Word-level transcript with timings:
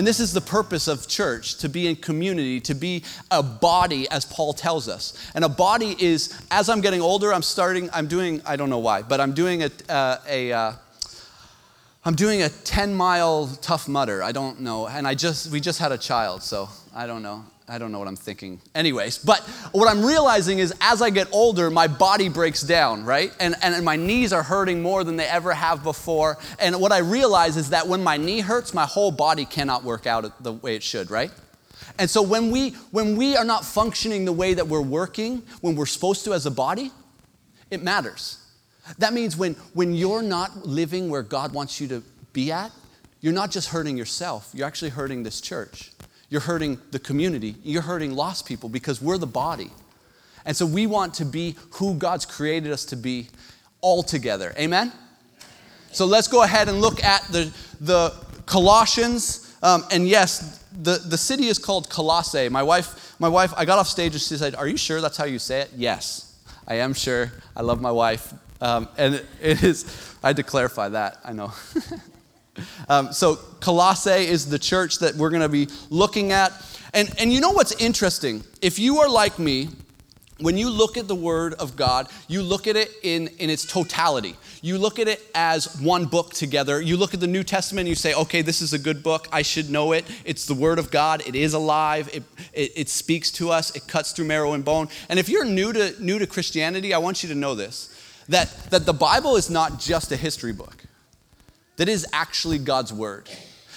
And 0.00 0.06
this 0.06 0.18
is 0.18 0.32
the 0.32 0.40
purpose 0.40 0.88
of 0.88 1.06
church 1.08 1.56
to 1.56 1.68
be 1.68 1.86
in 1.86 1.94
community, 1.94 2.58
to 2.60 2.74
be 2.74 3.04
a 3.30 3.42
body, 3.42 4.08
as 4.08 4.24
Paul 4.24 4.54
tells 4.54 4.88
us. 4.88 5.12
And 5.34 5.44
a 5.44 5.48
body 5.50 5.94
is, 5.98 6.40
as 6.50 6.70
I'm 6.70 6.80
getting 6.80 7.02
older, 7.02 7.34
I'm 7.34 7.42
starting, 7.42 7.90
I'm 7.92 8.06
doing, 8.06 8.40
I 8.46 8.56
don't 8.56 8.70
know 8.70 8.78
why, 8.78 9.02
but 9.02 9.20
I'm 9.20 9.34
doing 9.34 9.62
a, 9.62 9.70
uh, 9.90 10.16
a 10.26 10.52
uh, 10.54 10.72
I'm 12.02 12.14
doing 12.14 12.40
a 12.40 12.48
10 12.48 12.94
mile 12.94 13.48
Tough 13.60 13.88
Mudder. 13.88 14.22
I 14.22 14.32
don't 14.32 14.60
know. 14.60 14.88
And 14.88 15.06
I 15.06 15.14
just, 15.14 15.50
we 15.50 15.60
just 15.60 15.78
had 15.78 15.92
a 15.92 15.98
child, 15.98 16.42
so 16.42 16.70
I 16.94 17.06
don't 17.06 17.20
know. 17.22 17.44
I 17.70 17.78
don't 17.78 17.92
know 17.92 18.00
what 18.00 18.08
I'm 18.08 18.16
thinking. 18.16 18.60
Anyways, 18.74 19.18
but 19.18 19.38
what 19.70 19.88
I'm 19.88 20.04
realizing 20.04 20.58
is 20.58 20.74
as 20.80 21.00
I 21.00 21.10
get 21.10 21.28
older, 21.30 21.70
my 21.70 21.86
body 21.86 22.28
breaks 22.28 22.62
down, 22.62 23.04
right? 23.04 23.32
And, 23.38 23.54
and 23.62 23.84
my 23.84 23.94
knees 23.94 24.32
are 24.32 24.42
hurting 24.42 24.82
more 24.82 25.04
than 25.04 25.16
they 25.16 25.26
ever 25.26 25.52
have 25.52 25.84
before. 25.84 26.36
And 26.58 26.80
what 26.80 26.90
I 26.90 26.98
realize 26.98 27.56
is 27.56 27.70
that 27.70 27.86
when 27.86 28.02
my 28.02 28.16
knee 28.16 28.40
hurts, 28.40 28.74
my 28.74 28.86
whole 28.86 29.12
body 29.12 29.44
cannot 29.44 29.84
work 29.84 30.04
out 30.04 30.42
the 30.42 30.52
way 30.52 30.74
it 30.74 30.82
should, 30.82 31.12
right? 31.12 31.30
And 31.96 32.10
so 32.10 32.22
when 32.22 32.50
we, 32.50 32.70
when 32.90 33.16
we 33.16 33.36
are 33.36 33.44
not 33.44 33.64
functioning 33.64 34.24
the 34.24 34.32
way 34.32 34.54
that 34.54 34.66
we're 34.66 34.80
working, 34.80 35.44
when 35.60 35.76
we're 35.76 35.86
supposed 35.86 36.24
to 36.24 36.32
as 36.34 36.46
a 36.46 36.50
body, 36.50 36.90
it 37.70 37.84
matters. 37.84 38.44
That 38.98 39.12
means 39.12 39.36
when, 39.36 39.54
when 39.74 39.94
you're 39.94 40.22
not 40.22 40.66
living 40.66 41.08
where 41.08 41.22
God 41.22 41.52
wants 41.52 41.80
you 41.80 41.86
to 41.88 42.02
be 42.32 42.50
at, 42.50 42.72
you're 43.20 43.32
not 43.32 43.52
just 43.52 43.68
hurting 43.68 43.96
yourself, 43.96 44.50
you're 44.54 44.66
actually 44.66 44.90
hurting 44.90 45.22
this 45.22 45.40
church. 45.40 45.92
You're 46.30 46.40
hurting 46.40 46.78
the 46.92 46.98
community. 46.98 47.56
You're 47.62 47.82
hurting 47.82 48.14
lost 48.14 48.46
people 48.46 48.68
because 48.68 49.02
we're 49.02 49.18
the 49.18 49.26
body. 49.26 49.70
And 50.46 50.56
so 50.56 50.64
we 50.64 50.86
want 50.86 51.14
to 51.14 51.24
be 51.24 51.56
who 51.72 51.94
God's 51.94 52.24
created 52.24 52.72
us 52.72 52.84
to 52.86 52.96
be 52.96 53.28
all 53.80 54.02
together. 54.02 54.54
Amen? 54.58 54.92
So 55.92 56.06
let's 56.06 56.28
go 56.28 56.44
ahead 56.44 56.68
and 56.68 56.80
look 56.80 57.02
at 57.02 57.24
the, 57.24 57.52
the 57.80 58.14
Colossians. 58.46 59.54
Um, 59.62 59.84
and 59.90 60.08
yes, 60.08 60.64
the, 60.80 60.98
the 60.98 61.18
city 61.18 61.46
is 61.46 61.58
called 61.58 61.90
Colossae. 61.90 62.48
My 62.48 62.62
wife, 62.62 63.16
my 63.18 63.28
wife, 63.28 63.52
I 63.56 63.64
got 63.64 63.78
off 63.78 63.88
stage 63.88 64.12
and 64.12 64.22
she 64.22 64.36
said, 64.36 64.54
Are 64.54 64.68
you 64.68 64.76
sure 64.76 65.00
that's 65.00 65.16
how 65.16 65.24
you 65.24 65.38
say 65.38 65.62
it? 65.62 65.70
Yes, 65.76 66.38
I 66.66 66.76
am 66.76 66.94
sure. 66.94 67.32
I 67.56 67.62
love 67.62 67.80
my 67.80 67.90
wife. 67.90 68.32
Um, 68.60 68.88
and 68.96 69.16
it, 69.16 69.26
it 69.40 69.62
is, 69.62 70.14
I 70.22 70.28
had 70.28 70.36
to 70.36 70.42
clarify 70.42 70.90
that, 70.90 71.18
I 71.24 71.32
know. 71.32 71.52
Um, 72.88 73.12
so, 73.12 73.36
Colossae 73.60 74.26
is 74.26 74.48
the 74.48 74.58
church 74.58 74.98
that 75.00 75.14
we're 75.14 75.30
going 75.30 75.42
to 75.42 75.48
be 75.48 75.68
looking 75.90 76.32
at. 76.32 76.52
And, 76.92 77.12
and 77.18 77.32
you 77.32 77.40
know 77.40 77.50
what's 77.50 77.72
interesting? 77.80 78.42
If 78.60 78.78
you 78.78 78.98
are 78.98 79.08
like 79.08 79.38
me, 79.38 79.68
when 80.40 80.56
you 80.56 80.70
look 80.70 80.96
at 80.96 81.06
the 81.06 81.14
Word 81.14 81.54
of 81.54 81.76
God, 81.76 82.08
you 82.26 82.42
look 82.42 82.66
at 82.66 82.76
it 82.76 82.90
in, 83.02 83.28
in 83.38 83.50
its 83.50 83.64
totality. 83.64 84.36
You 84.62 84.78
look 84.78 84.98
at 84.98 85.08
it 85.08 85.22
as 85.34 85.78
one 85.80 86.06
book 86.06 86.32
together. 86.32 86.80
You 86.80 86.96
look 86.96 87.14
at 87.14 87.20
the 87.20 87.26
New 87.26 87.44
Testament 87.44 87.80
and 87.80 87.88
you 87.88 87.94
say, 87.94 88.14
okay, 88.14 88.42
this 88.42 88.62
is 88.62 88.72
a 88.72 88.78
good 88.78 89.02
book. 89.02 89.28
I 89.32 89.42
should 89.42 89.70
know 89.70 89.92
it. 89.92 90.04
It's 90.24 90.46
the 90.46 90.54
Word 90.54 90.78
of 90.78 90.90
God. 90.90 91.22
It 91.26 91.34
is 91.34 91.52
alive. 91.52 92.08
It, 92.12 92.22
it, 92.52 92.72
it 92.76 92.88
speaks 92.88 93.30
to 93.32 93.50
us. 93.50 93.74
It 93.76 93.86
cuts 93.86 94.12
through 94.12 94.26
marrow 94.26 94.54
and 94.54 94.64
bone. 94.64 94.88
And 95.08 95.18
if 95.18 95.28
you're 95.28 95.44
new 95.44 95.72
to, 95.72 96.02
new 96.02 96.18
to 96.18 96.26
Christianity, 96.26 96.94
I 96.94 96.98
want 96.98 97.22
you 97.22 97.28
to 97.28 97.34
know 97.34 97.54
this 97.54 97.96
that, 98.28 98.48
that 98.70 98.86
the 98.86 98.92
Bible 98.92 99.36
is 99.36 99.50
not 99.50 99.80
just 99.80 100.12
a 100.12 100.16
history 100.16 100.52
book 100.52 100.79
that 101.80 101.88
is 101.88 102.06
actually 102.12 102.58
God's 102.58 102.92
word. 102.92 103.26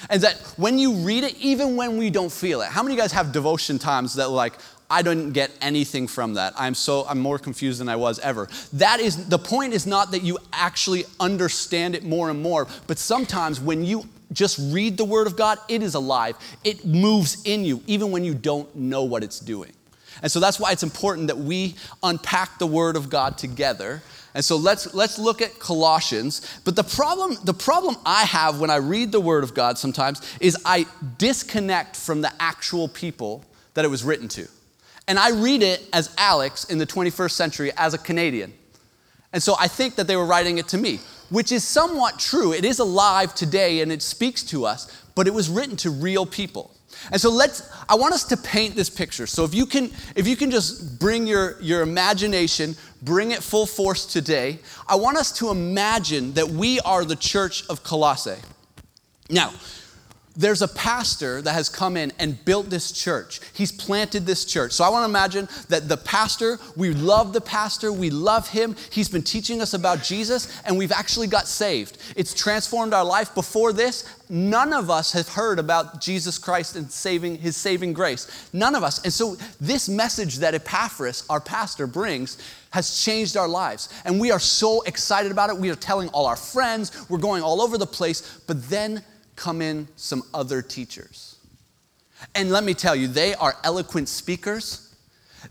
And 0.09 0.21
that 0.23 0.35
when 0.57 0.77
you 0.77 0.91
read 0.91 1.23
it, 1.23 1.37
even 1.37 1.77
when 1.77 1.95
we 1.97 2.09
don't 2.09 2.33
feel 2.33 2.59
it, 2.59 2.67
how 2.67 2.83
many 2.83 2.95
of 2.95 2.97
you 2.97 3.01
guys 3.01 3.13
have 3.13 3.31
devotion 3.31 3.79
times 3.79 4.15
that 4.15 4.27
like, 4.29 4.55
I 4.89 5.01
didn't 5.03 5.31
get 5.31 5.51
anything 5.61 6.09
from 6.09 6.33
that. 6.33 6.53
I'm 6.57 6.75
so 6.75 7.05
I'm 7.07 7.19
more 7.19 7.39
confused 7.39 7.79
than 7.79 7.87
I 7.87 7.95
was 7.95 8.19
ever. 8.19 8.49
That 8.73 8.99
is 8.99 9.29
the 9.29 9.39
point 9.39 9.73
is 9.73 9.87
not 9.87 10.11
that 10.11 10.21
you 10.21 10.37
actually 10.51 11.05
understand 11.21 11.95
it 11.95 12.03
more 12.03 12.29
and 12.29 12.41
more, 12.41 12.67
but 12.87 12.97
sometimes 12.97 13.61
when 13.61 13.85
you 13.85 14.03
just 14.33 14.59
read 14.73 14.97
the 14.97 15.05
word 15.05 15.25
of 15.25 15.37
God, 15.37 15.57
it 15.69 15.81
is 15.81 15.95
alive. 15.95 16.35
It 16.65 16.83
moves 16.83 17.41
in 17.45 17.63
you 17.63 17.81
even 17.87 18.11
when 18.11 18.25
you 18.25 18.33
don't 18.33 18.75
know 18.75 19.03
what 19.03 19.23
it's 19.23 19.39
doing. 19.39 19.71
And 20.21 20.29
so 20.29 20.41
that's 20.41 20.59
why 20.59 20.73
it's 20.73 20.83
important 20.83 21.27
that 21.27 21.37
we 21.37 21.75
unpack 22.03 22.59
the 22.59 22.67
word 22.67 22.97
of 22.97 23.09
God 23.09 23.37
together 23.37 24.01
and 24.35 24.43
so 24.43 24.57
let's, 24.57 24.93
let's 24.93 25.19
look 25.19 25.41
at 25.41 25.59
Colossians. 25.59 26.59
But 26.65 26.75
the 26.75 26.83
problem, 26.83 27.37
the 27.43 27.53
problem 27.53 27.97
I 28.05 28.23
have 28.23 28.59
when 28.59 28.69
I 28.69 28.77
read 28.77 29.11
the 29.11 29.19
Word 29.19 29.43
of 29.43 29.53
God 29.53 29.77
sometimes 29.77 30.21
is 30.39 30.57
I 30.65 30.87
disconnect 31.17 31.95
from 31.95 32.21
the 32.21 32.31
actual 32.39 32.87
people 32.87 33.45
that 33.75 33.85
it 33.85 33.89
was 33.89 34.03
written 34.03 34.27
to. 34.29 34.47
And 35.07 35.19
I 35.19 35.31
read 35.31 35.61
it 35.61 35.87
as 35.93 36.13
Alex 36.17 36.65
in 36.65 36.77
the 36.77 36.87
21st 36.87 37.31
century 37.31 37.71
as 37.77 37.93
a 37.93 37.97
Canadian. 37.97 38.53
And 39.33 39.41
so 39.41 39.55
I 39.59 39.67
think 39.67 39.95
that 39.95 40.07
they 40.07 40.15
were 40.15 40.25
writing 40.25 40.57
it 40.57 40.67
to 40.69 40.77
me, 40.77 40.99
which 41.29 41.51
is 41.51 41.67
somewhat 41.67 42.19
true. 42.19 42.53
It 42.53 42.65
is 42.65 42.79
alive 42.79 43.35
today 43.35 43.81
and 43.81 43.91
it 43.91 44.01
speaks 44.01 44.43
to 44.45 44.65
us, 44.65 45.03
but 45.15 45.27
it 45.27 45.33
was 45.33 45.49
written 45.49 45.75
to 45.77 45.89
real 45.89 46.25
people. 46.25 46.71
And 47.11 47.19
so 47.19 47.29
let's 47.29 47.69
I 47.89 47.95
want 47.95 48.13
us 48.13 48.23
to 48.25 48.37
paint 48.37 48.75
this 48.75 48.89
picture. 48.89 49.27
So 49.27 49.43
if 49.43 49.53
you 49.53 49.65
can 49.65 49.91
if 50.15 50.27
you 50.27 50.35
can 50.35 50.51
just 50.51 50.99
bring 50.99 51.27
your 51.27 51.59
your 51.61 51.81
imagination, 51.81 52.75
bring 53.03 53.31
it 53.31 53.43
full 53.43 53.65
force 53.65 54.05
today, 54.05 54.59
I 54.87 54.95
want 54.95 55.17
us 55.17 55.31
to 55.39 55.49
imagine 55.49 56.33
that 56.33 56.47
we 56.47 56.79
are 56.81 57.05
the 57.05 57.15
church 57.15 57.67
of 57.67 57.83
Colossae. 57.83 58.41
Now, 59.29 59.51
there's 60.35 60.61
a 60.61 60.67
pastor 60.67 61.41
that 61.41 61.53
has 61.53 61.69
come 61.69 61.95
in 61.95 62.11
and 62.17 62.43
built 62.43 62.69
this 62.69 62.91
church. 62.91 63.39
He's 63.53 63.71
planted 63.71 64.25
this 64.25 64.45
church. 64.45 64.71
So 64.71 64.83
I 64.83 64.89
want 64.89 65.03
to 65.03 65.09
imagine 65.09 65.47
that 65.69 65.87
the 65.87 65.97
pastor, 65.97 66.59
we 66.75 66.91
love 66.91 67.33
the 67.33 67.41
pastor, 67.41 67.91
we 67.91 68.09
love 68.09 68.49
him. 68.49 68.75
He's 68.89 69.09
been 69.09 69.21
teaching 69.21 69.61
us 69.61 69.73
about 69.73 70.01
Jesus, 70.01 70.61
and 70.65 70.77
we've 70.77 70.91
actually 70.91 71.27
got 71.27 71.47
saved. 71.47 71.97
It's 72.15 72.33
transformed 72.33 72.93
our 72.93 73.05
life. 73.05 73.35
Before 73.35 73.73
this, 73.73 74.05
none 74.29 74.73
of 74.73 74.89
us 74.89 75.11
have 75.11 75.29
heard 75.29 75.59
about 75.59 76.01
Jesus 76.01 76.39
Christ 76.39 76.75
and 76.75 76.89
saving 76.91 77.37
his 77.37 77.55
saving 77.55 77.93
grace. 77.93 78.49
None 78.53 78.73
of 78.73 78.83
us. 78.83 79.03
And 79.03 79.13
so 79.13 79.37
this 79.61 79.87
message 79.87 80.37
that 80.37 80.55
Epaphras, 80.55 81.25
our 81.29 81.41
pastor, 81.41 81.85
brings 81.85 82.37
has 82.71 83.03
changed 83.03 83.37
our 83.37 83.47
lives. 83.47 83.89
And 84.03 84.19
we 84.19 84.31
are 84.31 84.39
so 84.39 84.81
excited 84.81 85.31
about 85.31 85.51
it. 85.51 85.57
We 85.57 85.69
are 85.69 85.75
telling 85.75 86.09
all 86.09 86.25
our 86.25 86.35
friends, 86.35 87.07
we're 87.07 87.19
going 87.19 87.43
all 87.43 87.61
over 87.61 87.77
the 87.77 87.85
place. 87.85 88.39
But 88.47 88.67
then 88.67 89.03
come 89.35 89.61
in 89.61 89.87
some 89.95 90.23
other 90.33 90.61
teachers. 90.61 91.37
And 92.35 92.51
let 92.51 92.63
me 92.63 92.73
tell 92.73 92.95
you, 92.95 93.07
they 93.07 93.33
are 93.35 93.55
eloquent 93.63 94.09
speakers. 94.09 94.95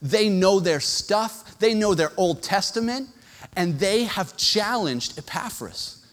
They 0.01 0.29
know 0.29 0.59
their 0.59 0.81
stuff, 0.81 1.59
they 1.59 1.75
know 1.75 1.95
their 1.95 2.13
Old 2.17 2.43
Testament, 2.43 3.09
and 3.57 3.79
they 3.79 4.05
have 4.05 4.37
challenged 4.37 5.19
Epaphras. 5.19 6.07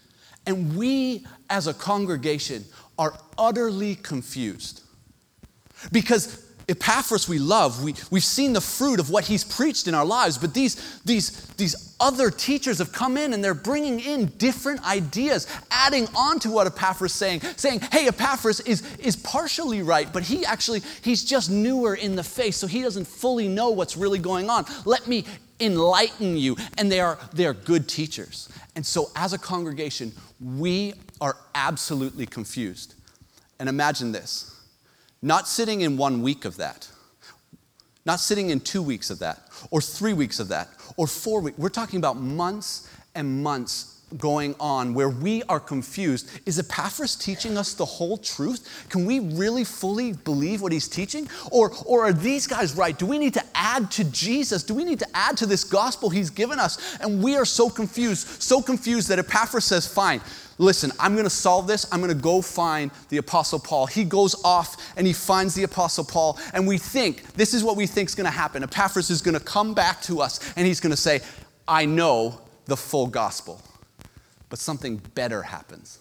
And 0.46 0.76
we 0.76 1.26
as 1.50 1.68
a 1.68 1.74
congregation 1.74 2.66
are 2.98 3.18
utterly 3.38 3.96
confused. 3.96 4.82
Because 5.92 6.46
Epaphras 6.70 7.28
we 7.28 7.40
love. 7.40 7.84
We, 7.84 7.96
we've 8.12 8.24
seen 8.24 8.54
the 8.54 8.62
fruit 8.62 9.00
of 9.00 9.10
what 9.10 9.26
he's 9.26 9.44
preached 9.44 9.88
in 9.88 9.96
our 9.96 10.06
lives, 10.06 10.38
but 10.38 10.54
these, 10.54 11.00
these, 11.02 11.32
these 11.58 11.96
other 12.00 12.30
teachers 12.32 12.78
have 12.78 12.94
come 12.94 13.18
in 13.18 13.34
and 13.34 13.44
they're 13.44 13.54
bringing 13.54 14.00
in 14.00 14.28
different 14.38 14.86
ideas, 14.88 15.48
adding 15.72 16.08
on 16.16 16.40
to 16.40 16.52
what 16.52 16.68
Epaphras 16.68 17.12
is 17.12 17.18
saying, 17.18 17.42
saying, 17.58 17.80
hey, 17.92 18.08
Epaphras 18.08 18.60
is, 18.62 18.84
is 18.98 19.16
partially 19.16 19.82
right, 19.82 20.12
but 20.14 20.24
he 20.24 20.46
actually, 20.46 20.82
he's 21.02 21.26
just 21.26 21.50
newer 21.50 21.96
in 21.96 22.16
the 22.16 22.24
faith, 22.24 22.56
so 22.56 22.68
he 22.68 22.82
doesn't 22.82 23.06
fully 23.06 23.48
know 23.48 23.72
what's 23.72 23.98
really 23.98 24.20
going 24.20 24.50
on. 24.50 24.66
Let 24.86 25.08
me 25.08 25.26
enlighten 25.60 26.38
you. 26.38 26.56
And 26.78 26.92
they 26.92 27.00
are, 27.00 27.18
they 27.34 27.46
are 27.46 27.54
good 27.54 27.88
teachers. 27.88 28.50
And 28.76 28.86
so 28.86 29.12
as 29.16 29.34
a 29.34 29.38
congregation, 29.38 30.12
we 30.40 30.94
are 31.20 31.36
absolutely 31.54 32.26
confused. 32.26 32.96
And 33.60 33.68
imagine 33.68 34.12
this 34.12 34.59
not 35.22 35.48
sitting 35.48 35.82
in 35.82 35.98
one 35.98 36.22
week 36.22 36.46
of 36.46 36.58
that, 36.58 36.88
not 38.06 38.20
sitting 38.20 38.50
in 38.50 38.60
two 38.60 38.82
weeks 38.82 39.10
of 39.10 39.20
that, 39.20 39.42
or 39.72 39.82
three 39.82 40.14
weeks 40.14 40.40
of 40.40 40.48
that, 40.48 40.70
or 40.98 41.08
four 41.08 41.42
weeks. 41.42 41.58
We're 41.58 41.70
talking 41.70 41.98
about 41.98 42.18
months 42.18 42.90
and 43.16 43.44
months 43.44 43.99
going 44.18 44.56
on 44.60 44.94
where 44.94 45.10
we 45.10 45.44
are 45.44 45.60
confused. 45.60 46.30
Is 46.46 46.60
Epaphras 46.60 47.16
teaching 47.16 47.58
us 47.58 47.74
the 47.74 47.86
whole 47.86 48.18
truth? 48.18 48.86
Can 48.90 49.06
we 49.06 49.20
really 49.20 49.64
fully 49.64 50.14
believe 50.14 50.62
what 50.62 50.72
he's 50.72 50.88
teaching? 50.88 51.30
Or, 51.52 51.72
or 51.86 52.06
are 52.06 52.14
these 52.14 52.48
guys 52.48 52.76
right? 52.76 52.98
Do 52.98 53.06
we 53.06 53.18
need 53.18 53.34
to 53.36 53.44
add 53.54 53.92
to 53.92 54.04
Jesus? 54.06 54.64
Do 54.64 54.74
we 54.74 54.84
need 54.84 55.00
to 55.00 55.08
add 55.14 55.38
to 55.38 55.46
this 55.46 55.64
gospel 55.64 56.10
he's 56.10 56.30
given 56.30 56.60
us? 56.60 56.98
And 57.00 57.24
we 57.24 57.36
are 57.36 57.46
so 57.46 57.70
confused, 57.70 58.42
so 58.42 58.62
confused 58.62 59.10
that 59.10 59.20
Epaphras 59.20 59.66
says, 59.66 59.88
Fine, 59.88 60.22
listen, 60.58 60.92
I'm 61.00 61.14
going 61.14 61.26
to 61.26 61.30
solve 61.30 61.68
this. 61.68 61.92
I'm 61.92 62.00
going 62.00 62.16
to 62.16 62.22
go 62.22 62.42
find 62.42 62.92
the 63.10 63.18
Apostle 63.18 63.60
Paul. 63.60 63.88
He 63.88 64.04
goes 64.04 64.36
off 64.44 64.94
and 64.98 65.06
he 65.08 65.14
finds 65.14 65.56
the 65.56 65.64
Apostle 65.64 66.04
Paul. 66.04 66.40
And 66.54 66.68
we 66.68 66.78
think, 66.78 67.34
this 67.34 67.54
is 67.54 67.64
what 67.64 67.76
we 67.76 67.88
think 67.88 68.10
is 68.10 68.16
going 68.16 68.26
to 68.26 68.32
happen. 68.32 68.64
Epaphras 68.64 69.10
is 69.10 69.22
going 69.22 69.38
to 69.38 69.44
come 69.44 69.74
back 69.74 70.02
to 70.04 70.22
us 70.22 70.40
and 70.56 70.68
he's 70.68 70.80
going 70.80 70.92
to 70.92 70.98
say, 70.98 71.22
I 71.68 71.86
know 71.86 72.42
the 72.66 72.78
full 72.78 73.08
gospel. 73.08 73.62
But 74.50 74.60
something 74.60 74.98
better 75.14 75.44
happens. 75.44 76.00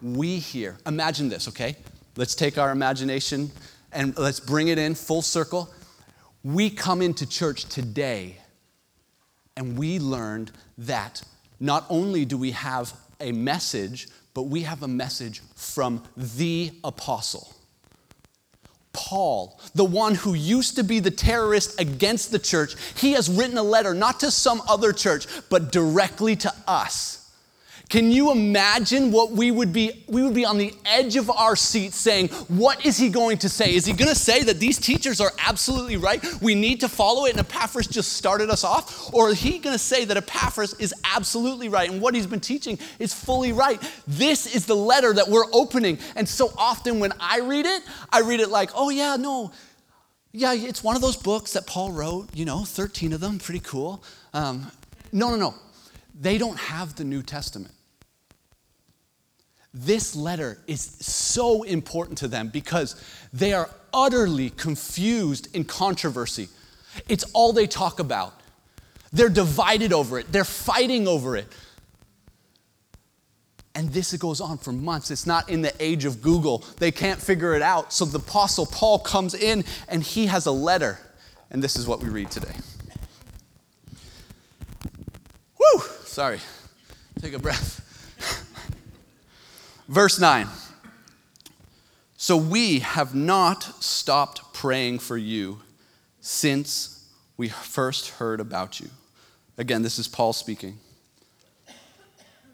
We 0.00 0.38
hear, 0.38 0.78
imagine 0.86 1.28
this, 1.28 1.48
okay? 1.48 1.76
Let's 2.16 2.34
take 2.34 2.58
our 2.58 2.72
imagination 2.72 3.50
and 3.92 4.16
let's 4.18 4.40
bring 4.40 4.68
it 4.68 4.78
in 4.78 4.94
full 4.94 5.22
circle. 5.22 5.72
We 6.42 6.70
come 6.70 7.02
into 7.02 7.26
church 7.26 7.66
today 7.66 8.38
and 9.56 9.78
we 9.78 9.98
learned 9.98 10.50
that 10.78 11.22
not 11.60 11.84
only 11.88 12.24
do 12.24 12.36
we 12.36 12.50
have 12.52 12.92
a 13.20 13.32
message, 13.32 14.08
but 14.34 14.44
we 14.44 14.62
have 14.62 14.82
a 14.82 14.88
message 14.88 15.42
from 15.54 16.02
the 16.16 16.72
apostle. 16.82 17.54
Paul, 18.92 19.58
the 19.74 19.84
one 19.84 20.14
who 20.14 20.34
used 20.34 20.76
to 20.76 20.84
be 20.84 21.00
the 21.00 21.10
terrorist 21.10 21.80
against 21.80 22.30
the 22.30 22.38
church, 22.38 22.74
he 22.96 23.12
has 23.12 23.30
written 23.30 23.58
a 23.58 23.62
letter 23.62 23.94
not 23.94 24.20
to 24.20 24.30
some 24.30 24.62
other 24.68 24.92
church, 24.92 25.26
but 25.48 25.72
directly 25.72 26.36
to 26.36 26.52
us. 26.66 27.21
Can 27.92 28.10
you 28.10 28.32
imagine 28.32 29.12
what 29.12 29.32
we 29.32 29.50
would 29.50 29.70
be? 29.70 30.02
We 30.08 30.22
would 30.22 30.32
be 30.32 30.46
on 30.46 30.56
the 30.56 30.72
edge 30.86 31.16
of 31.16 31.28
our 31.28 31.54
seat 31.54 31.92
saying, 31.92 32.28
What 32.48 32.86
is 32.86 32.96
he 32.96 33.10
going 33.10 33.36
to 33.36 33.50
say? 33.50 33.74
Is 33.74 33.84
he 33.84 33.92
going 33.92 34.08
to 34.08 34.18
say 34.18 34.42
that 34.44 34.58
these 34.58 34.78
teachers 34.78 35.20
are 35.20 35.30
absolutely 35.38 35.98
right? 35.98 36.24
We 36.40 36.54
need 36.54 36.80
to 36.80 36.88
follow 36.88 37.26
it, 37.26 37.32
and 37.32 37.40
Epaphras 37.40 37.86
just 37.86 38.14
started 38.14 38.48
us 38.48 38.64
off? 38.64 39.12
Or 39.12 39.28
is 39.28 39.40
he 39.40 39.58
going 39.58 39.74
to 39.74 39.78
say 39.78 40.06
that 40.06 40.16
Epaphras 40.16 40.72
is 40.80 40.94
absolutely 41.04 41.68
right 41.68 41.90
and 41.90 42.00
what 42.00 42.14
he's 42.14 42.26
been 42.26 42.40
teaching 42.40 42.78
is 42.98 43.12
fully 43.12 43.52
right? 43.52 43.78
This 44.08 44.56
is 44.56 44.64
the 44.64 44.74
letter 44.74 45.12
that 45.12 45.28
we're 45.28 45.52
opening. 45.52 45.98
And 46.16 46.26
so 46.26 46.50
often 46.56 46.98
when 46.98 47.12
I 47.20 47.40
read 47.40 47.66
it, 47.66 47.82
I 48.10 48.22
read 48.22 48.40
it 48.40 48.48
like, 48.48 48.70
Oh, 48.74 48.88
yeah, 48.88 49.16
no. 49.16 49.52
Yeah, 50.32 50.54
it's 50.54 50.82
one 50.82 50.96
of 50.96 51.02
those 51.02 51.18
books 51.18 51.52
that 51.52 51.66
Paul 51.66 51.92
wrote, 51.92 52.28
you 52.32 52.46
know, 52.46 52.64
13 52.64 53.12
of 53.12 53.20
them, 53.20 53.38
pretty 53.38 53.60
cool. 53.60 54.02
Um, 54.32 54.72
no, 55.12 55.28
no, 55.28 55.36
no. 55.36 55.54
They 56.18 56.38
don't 56.38 56.58
have 56.58 56.94
the 56.94 57.04
New 57.04 57.22
Testament. 57.22 57.74
This 59.74 60.14
letter 60.14 60.58
is 60.66 60.82
so 60.82 61.62
important 61.62 62.18
to 62.18 62.28
them 62.28 62.48
because 62.48 63.02
they 63.32 63.52
are 63.54 63.70
utterly 63.94 64.50
confused 64.50 65.54
in 65.54 65.64
controversy. 65.64 66.48
It's 67.08 67.24
all 67.32 67.52
they 67.52 67.66
talk 67.66 67.98
about. 67.98 68.34
They're 69.12 69.30
divided 69.30 69.92
over 69.92 70.18
it, 70.18 70.30
they're 70.30 70.44
fighting 70.44 71.08
over 71.08 71.36
it. 71.36 71.46
And 73.74 73.90
this 73.90 74.14
goes 74.16 74.42
on 74.42 74.58
for 74.58 74.70
months. 74.70 75.10
It's 75.10 75.26
not 75.26 75.48
in 75.48 75.62
the 75.62 75.72
age 75.82 76.04
of 76.04 76.20
Google. 76.20 76.58
They 76.76 76.90
can't 76.90 77.20
figure 77.20 77.54
it 77.54 77.62
out. 77.62 77.90
So 77.90 78.04
the 78.04 78.18
Apostle 78.18 78.66
Paul 78.66 78.98
comes 78.98 79.32
in 79.32 79.64
and 79.88 80.02
he 80.02 80.26
has 80.26 80.44
a 80.44 80.52
letter. 80.52 80.98
And 81.50 81.62
this 81.62 81.76
is 81.76 81.86
what 81.86 82.02
we 82.02 82.10
read 82.10 82.30
today. 82.30 82.54
Woo! 85.58 85.80
Sorry. 86.04 86.38
Take 87.20 87.32
a 87.32 87.38
breath. 87.38 87.91
Verse 89.88 90.20
9. 90.20 90.48
So 92.16 92.36
we 92.36 92.78
have 92.78 93.14
not 93.14 93.64
stopped 93.82 94.54
praying 94.54 95.00
for 95.00 95.16
you 95.16 95.60
since 96.20 97.08
we 97.36 97.48
first 97.48 98.10
heard 98.10 98.38
about 98.38 98.78
you. 98.78 98.90
Again, 99.58 99.82
this 99.82 99.98
is 99.98 100.06
Paul 100.06 100.32
speaking. 100.32 100.78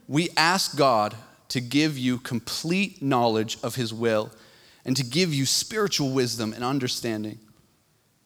We 0.08 0.30
ask 0.36 0.76
God 0.76 1.14
to 1.48 1.60
give 1.60 1.98
you 1.98 2.18
complete 2.18 3.02
knowledge 3.02 3.58
of 3.62 3.74
his 3.74 3.92
will 3.92 4.30
and 4.84 4.96
to 4.96 5.04
give 5.04 5.34
you 5.34 5.44
spiritual 5.44 6.12
wisdom 6.12 6.54
and 6.54 6.64
understanding. 6.64 7.38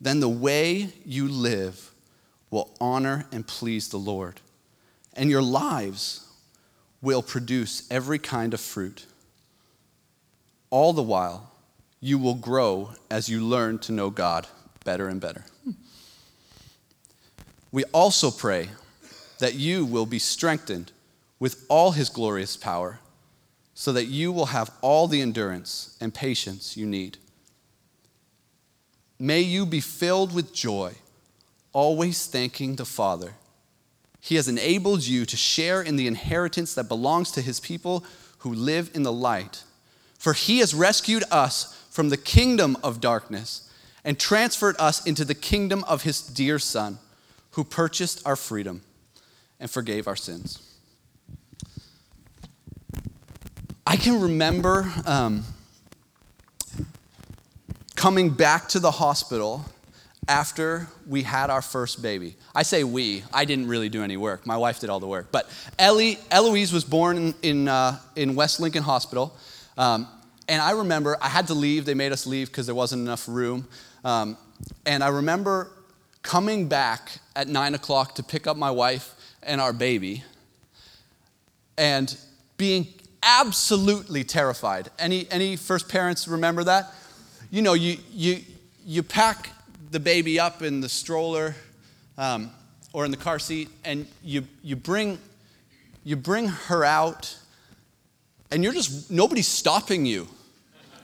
Then 0.01 0.21
the 0.21 0.29
way 0.29 0.91
you 1.05 1.27
live 1.29 1.93
will 2.51 2.71
honor 2.81 3.27
and 3.33 3.47
please 3.47 3.89
the 3.89 3.99
Lord, 3.99 4.41
and 5.15 5.29
your 5.31 5.43
lives 5.43 6.29
will 7.03 7.23
produce 7.23 7.87
every 7.91 8.19
kind 8.19 8.55
of 8.55 8.61
fruit. 8.61 9.07
All 10.71 10.93
the 10.93 11.03
while, 11.03 11.53
you 12.01 12.17
will 12.17 12.37
grow 12.37 12.93
as 13.11 13.29
you 13.29 13.45
learn 13.45 13.79
to 13.81 13.93
know 13.93 14.09
God 14.09 14.47
better 14.85 15.09
and 15.09 15.21
better. 15.21 15.45
We 17.71 17.85
also 17.93 18.31
pray 18.31 18.71
that 19.39 19.55
you 19.55 19.85
will 19.85 20.07
be 20.07 20.19
strengthened 20.19 20.93
with 21.39 21.65
all 21.69 21.91
his 21.91 22.09
glorious 22.09 22.57
power, 22.57 23.01
so 23.75 23.93
that 23.93 24.05
you 24.05 24.31
will 24.31 24.47
have 24.47 24.71
all 24.81 25.09
the 25.09 25.21
endurance 25.21 25.97
and 26.01 26.15
patience 26.15 26.77
you 26.77 26.87
need. 26.87 27.19
May 29.19 29.41
you 29.41 29.67
be 29.67 29.81
filled 29.81 30.35
with 30.35 30.53
joy, 30.53 30.95
always 31.73 32.27
thanking 32.27 32.77
the 32.77 32.85
Father 32.85 33.35
he 34.25 34.37
has 34.37 34.47
enabled 34.47 35.05
you 35.05 35.27
to 35.27 35.37
share 35.37 35.83
in 35.83 35.97
the 35.97 36.07
inheritance 36.07 36.75
that 36.75 36.85
belongs 36.85 37.33
to 37.33 37.43
his 37.43 37.59
people 37.59 38.05
who 38.39 38.55
live 38.55 38.89
in 38.95 39.03
the 39.03 39.13
light. 39.13 39.65
For 40.17 40.33
he 40.33 40.61
has 40.61 40.73
rescued 40.73 41.25
us 41.33 41.77
from 41.91 42.09
the 42.09 42.17
kingdom 42.17 42.77
of 42.85 43.01
darkness 43.01 43.69
and 44.05 44.21
transferred 44.21 44.77
us 44.79 45.05
into 45.05 45.25
the 45.25 45.35
kingdom 45.35 45.83
of 45.89 46.05
his 46.05 46.23
dear 46.23 46.61
Son, 46.61 47.01
who 47.51 47.65
purchased 47.65 48.25
our 48.25 48.37
freedom 48.37 48.83
and 49.59 49.69
forgave 49.69 50.07
our 50.07 50.15
sins. 50.15 50.73
I 53.85 53.97
can 53.97 54.21
remember 54.21 54.89
um, 55.05 55.43
coming 57.97 58.31
back 58.31 58.69
to 58.69 58.79
the 58.79 58.93
hospital 58.93 59.65
after 60.29 60.89
we 61.07 61.23
had 61.23 61.51
our 61.51 61.63
first 61.63 62.01
baby. 62.01 62.37
I 62.55 62.63
say 62.63 62.85
we, 62.85 63.25
I 63.33 63.45
didn't 63.45 63.67
really 63.67 63.89
do 63.89 64.03
any 64.03 64.17
work. 64.17 64.47
My 64.47 64.57
wife 64.57 64.79
did 64.79 64.89
all 64.89 65.01
the 65.01 65.07
work. 65.07 65.29
But 65.33 65.51
Ellie, 65.79 66.19
Eloise 66.31 66.73
was 66.73 66.85
born 66.85 67.17
in, 67.17 67.35
in, 67.43 67.69
uh, 67.69 67.99
in 68.15 68.35
West 68.35 68.61
Lincoln 68.61 68.85
Hospital. 68.85 69.37
Um, 69.77 70.07
and 70.49 70.63
I 70.63 70.73
remember 70.73 71.17
I 71.21 71.29
had 71.29 71.49
to 71.49 71.55
leave. 71.55 71.85
They 71.85 71.95
made 71.95 72.13
us 72.13 72.27
leave 72.27 72.49
because 72.49 72.67
there 72.67 72.75
wasn't 72.75 73.03
enough 73.03 73.27
room. 73.29 73.67
Um, 74.05 74.37
and 74.87 75.03
I 75.03 75.09
remember 75.09 75.71
coming 76.23 76.69
back 76.69 77.19
at 77.35 77.49
nine 77.49 77.75
o'clock 77.75 78.15
to 78.17 78.23
pick 78.23 78.47
up 78.47 78.57
my 78.57 78.71
wife 78.71 79.15
and 79.43 79.61
our 79.61 79.73
baby 79.73 80.23
and 81.77 82.17
being 82.57 82.87
absolutely 83.25 84.23
terrified. 84.23 84.89
Any, 84.99 85.27
any 85.31 85.57
first 85.57 85.89
parents 85.89 86.29
remember 86.29 86.63
that? 86.65 86.93
You 87.51 87.63
know, 87.63 87.75
you, 87.75 87.97
you, 88.13 88.41
you 88.85 89.03
pack 89.03 89.51
the 89.93 90.01
baby 90.01 90.41
up 90.41 90.63
in 90.63 90.81
the 90.81 90.89
stroller 90.89 91.55
um, 92.17 92.51
or 92.95 93.05
in 93.05 93.11
the 93.11 93.17
car 93.17 93.39
seat, 93.39 93.69
and 93.85 94.07
you, 94.25 94.45
you, 94.63 94.75
bring, 94.75 95.19
you 96.03 96.17
bring 96.17 96.49
her 96.49 96.83
out, 96.83 97.39
and 98.51 98.65
you're 98.65 98.73
just, 98.73 99.11
nobody's 99.11 99.47
stopping 99.47 100.07
you. 100.07 100.27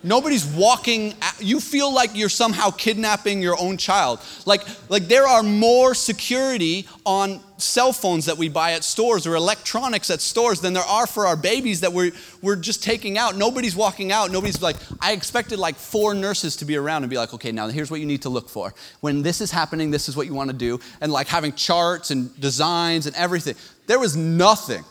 Nobody's 0.02 0.46
walking. 0.46 1.14
You 1.40 1.58
feel 1.60 1.92
like 1.92 2.10
you're 2.14 2.28
somehow 2.28 2.70
kidnapping 2.70 3.42
your 3.42 3.60
own 3.60 3.76
child. 3.76 4.20
Like, 4.46 4.62
like 4.88 5.08
there 5.08 5.26
are 5.26 5.42
more 5.42 5.94
security 5.94 6.86
on 7.04 7.40
cell 7.56 7.92
phones 7.92 8.26
that 8.26 8.38
we 8.38 8.48
buy 8.48 8.72
at 8.72 8.84
stores 8.84 9.26
or 9.26 9.34
electronics 9.34 10.10
at 10.10 10.20
stores 10.20 10.60
than 10.60 10.72
there 10.72 10.84
are 10.84 11.08
for 11.08 11.26
our 11.26 11.36
babies 11.36 11.80
that 11.80 11.92
we're, 11.92 12.12
we're 12.42 12.54
just 12.54 12.82
taking 12.84 13.18
out. 13.18 13.36
Nobody's 13.36 13.74
walking 13.74 14.12
out. 14.12 14.30
Nobody's 14.30 14.62
like, 14.62 14.76
I 15.00 15.12
expected 15.12 15.58
like 15.58 15.74
four 15.74 16.14
nurses 16.14 16.54
to 16.56 16.64
be 16.64 16.76
around 16.76 17.02
and 17.02 17.10
be 17.10 17.16
like, 17.16 17.34
okay, 17.34 17.50
now 17.50 17.66
here's 17.66 17.90
what 17.90 17.98
you 17.98 18.06
need 18.06 18.22
to 18.22 18.28
look 18.28 18.48
for. 18.48 18.74
When 19.00 19.22
this 19.22 19.40
is 19.40 19.50
happening, 19.50 19.90
this 19.90 20.08
is 20.08 20.16
what 20.16 20.28
you 20.28 20.34
want 20.34 20.50
to 20.50 20.56
do. 20.56 20.78
And 21.00 21.10
like 21.10 21.26
having 21.26 21.52
charts 21.54 22.12
and 22.12 22.38
designs 22.40 23.06
and 23.06 23.16
everything. 23.16 23.56
There 23.88 23.98
was 23.98 24.16
nothing. 24.16 24.84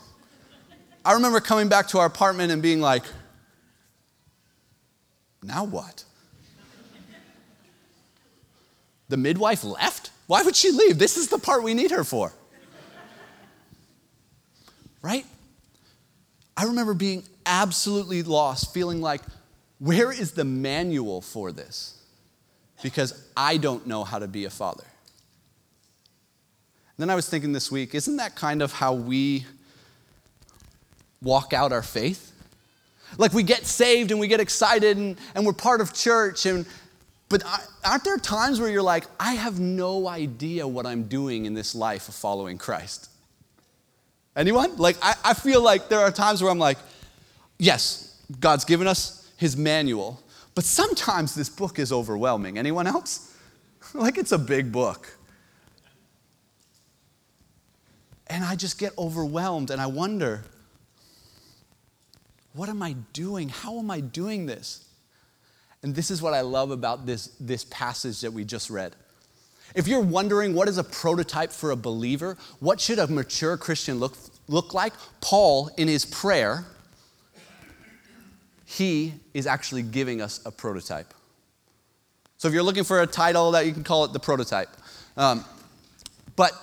I 1.06 1.14
remember 1.14 1.40
coming 1.40 1.70
back 1.70 1.88
to 1.90 2.00
our 2.00 2.06
apartment 2.06 2.52
and 2.52 2.62
being 2.62 2.82
like, 2.82 3.04
now 5.48 5.64
what? 5.64 6.04
the 9.10 9.18
midwife 9.18 9.64
left? 9.64 10.12
Why 10.28 10.44
would 10.44 10.56
she 10.56 10.72
leave? 10.72 11.00
This 11.00 11.18
is 11.18 11.30
the 11.30 11.38
part 11.38 11.64
we 11.64 11.74
need 11.74 11.92
her 11.92 12.04
for. 12.04 12.34
Right? 15.02 15.26
I 16.58 16.66
remember 16.66 16.94
being 16.94 17.24
absolutely 17.46 18.24
lost, 18.24 18.74
feeling 18.74 19.02
like, 19.02 19.22
where 19.80 20.12
is 20.12 20.32
the 20.32 20.44
manual 20.44 21.22
for 21.22 21.52
this? 21.52 21.98
Because 22.84 23.24
I 23.36 23.58
don't 23.58 23.88
know 23.88 24.04
how 24.04 24.20
to 24.20 24.28
be 24.28 24.46
a 24.46 24.50
father. 24.50 24.84
And 24.84 24.92
Then 26.98 27.10
I 27.10 27.16
was 27.16 27.30
thinking 27.30 27.54
this 27.54 27.72
week, 27.72 27.96
isn't 27.96 28.18
that 28.18 28.36
kind 28.36 28.62
of 28.62 28.74
how 28.74 28.94
we 28.94 29.46
walk 31.22 31.54
out 31.54 31.72
our 31.72 31.84
faith? 31.84 32.34
Like 33.18 33.34
we 33.34 33.44
get 33.44 33.66
saved 33.66 34.12
and 34.12 34.20
we 34.20 34.28
get 34.28 34.40
excited 34.40 34.98
and, 34.98 35.18
and 35.36 35.46
we're 35.46 35.54
part 35.54 35.82
of 35.82 35.94
church 35.94 36.46
and 36.46 36.66
but 37.30 37.44
aren't 37.84 38.04
there 38.04 38.18
times 38.18 38.60
where 38.60 38.70
you're 38.70 38.82
like, 38.82 39.06
I 39.20 39.34
have 39.34 39.60
no 39.60 40.08
idea 40.08 40.66
what 40.66 40.86
I'm 40.86 41.04
doing 41.04 41.46
in 41.46 41.54
this 41.54 41.76
life 41.76 42.08
of 42.08 42.16
following 42.16 42.58
Christ? 42.58 43.10
Anyone? 44.36 44.78
Like, 44.78 44.98
I, 45.02 45.16
I 45.26 45.34
feel 45.34 45.62
like 45.62 45.90
there 45.90 46.00
are 46.00 46.12
times 46.12 46.42
where 46.42 46.50
I'm 46.50 46.60
like, 46.60 46.78
yes, 47.58 48.22
God's 48.40 48.64
given 48.64 48.88
us 48.88 49.30
his 49.36 49.58
manual, 49.58 50.22
but 50.56 50.64
sometimes 50.64 51.36
this 51.36 51.50
book 51.50 51.80
is 51.80 51.92
overwhelming. 51.92 52.58
Anyone 52.58 52.88
else? 52.88 53.36
like, 53.94 54.18
it's 54.18 54.32
a 54.32 54.38
big 54.38 54.72
book. 54.72 55.10
And 58.28 58.44
I 58.44 58.56
just 58.56 58.78
get 58.78 58.98
overwhelmed 58.98 59.70
and 59.70 59.82
I 59.82 59.88
wonder, 59.88 60.44
what 62.58 62.70
am 62.70 62.82
I 62.82 62.96
doing? 63.14 63.50
How 63.50 63.78
am 63.78 63.92
I 63.92 64.00
doing 64.00 64.48
this? 64.48 64.84
And 65.84 65.94
this 65.94 66.10
is 66.10 66.22
what 66.22 66.34
I 66.34 66.42
love 66.42 66.72
about 66.72 67.06
this, 67.06 67.28
this 67.40 67.64
passage 67.66 68.22
that 68.22 68.34
we 68.34 68.44
just 68.44 68.70
read. 68.70 68.96
If 69.76 69.88
you're 69.88 70.02
wondering 70.02 70.56
what 70.56 70.68
is 70.68 70.80
a 70.80 70.84
prototype 70.84 71.52
for 71.52 71.72
a 71.72 71.76
believer, 71.76 72.36
what 72.60 72.82
should 72.82 72.98
a 72.98 73.08
mature 73.08 73.58
Christian 73.58 74.00
look, 74.00 74.18
look 74.48 74.74
like? 74.74 74.94
Paul, 75.22 75.70
in 75.78 75.88
his 75.88 76.04
prayer, 76.04 76.66
he 78.66 79.14
is 79.34 79.46
actually 79.46 79.84
giving 79.84 80.20
us 80.20 80.42
a 80.46 80.52
prototype. 80.52 81.14
So 82.38 82.48
if 82.48 82.54
you're 82.54 82.64
looking 82.64 82.84
for 82.84 83.02
a 83.02 83.08
title, 83.08 83.52
that 83.52 83.66
you 83.66 83.72
can 83.72 83.84
call 83.84 84.04
it 84.06 84.14
the 84.14 84.20
prototype. 84.20 84.70
Um, 85.16 85.46
but 86.36 86.54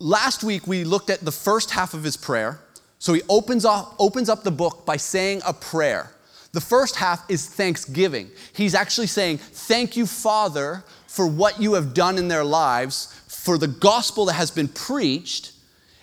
last 0.00 0.44
week 0.44 0.66
we 0.66 0.84
looked 0.84 1.08
at 1.08 1.20
the 1.20 1.32
first 1.32 1.70
half 1.70 1.94
of 1.94 2.04
his 2.04 2.16
prayer. 2.16 2.60
So 3.02 3.14
he 3.14 3.22
opens 3.28 3.64
up, 3.64 3.96
opens 3.98 4.28
up 4.28 4.44
the 4.44 4.52
book 4.52 4.86
by 4.86 4.96
saying 4.96 5.42
a 5.44 5.52
prayer. 5.52 6.12
The 6.52 6.60
first 6.60 6.94
half 6.94 7.28
is 7.28 7.48
thanksgiving. 7.48 8.30
He's 8.52 8.76
actually 8.76 9.08
saying, 9.08 9.38
Thank 9.38 9.96
you, 9.96 10.06
Father, 10.06 10.84
for 11.08 11.26
what 11.26 11.60
you 11.60 11.74
have 11.74 11.94
done 11.94 12.16
in 12.16 12.28
their 12.28 12.44
lives, 12.44 13.12
for 13.26 13.58
the 13.58 13.66
gospel 13.66 14.26
that 14.26 14.34
has 14.34 14.52
been 14.52 14.68
preached. 14.68 15.50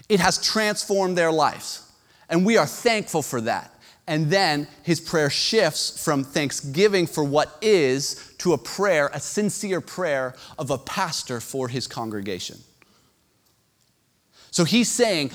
It 0.10 0.20
has 0.20 0.44
transformed 0.46 1.18
their 1.18 1.32
lives. 1.32 1.90
And 2.30 2.46
we 2.46 2.58
are 2.58 2.66
thankful 2.66 3.22
for 3.22 3.40
that. 3.42 3.74
And 4.06 4.30
then 4.30 4.68
his 4.84 5.00
prayer 5.00 5.30
shifts 5.30 6.04
from 6.04 6.26
thanksgiving 6.26 7.08
for 7.08 7.24
what 7.24 7.58
is 7.62 8.34
to 8.40 8.52
a 8.52 8.58
prayer, 8.58 9.10
a 9.14 9.22
sincere 9.22 9.80
prayer 9.80 10.36
of 10.58 10.70
a 10.70 10.78
pastor 10.78 11.40
for 11.40 11.70
his 11.70 11.88
congregation. 11.88 12.58
So 14.52 14.66
he's 14.66 14.90
saying, 14.90 15.32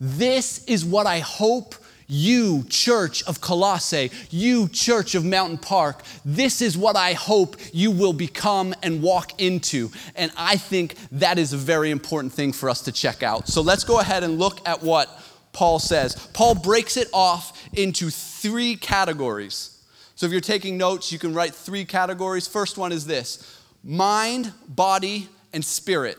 This 0.00 0.64
is 0.64 0.84
what 0.84 1.06
I 1.06 1.20
hope 1.20 1.74
you, 2.06 2.64
church 2.68 3.22
of 3.24 3.40
Colossae, 3.40 4.10
you, 4.30 4.68
church 4.68 5.14
of 5.14 5.24
Mountain 5.24 5.58
Park, 5.58 6.02
this 6.24 6.60
is 6.60 6.76
what 6.76 6.96
I 6.96 7.14
hope 7.14 7.56
you 7.72 7.90
will 7.90 8.12
become 8.12 8.74
and 8.82 9.02
walk 9.02 9.40
into. 9.40 9.90
And 10.14 10.30
I 10.36 10.56
think 10.56 10.96
that 11.12 11.38
is 11.38 11.52
a 11.52 11.56
very 11.56 11.90
important 11.90 12.32
thing 12.32 12.52
for 12.52 12.68
us 12.68 12.82
to 12.82 12.92
check 12.92 13.22
out. 13.22 13.48
So 13.48 13.62
let's 13.62 13.84
go 13.84 14.00
ahead 14.00 14.22
and 14.22 14.38
look 14.38 14.66
at 14.68 14.82
what 14.82 15.08
Paul 15.52 15.78
says. 15.78 16.14
Paul 16.32 16.54
breaks 16.54 16.96
it 16.96 17.08
off 17.12 17.68
into 17.72 18.10
three 18.10 18.76
categories. 18.76 19.70
So 20.16 20.26
if 20.26 20.32
you're 20.32 20.40
taking 20.40 20.76
notes, 20.76 21.10
you 21.10 21.18
can 21.18 21.34
write 21.34 21.54
three 21.54 21.84
categories. 21.84 22.46
First 22.46 22.76
one 22.76 22.92
is 22.92 23.06
this 23.06 23.60
mind, 23.82 24.52
body, 24.68 25.28
and 25.52 25.64
spirit. 25.64 26.18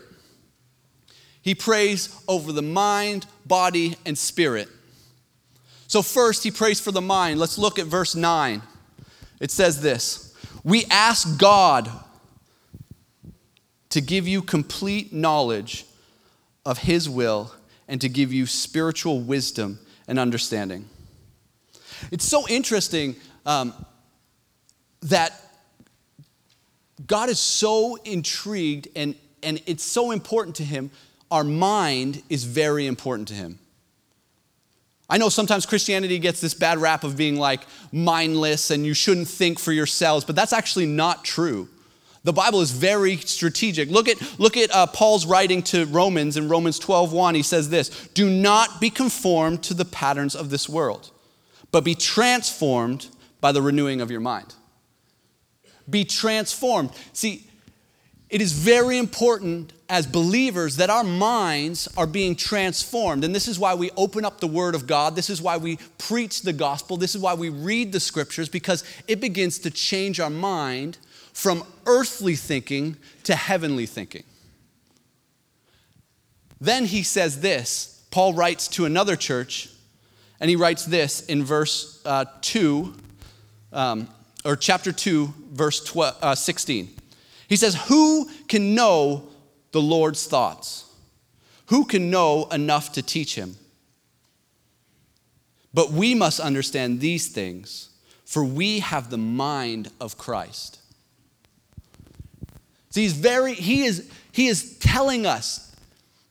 He 1.46 1.54
prays 1.54 2.12
over 2.26 2.50
the 2.50 2.60
mind, 2.60 3.24
body, 3.46 3.94
and 4.04 4.18
spirit. 4.18 4.68
So, 5.86 6.02
first, 6.02 6.42
he 6.42 6.50
prays 6.50 6.80
for 6.80 6.90
the 6.90 7.00
mind. 7.00 7.38
Let's 7.38 7.56
look 7.56 7.78
at 7.78 7.86
verse 7.86 8.16
9. 8.16 8.62
It 9.38 9.52
says 9.52 9.80
this 9.80 10.34
We 10.64 10.86
ask 10.86 11.38
God 11.38 11.88
to 13.90 14.00
give 14.00 14.26
you 14.26 14.42
complete 14.42 15.12
knowledge 15.12 15.86
of 16.64 16.78
his 16.78 17.08
will 17.08 17.54
and 17.86 18.00
to 18.00 18.08
give 18.08 18.32
you 18.32 18.46
spiritual 18.46 19.20
wisdom 19.20 19.78
and 20.08 20.18
understanding. 20.18 20.88
It's 22.10 22.24
so 22.24 22.48
interesting 22.48 23.14
um, 23.46 23.72
that 25.02 25.32
God 27.06 27.28
is 27.28 27.38
so 27.38 27.94
intrigued 28.04 28.88
and, 28.96 29.14
and 29.44 29.62
it's 29.66 29.84
so 29.84 30.10
important 30.10 30.56
to 30.56 30.64
him. 30.64 30.90
Our 31.30 31.44
mind 31.44 32.22
is 32.28 32.44
very 32.44 32.86
important 32.86 33.28
to 33.28 33.34
him. 33.34 33.58
I 35.08 35.18
know 35.18 35.28
sometimes 35.28 35.66
Christianity 35.66 36.18
gets 36.18 36.40
this 36.40 36.54
bad 36.54 36.78
rap 36.78 37.04
of 37.04 37.16
being 37.16 37.36
like 37.36 37.62
mindless 37.92 38.70
and 38.70 38.84
you 38.84 38.92
shouldn't 38.92 39.28
think 39.28 39.58
for 39.58 39.72
yourselves, 39.72 40.24
but 40.24 40.34
that's 40.34 40.52
actually 40.52 40.86
not 40.86 41.24
true. 41.24 41.68
The 42.24 42.32
Bible 42.32 42.60
is 42.60 42.72
very 42.72 43.18
strategic. 43.18 43.88
Look 43.88 44.08
at, 44.08 44.40
look 44.40 44.56
at 44.56 44.74
uh, 44.74 44.86
Paul's 44.86 45.24
writing 45.24 45.62
to 45.64 45.86
Romans 45.86 46.36
in 46.36 46.48
Romans 46.48 46.80
12 46.80 47.12
1. 47.12 47.36
He 47.36 47.42
says 47.42 47.70
this 47.70 48.08
Do 48.14 48.28
not 48.28 48.80
be 48.80 48.90
conformed 48.90 49.62
to 49.64 49.74
the 49.74 49.84
patterns 49.84 50.34
of 50.34 50.50
this 50.50 50.68
world, 50.68 51.12
but 51.70 51.84
be 51.84 51.94
transformed 51.94 53.06
by 53.40 53.52
the 53.52 53.62
renewing 53.62 54.00
of 54.00 54.10
your 54.10 54.20
mind. 54.20 54.56
Be 55.88 56.04
transformed. 56.04 56.90
See, 57.12 57.45
it 58.36 58.42
is 58.42 58.52
very 58.52 58.98
important 58.98 59.72
as 59.88 60.06
believers 60.06 60.76
that 60.76 60.90
our 60.90 61.02
minds 61.02 61.88
are 61.96 62.06
being 62.06 62.36
transformed. 62.36 63.24
And 63.24 63.34
this 63.34 63.48
is 63.48 63.58
why 63.58 63.72
we 63.72 63.90
open 63.96 64.26
up 64.26 64.40
the 64.40 64.46
Word 64.46 64.74
of 64.74 64.86
God. 64.86 65.16
This 65.16 65.30
is 65.30 65.40
why 65.40 65.56
we 65.56 65.78
preach 65.96 66.42
the 66.42 66.52
gospel. 66.52 66.98
This 66.98 67.14
is 67.14 67.22
why 67.22 67.32
we 67.32 67.48
read 67.48 67.92
the 67.92 67.98
scriptures, 67.98 68.50
because 68.50 68.84
it 69.08 69.22
begins 69.22 69.58
to 69.60 69.70
change 69.70 70.20
our 70.20 70.28
mind 70.28 70.98
from 71.32 71.64
earthly 71.86 72.34
thinking 72.34 72.98
to 73.24 73.34
heavenly 73.34 73.86
thinking. 73.86 74.24
Then 76.60 76.84
he 76.84 77.04
says 77.04 77.40
this 77.40 78.04
Paul 78.10 78.34
writes 78.34 78.68
to 78.68 78.84
another 78.84 79.16
church, 79.16 79.70
and 80.40 80.50
he 80.50 80.56
writes 80.56 80.84
this 80.84 81.24
in 81.24 81.42
verse 81.42 82.02
uh, 82.04 82.26
2, 82.42 82.94
um, 83.72 84.08
or 84.44 84.56
chapter 84.56 84.92
2, 84.92 85.32
verse 85.52 85.82
12, 85.82 86.16
uh, 86.20 86.34
16. 86.34 86.95
He 87.48 87.56
says, 87.56 87.74
Who 87.88 88.28
can 88.48 88.74
know 88.74 89.28
the 89.72 89.80
Lord's 89.80 90.26
thoughts? 90.26 90.84
Who 91.66 91.84
can 91.84 92.10
know 92.10 92.46
enough 92.50 92.92
to 92.92 93.02
teach 93.02 93.34
him? 93.34 93.56
But 95.74 95.90
we 95.90 96.14
must 96.14 96.40
understand 96.40 97.00
these 97.00 97.28
things, 97.28 97.90
for 98.24 98.44
we 98.44 98.78
have 98.78 99.10
the 99.10 99.18
mind 99.18 99.90
of 100.00 100.16
Christ. 100.16 100.78
See, 102.90 103.02
he's 103.02 103.12
very, 103.12 103.52
he 103.52 103.84
is, 103.84 104.10
he 104.32 104.46
is 104.46 104.78
telling 104.78 105.26
us 105.26 105.74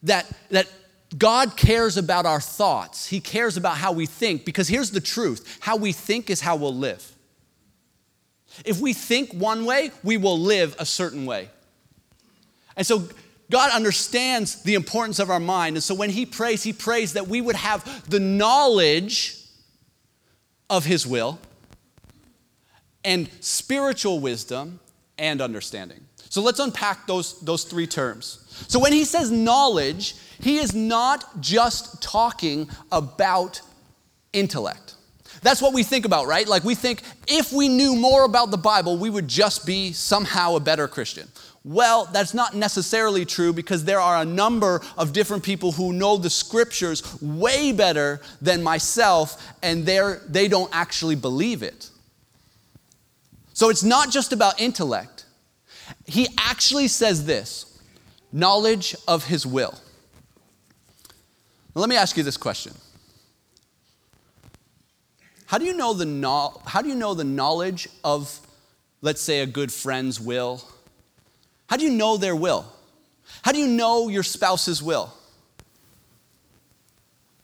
that, 0.04 0.26
that 0.50 0.68
God 1.16 1.56
cares 1.56 1.98
about 1.98 2.26
our 2.26 2.42
thoughts. 2.42 3.08
He 3.08 3.20
cares 3.20 3.56
about 3.56 3.78
how 3.78 3.92
we 3.92 4.06
think, 4.06 4.46
because 4.46 4.68
here's 4.68 4.92
the 4.92 5.00
truth 5.00 5.60
how 5.62 5.76
we 5.76 5.92
think 5.92 6.30
is 6.30 6.42
how 6.42 6.56
we'll 6.56 6.76
live. 6.76 7.15
If 8.64 8.80
we 8.80 8.94
think 8.94 9.34
one 9.34 9.66
way, 9.66 9.92
we 10.04 10.18
will 10.18 10.40
live 10.40 10.76
a 10.80 10.86
certain 10.86 11.26
way. 11.26 11.50
And 12.78 12.86
so 12.86 13.08
God 13.50 13.72
understands 13.72 14.64
the 14.64 14.74
importance 14.74 15.20
of 15.20 15.30
our 15.30 15.40
mind. 15.40 15.76
And 15.76 15.84
so 15.84 15.94
when 15.94 16.10
He 16.10 16.26
prays, 16.26 16.64
He 16.64 16.74
prays 16.74 17.14
that 17.14 17.28
we 17.28 17.42
would 17.42 17.56
have 17.56 18.10
the 18.10 18.20
knowledge 18.20 19.38
of 20.70 20.86
His 20.86 21.06
will 21.06 21.40
and 23.04 23.30
spiritual 23.40 24.20
wisdom 24.20 24.80
and 25.18 25.42
understanding. 25.42 26.06
So 26.30 26.42
let's 26.42 26.60
unpack 26.60 27.08
those, 27.08 27.40
those 27.42 27.64
three 27.64 27.88
terms. 27.88 28.66
So 28.68 28.80
when 28.80 28.94
He 28.94 29.06
says 29.06 29.32
knowledge, 29.32 30.16
He 30.40 30.58
is 30.58 30.74
not 30.74 31.40
just 31.40 32.02
talking 32.02 32.70
about 32.92 33.62
intellect. 34.34 34.96
That's 35.46 35.62
what 35.62 35.74
we 35.74 35.84
think 35.84 36.06
about, 36.06 36.26
right? 36.26 36.48
Like 36.48 36.64
we 36.64 36.74
think 36.74 37.04
if 37.28 37.54
we 37.54 37.70
knew 37.70 37.96
more 37.96 38.24
about 38.26 38.50
the 38.50 38.58
Bible, 38.58 38.98
we 38.98 39.12
would 39.12 39.28
just 39.28 39.64
be 39.64 39.94
somehow 39.94 40.56
a 40.56 40.60
better 40.60 40.88
Christian. 40.88 41.28
Well, 41.64 42.10
that's 42.12 42.34
not 42.34 42.56
necessarily 42.56 43.26
true 43.26 43.54
because 43.54 43.86
there 43.86 44.00
are 44.00 44.24
a 44.24 44.26
number 44.26 44.82
of 44.98 45.14
different 45.14 45.44
people 45.44 45.72
who 45.72 45.94
know 45.94 46.18
the 46.18 46.32
scriptures 46.32 47.22
way 47.22 47.72
better 47.72 48.22
than 48.42 48.64
myself, 48.64 49.40
and 49.62 49.86
they 49.86 50.48
don't 50.48 50.70
actually 50.74 51.16
believe 51.16 51.62
it. 51.62 51.92
So 53.54 53.70
it's 53.70 53.84
not 53.84 54.10
just 54.10 54.34
about 54.34 54.60
intellect. 54.60 55.26
He 56.08 56.28
actually 56.40 56.88
says 56.88 57.28
this 57.28 57.80
knowledge 58.34 58.96
of 59.08 59.26
his 59.26 59.46
will. 59.46 59.76
Now, 61.76 61.82
let 61.82 61.90
me 61.90 61.98
ask 61.98 62.18
you 62.18 62.24
this 62.24 62.38
question 62.38 62.74
how 65.46 65.58
do 65.58 65.66
you 65.66 65.76
know 65.76 65.94
the, 65.94 66.06
no, 66.06 66.62
how 66.66 66.82
do 66.82 66.90
you 66.90 66.96
know 66.96 67.14
the 67.14 67.24
knowledge 67.24 67.88
of, 68.04 68.40
let's 69.02 69.22
say, 69.22 69.42
a 69.42 69.46
good 69.46 69.72
friend's 69.72 70.20
will? 70.20 70.62
How 71.68 71.78
do 71.78 71.84
you 71.84 71.92
know 71.92 72.18
their 72.18 72.36
will? 72.36 72.66
How 73.44 73.52
do 73.52 73.60
you 73.60 73.68
know 73.68 74.08
your 74.08 74.24
spouse's 74.24 74.82
will? 74.82 75.14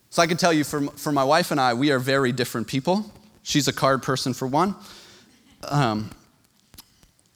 So 0.10 0.22
I 0.22 0.28
can 0.28 0.38
tell 0.38 0.52
you 0.52 0.64
for, 0.64 0.82
for 0.82 1.12
my 1.12 1.24
wife 1.24 1.52
and 1.52 1.60
I, 1.60 1.74
we 1.74 1.92
are 1.92 2.00
very 2.00 2.32
different 2.32 2.68
people. 2.68 3.10
She's 3.44 3.68
a 3.68 3.74
card 3.74 4.04
person 4.04 4.34
for 4.34 4.48
one. 4.48 4.76
Um, 5.64 6.10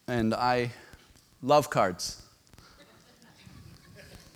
and 0.08 0.34
I 0.34 0.72
love 1.42 1.70
cards. 1.70 2.22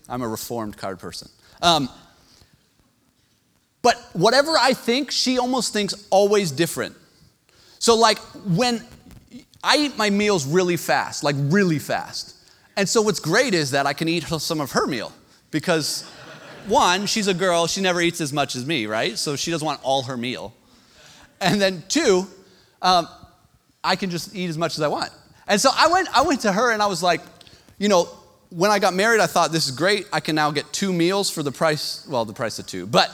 I'm 0.07 0.21
a 0.21 0.27
reformed 0.27 0.77
card 0.77 0.99
person. 0.99 1.29
Um, 1.61 1.89
but 3.81 3.95
whatever 4.13 4.51
I 4.57 4.73
think, 4.73 5.11
she 5.11 5.37
almost 5.37 5.73
thinks 5.73 5.93
always 6.09 6.51
different. 6.51 6.95
So, 7.79 7.95
like, 7.95 8.17
when 8.45 8.83
I 9.63 9.77
eat 9.77 9.97
my 9.97 10.09
meals 10.09 10.45
really 10.45 10.77
fast, 10.77 11.23
like 11.23 11.35
really 11.37 11.79
fast. 11.79 12.35
And 12.75 12.87
so, 12.87 13.01
what's 13.01 13.19
great 13.19 13.53
is 13.53 13.71
that 13.71 13.85
I 13.85 13.93
can 13.93 14.09
eat 14.09 14.23
some 14.23 14.59
of 14.59 14.71
her 14.71 14.85
meal 14.85 15.13
because, 15.51 16.03
one, 16.67 17.05
she's 17.05 17.27
a 17.27 17.33
girl, 17.33 17.67
she 17.67 17.81
never 17.81 18.01
eats 18.01 18.19
as 18.19 18.33
much 18.33 18.55
as 18.55 18.65
me, 18.65 18.85
right? 18.85 19.17
So, 19.17 19.35
she 19.35 19.49
doesn't 19.51 19.65
want 19.65 19.79
all 19.83 20.03
her 20.03 20.17
meal. 20.17 20.53
And 21.39 21.61
then, 21.61 21.83
two, 21.87 22.27
um, 22.81 23.07
I 23.81 23.95
can 23.95 24.09
just 24.09 24.35
eat 24.35 24.49
as 24.49 24.57
much 24.57 24.75
as 24.75 24.81
I 24.81 24.89
want. 24.89 25.11
And 25.47 25.59
so, 25.59 25.69
I 25.73 25.87
went, 25.87 26.09
I 26.15 26.23
went 26.23 26.41
to 26.41 26.51
her 26.51 26.71
and 26.71 26.81
I 26.81 26.87
was 26.87 27.01
like, 27.01 27.21
you 27.77 27.87
know, 27.87 28.09
when 28.49 28.71
I 28.71 28.79
got 28.79 28.93
married, 28.93 29.21
I 29.21 29.27
thought 29.27 29.51
this 29.51 29.67
is 29.67 29.75
great. 29.75 30.07
I 30.11 30.19
can 30.19 30.35
now 30.35 30.51
get 30.51 30.71
two 30.73 30.91
meals 30.91 31.29
for 31.29 31.43
the 31.43 31.51
price, 31.51 32.05
well, 32.09 32.25
the 32.25 32.33
price 32.33 32.59
of 32.59 32.65
two. 32.65 32.87
But 32.87 33.09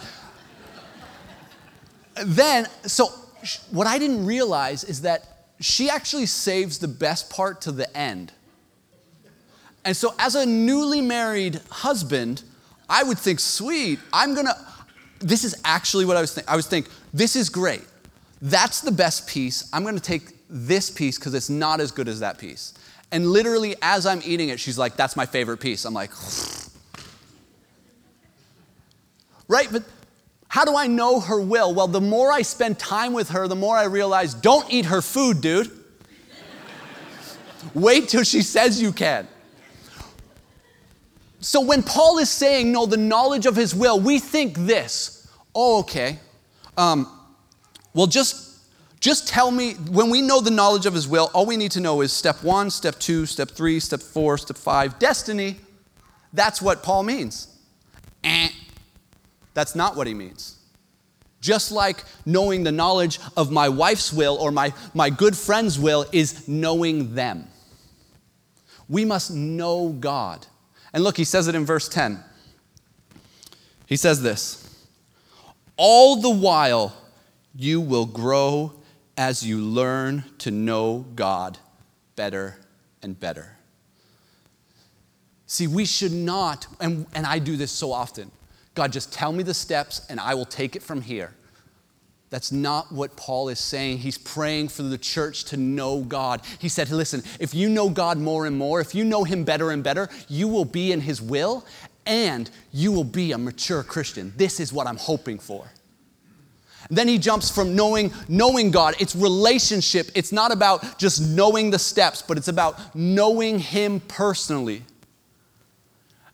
then, 2.24 2.67
so 2.84 3.07
what 3.72 3.88
I 3.88 4.00
didn't 4.00 4.25
realize 4.25 4.84
is 4.84 5.01
that 5.01 5.48
she 5.60 5.89
actually 5.89 6.25
saves 6.25 6.79
the 6.79 6.88
best 6.88 7.29
part 7.29 7.62
to 7.62 7.72
the 7.72 7.95
end. 7.95 8.31
And 9.84 9.95
so, 9.95 10.15
as 10.17 10.36
a 10.36 10.45
newly 10.45 11.01
married 11.01 11.62
husband, 11.69 12.43
I 12.89 13.03
would 13.03 13.19
think, 13.19 13.39
sweet, 13.39 14.00
I'm 14.12 14.34
gonna, 14.34 14.55
this 15.19 15.43
is 15.43 15.55
actually 15.63 16.05
what 16.05 16.17
I 16.17 16.22
was 16.22 16.34
thinking. 16.34 16.51
I 16.51 16.55
was 16.55 16.67
thinking, 16.67 16.91
this 17.13 17.36
is 17.36 17.50
great. 17.50 17.86
That's 18.41 18.81
the 18.81 18.91
best 18.91 19.27
piece. 19.27 19.69
I'm 19.72 19.84
gonna 19.84 20.00
take 20.00 20.31
this 20.50 20.89
piece 20.89 21.19
because 21.19 21.34
it's 21.34 21.50
not 21.50 21.79
as 21.79 21.91
good 21.91 22.07
as 22.07 22.19
that 22.22 22.39
piece. 22.39 22.74
And 23.12 23.27
literally, 23.27 23.75
as 23.81 24.05
I'm 24.05 24.22
eating 24.25 24.50
it, 24.50 24.60
she's 24.60 24.77
like, 24.77 24.95
that's 24.95 25.15
my 25.15 25.25
favorite 25.25 25.57
piece. 25.57 25.86
I'm 25.86 25.93
like, 25.93 26.12
right? 29.48 29.67
But 29.72 29.84
how 30.48 30.64
do 30.64 30.75
I 30.75 30.88
know 30.88 31.20
her 31.20 31.40
will? 31.42 31.74
Well, 31.74 31.88
the 31.88 32.02
more 32.02 32.32
I 32.32 32.42
spend 32.42 32.80
time 32.80 33.14
with 33.14 33.30
her, 33.30 33.48
the 33.48 33.56
more 33.56 33.75
I 33.75 33.86
realize 33.86 34.34
don't 34.34 34.70
eat 34.72 34.86
her 34.86 35.02
food, 35.02 35.42
dude. 35.42 35.70
Wait 37.74 38.08
till 38.10 38.24
she 38.24 38.42
says 38.42 38.82
you 38.82 38.92
can. 38.92 39.28
So 41.40 41.62
when 41.62 41.84
Paul 41.84 42.18
is 42.18 42.30
saying, 42.30 42.72
no, 42.72 42.86
the 42.86 42.98
knowledge 42.98 43.46
of 43.46 43.56
his 43.56 43.75
will, 43.75 44.00
we 44.00 44.18
think 44.18 44.58
this. 44.58 45.28
Oh, 45.54 45.80
okay. 45.82 46.20
Um, 46.75 47.08
well, 47.94 48.08
just, 48.08 48.60
just 49.00 49.28
tell 49.28 49.52
me, 49.52 49.74
when 49.74 50.10
we 50.10 50.22
know 50.22 50.42
the 50.42 50.52
knowledge 50.52 50.86
of 50.86 50.94
his 50.94 51.08
will, 51.08 51.30
all 51.34 51.46
we 51.46 51.56
need 51.56 51.72
to 51.72 51.82
know 51.82 52.02
is 52.02 52.12
step 52.12 52.44
one, 52.44 52.70
step 52.72 52.98
two, 52.98 53.25
step 53.25 53.52
three, 53.52 53.80
step 53.80 54.02
four, 54.02 54.38
step 54.38 54.58
five, 54.58 54.98
destiny. 54.98 55.58
That's 56.34 56.62
what 56.62 56.82
Paul 56.82 57.04
means. 57.04 57.48
Eh. 58.24 58.50
That's 59.56 59.74
not 59.74 59.96
what 59.96 60.06
he 60.06 60.14
means. 60.14 60.60
Just 61.42 61.72
like 61.72 62.04
knowing 62.26 62.64
the 62.64 62.72
knowledge 62.72 63.20
of 63.36 63.52
my 63.52 63.70
wife's 63.70 64.14
will 64.14 64.36
or 64.36 64.52
my, 64.52 64.74
my 64.94 65.10
good 65.10 65.36
friend's 65.36 65.80
will 65.80 66.06
is 66.12 66.48
knowing 66.48 67.16
them. 67.16 67.48
We 68.88 69.06
must 69.06 69.32
know 69.32 69.90
God. 69.90 70.46
And 70.94 71.04
look, 71.04 71.18
he 71.18 71.24
says 71.24 71.48
it 71.48 71.56
in 71.56 71.66
verse 71.66 71.90
10. 71.90 72.24
He 73.88 73.96
says 73.96 74.22
this 74.22 74.86
All 75.78 76.18
the 76.18 76.30
while 76.30 76.96
you 77.56 77.82
will 77.82 78.06
grow 78.06 78.74
as 79.18 79.46
you 79.46 79.60
learn 79.60 80.26
to 80.40 80.52
know 80.52 81.06
God 81.16 81.58
better 82.16 82.58
and 83.02 83.20
better. 83.20 83.58
See, 85.48 85.68
we 85.68 85.86
should 85.86 86.12
not, 86.12 86.68
and, 86.82 87.06
and 87.14 87.26
I 87.26 87.40
do 87.40 87.56
this 87.56 87.72
so 87.72 87.92
often, 87.92 88.32
God, 88.75 88.91
just 88.94 89.12
tell 89.12 89.32
me 89.32 89.41
the 89.41 89.53
steps 89.53 90.05
and 90.10 90.20
I 90.20 90.36
will 90.36 90.46
take 90.46 90.75
it 90.75 90.84
from 90.84 91.01
here. 91.01 91.34
That's 92.29 92.51
not 92.51 92.91
what 92.91 93.15
Paul 93.15 93.50
is 93.50 93.60
saying. 93.60 94.00
He's 94.00 94.17
praying 94.17 94.67
for 94.67 94.84
the 94.84 94.98
church 94.98 95.46
to 95.46 95.58
know 95.58 96.01
God. 96.01 96.41
He 96.60 96.67
said, 96.67 96.89
Listen, 96.89 97.24
if 97.39 97.53
you 97.53 97.70
know 97.70 97.89
God 97.89 98.17
more 98.17 98.46
and 98.46 98.58
more, 98.58 98.82
if 98.82 98.94
you 98.94 99.05
know 99.05 99.24
Him 99.24 99.44
better 99.44 99.72
and 99.72 99.84
better, 99.84 100.10
you 100.27 100.48
will 100.48 100.65
be 100.65 100.91
in 100.91 101.01
His 101.01 101.22
will 101.22 101.65
and 102.05 102.50
you 102.72 102.91
will 102.91 103.04
be 103.04 103.32
a 103.32 103.38
mature 103.38 103.84
Christian. 103.84 104.34
This 104.36 104.60
is 104.60 104.73
what 104.73 104.88
I'm 104.88 104.97
hoping 104.97 105.39
for. 105.39 105.69
And 106.89 106.97
then 106.97 107.08
he 107.08 107.17
jumps 107.17 107.50
from 107.50 107.76
knowing 107.76 108.13
knowing 108.28 108.69
God. 108.69 108.95
It's 109.00 109.15
relationship. 109.15 110.12
It's 110.13 110.32
not 110.32 110.52
about 110.52 111.00
just 111.00 111.21
knowing 111.21 111.71
the 111.71 111.80
steps, 111.80 112.21
but 112.21 112.38
it's 112.38 112.47
about 112.47 112.95
knowing 112.95 113.60
him 113.60 114.00
personally. 114.02 114.84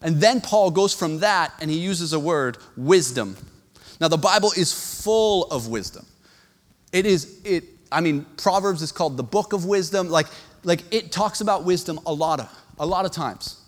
And 0.01 0.19
then 0.19 0.41
Paul 0.41 0.71
goes 0.71 0.93
from 0.93 1.19
that 1.19 1.53
and 1.61 1.69
he 1.69 1.79
uses 1.79 2.13
a 2.13 2.19
word, 2.19 2.57
wisdom. 2.75 3.37
Now, 3.99 4.07
the 4.07 4.17
Bible 4.17 4.51
is 4.57 5.01
full 5.03 5.43
of 5.45 5.67
wisdom. 5.67 6.05
It 6.91 7.05
is, 7.05 7.39
it, 7.45 7.65
I 7.91 8.01
mean, 8.01 8.25
Proverbs 8.37 8.81
is 8.81 8.91
called 8.91 9.15
the 9.15 9.23
book 9.23 9.53
of 9.53 9.65
wisdom. 9.65 10.09
Like, 10.09 10.27
like 10.63 10.81
it 10.91 11.11
talks 11.11 11.41
about 11.41 11.65
wisdom 11.65 11.99
a 12.05 12.13
lot 12.13 12.39
of, 12.39 12.49
a 12.79 12.85
lot 12.85 13.05
of 13.05 13.11
times. 13.11 13.61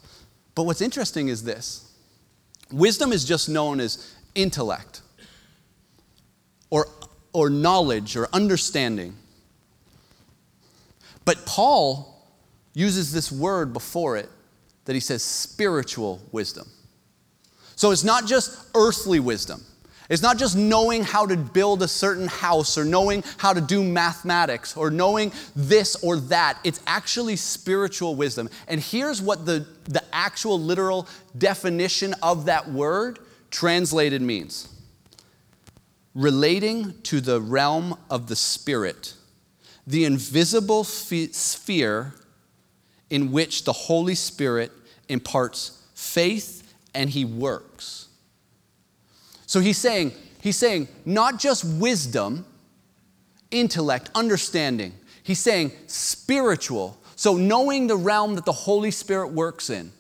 But 0.56 0.64
what's 0.64 0.82
interesting 0.82 1.28
is 1.28 1.44
this 1.44 1.92
wisdom 2.72 3.12
is 3.12 3.26
just 3.26 3.48
known 3.48 3.80
as 3.80 4.16
intellect 4.34 5.02
or, 6.72 6.88
or 7.32 7.52
knowledge 7.52 8.16
or 8.16 8.28
understanding. 8.34 9.16
But 11.26 11.46
Paul 11.46 12.28
uses 12.74 13.12
this 13.14 13.32
word 13.32 13.72
before 13.72 14.18
it 14.18 14.30
that 14.86 14.94
he 14.94 15.00
says 15.00 15.24
spiritual 15.24 16.22
wisdom. 16.32 16.70
So 17.76 17.92
it's 17.92 18.04
not 18.04 18.26
just 18.26 18.58
earthly 18.76 19.20
wisdom. 19.20 19.64
It's 20.10 20.22
not 20.22 20.38
just 20.38 20.58
knowing 20.58 21.04
how 21.04 21.26
to 21.26 21.38
build 21.38 21.82
a 21.82 21.88
certain 21.88 22.28
house 22.28 22.78
or 22.78 22.84
knowing 22.84 23.24
how 23.38 23.54
to 23.54 23.62
do 23.62 23.84
mathematics 23.84 24.76
or 24.76 24.92
knowing 24.92 25.32
this 25.56 25.96
or 26.04 26.18
that. 26.18 26.60
It's 26.64 26.82
actually 26.86 27.36
spiritual 27.38 28.16
wisdom. 28.16 28.50
And 28.68 28.82
here's 28.82 29.22
what 29.22 29.46
the, 29.46 29.66
the 29.86 30.04
actual 30.14 30.60
literal 30.60 31.08
definition 31.38 32.14
of 32.22 32.46
that 32.46 32.70
word 32.70 33.20
translated 33.50 34.22
means 34.22 34.68
relating 36.14 37.02
to 37.02 37.20
the 37.20 37.42
realm 37.42 37.98
of 38.10 38.28
the 38.28 38.36
spirit, 38.36 39.16
the 39.88 40.06
invisible 40.06 40.84
sphere 40.84 42.14
in 43.14 43.32
which 43.32 43.64
the 43.64 43.72
Holy 43.72 44.16
Spirit 44.16 44.72
imparts 45.08 45.84
faith 45.94 46.74
and 46.96 47.12
he 47.12 47.24
works. 47.24 48.08
So 49.46 49.60
he's 49.60 49.78
saying, 49.78 50.14
he's 50.42 50.58
saying 50.58 50.88
not 51.06 51.38
just 51.38 51.64
wisdom, 51.64 52.44
intellect, 53.52 54.10
understanding. 54.16 54.94
He's 55.22 55.40
saying 55.40 55.74
spiritual. 55.86 56.98
So 57.16 57.38
knowing 57.38 57.86
the 57.86 57.96
realm 57.96 58.34
that 58.34 58.46
the 58.46 58.52
Holy 58.52 58.90
Spirit 58.90 59.28
works 59.28 59.70
in. 59.70 59.92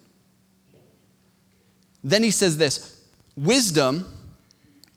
Then 2.03 2.23
he 2.23 2.31
says 2.31 2.57
this 2.57 2.99
wisdom 3.37 4.11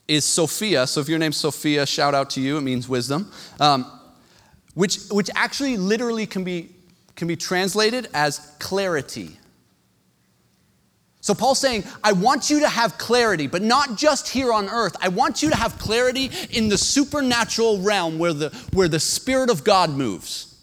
is 0.08 0.24
Sophia. 0.24 0.86
So 0.86 1.02
if 1.02 1.08
your 1.10 1.18
name's 1.18 1.36
Sophia, 1.36 1.84
shout 1.84 2.14
out 2.14 2.30
to 2.30 2.40
you. 2.40 2.56
It 2.56 2.62
means 2.62 2.88
wisdom. 2.88 3.30
Um, 3.60 3.92
which, 4.72 5.00
which 5.10 5.28
actually 5.34 5.76
literally 5.76 6.24
can 6.24 6.44
be 6.44 6.70
can 7.16 7.26
be 7.26 7.36
translated 7.36 8.08
as 8.14 8.38
clarity. 8.58 9.38
So 11.26 11.34
Paul's 11.34 11.58
saying, 11.58 11.82
I 12.04 12.12
want 12.12 12.50
you 12.50 12.60
to 12.60 12.68
have 12.68 12.98
clarity, 12.98 13.48
but 13.48 13.60
not 13.60 13.96
just 13.96 14.28
here 14.28 14.52
on 14.52 14.68
earth. 14.68 14.94
I 15.00 15.08
want 15.08 15.42
you 15.42 15.50
to 15.50 15.56
have 15.56 15.76
clarity 15.76 16.30
in 16.50 16.68
the 16.68 16.78
supernatural 16.78 17.80
realm 17.80 18.20
where 18.20 18.32
the, 18.32 18.50
where 18.72 18.86
the 18.86 19.00
Spirit 19.00 19.50
of 19.50 19.64
God 19.64 19.90
moves. 19.90 20.54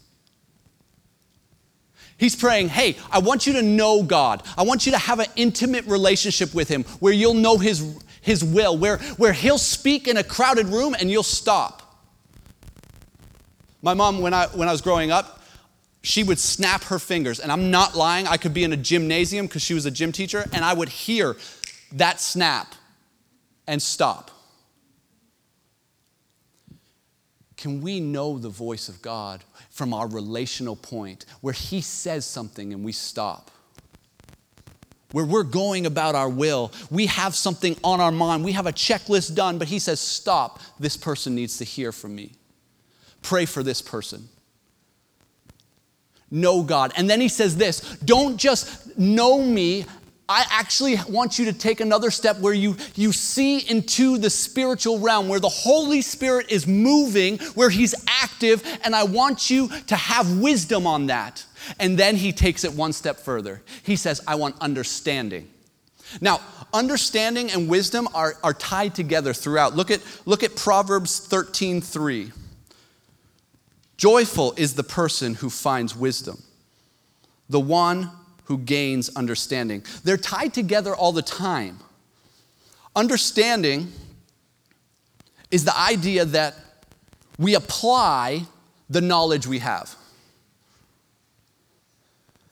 He's 2.15 2.37
praying, 2.37 2.69
hey, 2.69 2.95
I 3.11 3.19
want 3.19 3.45
you 3.45 3.53
to 3.53 3.61
know 3.61 4.03
God. 4.03 4.43
I 4.57 4.63
want 4.63 4.85
you 4.85 4.93
to 4.93 4.97
have 4.97 5.19
an 5.19 5.25
intimate 5.35 5.85
relationship 5.85 6.53
with 6.53 6.69
Him 6.69 6.85
where 7.01 7.11
you'll 7.11 7.33
know 7.33 7.57
His, 7.57 7.99
his 8.21 8.41
will, 8.41 8.77
where, 8.77 8.99
where 9.17 9.33
He'll 9.33 9.57
speak 9.57 10.07
in 10.07 10.15
a 10.15 10.23
crowded 10.23 10.67
room 10.67 10.95
and 10.97 11.11
you'll 11.11 11.23
stop. 11.23 11.81
My 13.81 13.93
mom, 13.93 14.21
when 14.21 14.33
I, 14.33 14.45
when 14.47 14.69
I 14.69 14.71
was 14.71 14.79
growing 14.79 15.11
up, 15.11 15.42
she 16.03 16.23
would 16.23 16.37
snap 16.37 16.83
her 16.85 16.99
fingers. 16.99 17.39
And 17.39 17.51
I'm 17.51 17.71
not 17.71 17.95
lying, 17.95 18.27
I 18.27 18.37
could 18.37 18.53
be 18.53 18.63
in 18.63 18.73
a 18.73 18.77
gymnasium 18.77 19.47
because 19.47 19.63
she 19.63 19.73
was 19.73 19.85
a 19.85 19.91
gym 19.91 20.11
teacher, 20.11 20.45
and 20.53 20.63
I 20.63 20.73
would 20.73 20.89
hear 20.89 21.35
that 21.93 22.19
snap 22.19 22.75
and 23.65 23.81
stop. 23.81 24.29
Can 27.55 27.81
we 27.81 28.01
know 28.01 28.37
the 28.37 28.49
voice 28.49 28.89
of 28.89 29.01
God 29.01 29.41
from 29.69 29.93
our 29.93 30.07
relational 30.07 30.75
point 30.75 31.25
where 31.39 31.53
He 31.53 31.79
says 31.79 32.25
something 32.25 32.73
and 32.73 32.83
we 32.83 32.91
stop? 32.91 33.49
where 35.13 35.25
we're 35.25 35.43
going 35.43 35.85
about 35.85 36.15
our 36.15 36.27
will. 36.27 36.71
We 36.89 37.05
have 37.05 37.35
something 37.35 37.77
on 37.83 38.01
our 38.01 38.11
mind, 38.11 38.43
we 38.43 38.51
have 38.53 38.65
a 38.65 38.73
checklist 38.73 39.35
done, 39.35 39.59
but 39.59 39.69
He 39.69 39.79
says, 39.79 39.99
Stop, 39.99 40.59
this 40.79 40.97
person 40.97 41.35
needs 41.35 41.57
to 41.59 41.63
hear 41.63 41.91
from 41.91 42.15
me. 42.15 42.33
Pray 43.21 43.45
for 43.45 43.63
this 43.63 43.79
person. 43.81 44.27
Know 46.33 46.63
God. 46.63 46.91
And 46.97 47.09
then 47.09 47.21
He 47.21 47.29
says 47.29 47.55
this 47.55 47.97
don't 48.03 48.37
just 48.37 48.97
know 48.97 49.41
me 49.41 49.85
I 50.27 50.45
actually 50.49 50.95
want 51.09 51.37
you 51.37 51.45
to 51.45 51.53
take 51.53 51.81
another 51.81 52.09
step 52.09 52.39
where 52.39 52.53
you, 52.53 52.77
you 52.95 53.11
see 53.11 53.59
into 53.69 54.17
the 54.17 54.29
spiritual 54.29 54.99
realm, 54.99 55.27
where 55.27 55.39
the 55.39 55.49
Holy 55.49 56.01
Spirit 56.01 56.49
is 56.49 56.65
moving, 56.65 57.37
where 57.55 57.69
He's 57.69 57.93
active, 58.07 58.63
and 58.83 58.95
I 58.95 59.03
want 59.03 59.49
you 59.49 59.67
to 59.87 59.95
have 59.95 60.39
wisdom 60.39 60.87
on 60.87 61.07
that. 61.07 61.45
And 61.79 61.99
then 61.99 62.15
He 62.15 62.31
takes 62.31 62.63
it 62.63 62.73
one 62.73 62.93
step 62.93 63.19
further. 63.19 63.61
He 63.83 63.97
says, 63.97 64.21
I 64.25 64.35
want 64.35 64.55
understanding. 64.61 65.49
Now, 66.21 66.39
understanding 66.73 67.51
and 67.51 67.69
wisdom 67.69 68.07
are, 68.13 68.35
are 68.43 68.53
tied 68.53 68.95
together 68.95 69.33
throughout. 69.33 69.75
Look 69.75 69.91
at, 69.91 70.01
look 70.25 70.41
at 70.43 70.55
Proverbs 70.55 71.19
13 71.19 71.81
3. 71.81 72.31
Joyful 74.03 74.53
is 74.57 74.73
the 74.73 74.83
person 74.83 75.35
who 75.35 75.49
finds 75.49 75.95
wisdom, 75.95 76.43
the 77.47 77.61
one 77.61 78.11
who 78.43 78.57
gains 78.57 79.09
understanding. 79.15 79.81
They're 80.03 80.17
tied 80.17 80.53
together 80.53 80.93
all 80.93 81.13
the 81.13 81.21
time. 81.21 81.79
Understanding 82.97 83.93
is 85.51 85.63
the 85.63 85.79
idea 85.79 86.25
that 86.25 86.53
we 87.39 87.55
apply 87.55 88.41
the 88.89 88.99
knowledge 88.99 89.47
we 89.47 89.59
have. 89.59 89.95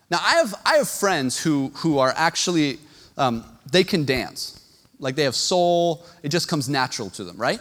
Now, 0.10 0.20
I 0.24 0.36
have, 0.36 0.56
I 0.66 0.78
have 0.78 0.88
friends 0.88 1.38
who, 1.38 1.74
who 1.76 2.00
are 2.00 2.14
actually, 2.16 2.80
um, 3.18 3.44
they 3.70 3.84
can 3.84 4.06
dance. 4.06 4.58
Like 5.00 5.18
they 5.18 5.26
have 5.26 5.36
soul, 5.36 6.06
it 6.24 6.30
just 6.30 6.48
comes 6.48 6.70
natural 6.70 7.10
to 7.10 7.26
them, 7.26 7.36
right? 7.36 7.60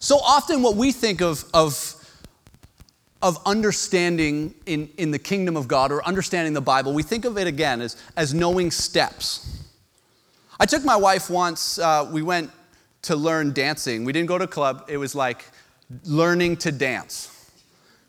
So 0.00 0.16
often, 0.16 0.62
what 0.62 0.74
we 0.74 0.90
think 0.90 1.22
of, 1.22 1.44
of 1.54 1.94
of 3.20 3.38
understanding 3.46 4.54
in, 4.66 4.88
in 4.96 5.10
the 5.10 5.18
kingdom 5.18 5.56
of 5.56 5.66
God 5.66 5.90
or 5.90 6.04
understanding 6.04 6.52
the 6.52 6.60
Bible, 6.60 6.92
we 6.92 7.02
think 7.02 7.24
of 7.24 7.36
it 7.36 7.46
again 7.46 7.80
as, 7.80 7.96
as 8.16 8.32
knowing 8.32 8.70
steps. 8.70 9.64
I 10.60 10.66
took 10.66 10.84
my 10.84 10.96
wife 10.96 11.28
once, 11.28 11.78
uh, 11.78 12.08
we 12.10 12.22
went 12.22 12.50
to 13.02 13.16
learn 13.16 13.52
dancing. 13.52 14.04
We 14.04 14.12
didn't 14.12 14.28
go 14.28 14.38
to 14.38 14.44
a 14.44 14.48
club, 14.48 14.84
it 14.88 14.96
was 14.96 15.14
like 15.14 15.44
learning 16.04 16.58
to 16.58 16.72
dance. 16.72 17.34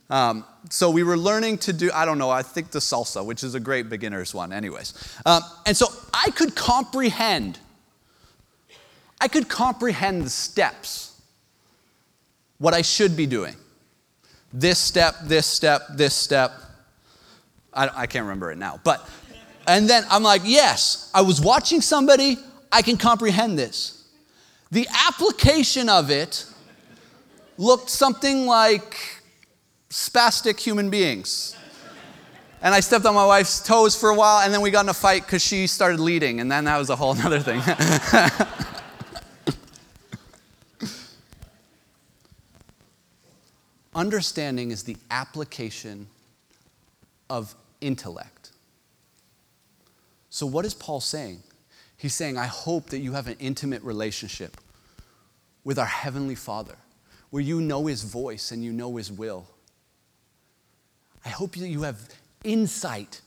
Um, 0.10 0.44
so 0.70 0.90
we 0.90 1.04
were 1.04 1.18
learning 1.18 1.60
to 1.60 1.74
do, 1.74 1.92
I 1.94 2.06
don't 2.06 2.18
know, 2.18 2.30
I 2.30 2.42
think 2.42 2.72
the 2.72 2.80
salsa, 2.80 3.24
which 3.24 3.44
is 3.44 3.54
a 3.56 3.60
great 3.60 3.90
beginner's 3.90 4.34
one, 4.34 4.52
anyways. 4.52 4.94
Um, 5.26 5.42
and 5.66 5.78
so 5.78 5.88
I 6.14 6.32
could 6.32 6.56
comprehend, 6.56 7.60
I 9.22 9.28
could 9.28 9.48
comprehend 9.48 10.24
the 10.24 10.30
steps, 10.30 11.22
what 12.58 12.74
I 12.74 12.82
should 12.82 13.16
be 13.16 13.26
doing 13.26 13.56
this 14.54 14.80
step, 14.80 15.16
this 15.24 15.46
step, 15.46 15.84
this 15.94 16.14
step. 16.14 16.52
I, 17.74 17.90
I 17.96 18.08
can't 18.08 18.24
remember 18.24 18.52
it 18.52 18.58
now. 18.58 18.80
But, 18.84 19.08
and 19.68 19.90
then 19.90 20.04
I'm 20.10 20.24
like, 20.24 20.42
yes, 20.46 21.12
I 21.14 21.22
was 21.22 21.40
watching 21.40 21.82
somebody, 21.82 22.38
I 22.72 22.82
can 22.82 22.98
comprehend 22.98 23.58
this. 23.58 24.08
The 24.72 24.88
application 25.08 25.90
of 25.90 26.12
it 26.12 26.46
looked 27.58 27.90
something 27.90 28.46
like 28.46 28.98
spastic 29.90 30.60
human 30.60 30.90
beings. 30.90 31.56
And 32.62 32.76
I 32.76 32.82
stepped 32.82 33.06
on 33.06 33.16
my 33.16 33.26
wife's 33.26 33.62
toes 33.62 33.96
for 33.96 34.10
a 34.10 34.16
while, 34.16 34.42
and 34.42 34.54
then 34.54 34.62
we 34.62 34.70
got 34.70 34.86
in 34.86 34.90
a 34.90 34.94
fight 34.94 35.26
because 35.26 35.42
she 35.42 35.66
started 35.66 36.00
leading, 36.00 36.42
and 36.42 36.52
then 36.52 36.66
that 36.66 36.78
was 36.78 36.90
a 36.90 36.96
whole 36.96 37.18
other 37.20 37.40
thing. 37.40 37.62
Understanding 43.96 44.72
is 44.72 44.84
the 44.84 44.98
application 45.10 46.08
of 47.30 47.56
intellect. 47.82 48.52
So, 50.30 50.46
what 50.46 50.66
is 50.66 50.74
Paul 50.74 51.02
saying? 51.02 51.42
He's 51.98 52.14
saying, 52.14 52.38
I 52.38 52.46
hope 52.46 52.92
that 52.92 53.00
you 53.00 53.14
have 53.14 53.28
an 53.28 53.36
intimate 53.40 53.84
relationship 53.84 54.58
with 55.64 55.78
our 55.78 55.86
Heavenly 55.86 56.36
Father, 56.36 56.76
where 57.30 57.44
you 57.44 57.62
know 57.62 57.88
His 57.88 58.04
voice 58.04 58.52
and 58.52 58.64
you 58.64 58.72
know 58.72 58.96
His 58.96 59.12
will. 59.12 59.48
I 61.26 61.30
hope 61.30 61.56
that 61.56 61.68
you 61.68 61.82
have 61.82 62.00
insight 62.44 63.22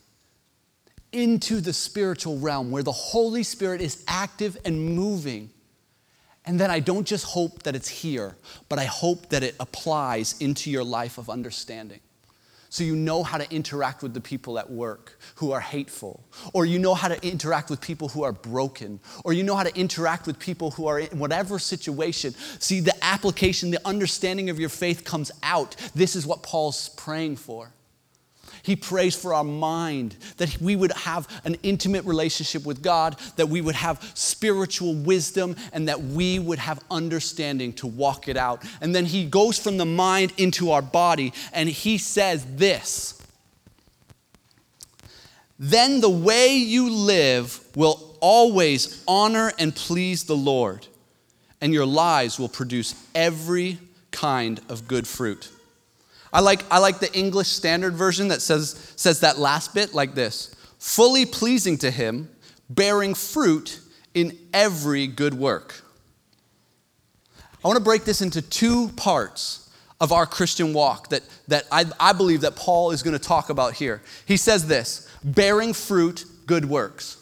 into 1.13 1.61
the 1.61 1.73
spiritual 1.73 2.39
realm 2.39 2.71
where 2.71 2.83
the 2.83 2.93
Holy 2.93 3.43
Spirit 3.43 3.81
is 3.81 4.03
active 4.09 4.57
and 4.65 4.97
moving 4.97 5.51
and 6.45 6.59
then 6.59 6.71
I 6.71 6.81
don't 6.81 7.07
just 7.07 7.25
hope 7.25 7.63
that 7.63 7.77
it's 7.77 7.89
here, 7.89 8.37
but 8.69 8.79
I 8.79 8.85
hope 8.85 9.29
that 9.29 9.43
it 9.43 9.55
applies 9.61 10.35
into 10.41 10.71
your 10.71 10.85
life 10.85 11.19
of 11.19 11.31
understanding. 11.31 12.01
So 12.69 12.85
you 12.85 12.97
know 12.97 13.23
how 13.23 13.37
to 13.37 13.55
interact 13.55 14.03
with 14.03 14.15
the 14.15 14.21
people 14.21 14.59
at 14.59 14.71
work 14.71 15.19
who 15.35 15.53
are 15.53 15.61
hateful, 15.61 16.25
or 16.55 16.65
you 16.65 16.79
know 16.79 16.95
how 16.95 17.09
to 17.09 17.23
interact 17.23 17.69
with 17.69 17.83
people 17.83 18.09
who 18.09 18.23
are 18.23 18.33
broken, 18.33 18.99
or 19.25 19.35
you 19.35 19.43
know 19.43 19.55
how 19.55 19.63
to 19.63 19.79
interact 19.79 20.27
with 20.27 20.39
people 20.39 20.71
who 20.71 20.87
are 20.87 21.01
in 21.01 21.19
whatever 21.19 21.59
situation. 21.59 22.33
See, 22.61 22.81
the 22.81 22.95
application, 23.05 23.71
the 23.71 23.87
understanding 23.87 24.49
of 24.49 24.59
your 24.59 24.71
faith 24.71 25.05
comes 25.05 25.31
out. 25.43 25.77
This 25.95 26.17
is 26.17 26.27
what 26.27 26.43
Paul's 26.43 26.89
praying 26.89 27.37
for. 27.37 27.75
He 28.63 28.77
prays 28.77 29.17
for 29.17 29.35
our 29.35 29.45
mind, 29.45 30.17
that 30.37 30.61
we 30.61 30.77
would 30.77 30.93
have 30.93 31.29
an 31.45 31.57
intimate 31.65 32.05
relationship 32.05 32.65
with 32.65 32.81
God, 32.81 33.17
that 33.37 33.49
we 33.49 33.61
would 33.61 33.75
have 33.75 34.13
spiritual 34.15 34.95
wisdom, 34.95 35.57
and 35.73 35.89
that 35.89 36.01
we 36.01 36.39
would 36.39 36.61
have 36.61 36.83
understanding 36.91 37.73
to 37.75 37.89
walk 37.89 38.29
it 38.29 38.37
out. 38.37 38.63
And 38.81 38.95
then 38.95 39.05
he 39.05 39.25
goes 39.25 39.59
from 39.59 39.79
the 39.79 39.85
mind 39.85 40.33
into 40.37 40.71
our 40.71 40.83
body, 40.83 41.33
and 41.53 41.69
he 41.69 41.99
says 41.99 42.47
this 42.55 43.21
Then 45.59 46.01
the 46.01 46.09
way 46.09 46.55
you 46.57 46.89
live 46.89 47.61
will 47.75 48.17
always 48.21 49.03
honor 49.09 49.53
and 49.59 49.75
please 49.75 50.23
the 50.25 50.37
Lord, 50.37 50.87
and 51.61 51.75
your 51.75 51.87
lives 51.87 52.39
will 52.39 52.49
produce 52.49 52.95
every 53.13 53.79
kind 54.13 54.61
of 54.69 54.87
good 54.87 55.09
fruit. 55.09 55.51
I 56.33 56.41
like, 56.41 56.65
I 56.71 56.79
like 56.79 56.99
the 56.99 57.13
English 57.13 57.49
Standard 57.49 57.95
Version 57.95 58.29
that 58.29 58.41
says, 58.41 58.93
says 58.97 59.21
that 59.21 59.39
last 59.39 59.75
bit 59.75 59.95
like 59.95 60.15
this 60.15 60.55
fully 60.79 61.25
pleasing 61.25 61.79
to 61.79 61.91
Him, 61.91 62.29
bearing 62.69 63.15
fruit 63.15 63.81
in 64.15 64.37
every 64.53 65.07
good 65.07 65.35
work. 65.35 65.81
I 67.65 67.69
want 67.69 67.79
to 67.79 67.85
break 67.85 68.05
this 68.05 68.21
into 68.21 68.43
two 68.43 68.89
parts 68.97 69.71
of 70.01 70.11
our 70.11 70.27
Christian 70.27 70.73
walk 70.73 71.11
that, 71.11 71.23
that 71.47 71.65
I, 71.71 71.85
I 72.01 72.13
believe 72.13 72.41
that 72.41 72.57
Paul 72.57 72.91
is 72.91 73.05
going 73.05 73.17
to 73.17 73.23
talk 73.25 73.51
about 73.51 73.75
here. 73.75 74.03
He 74.27 74.37
says 74.37 74.67
this 74.67 75.09
bearing 75.23 75.73
fruit, 75.73 76.25
good 76.47 76.65
works. 76.65 77.19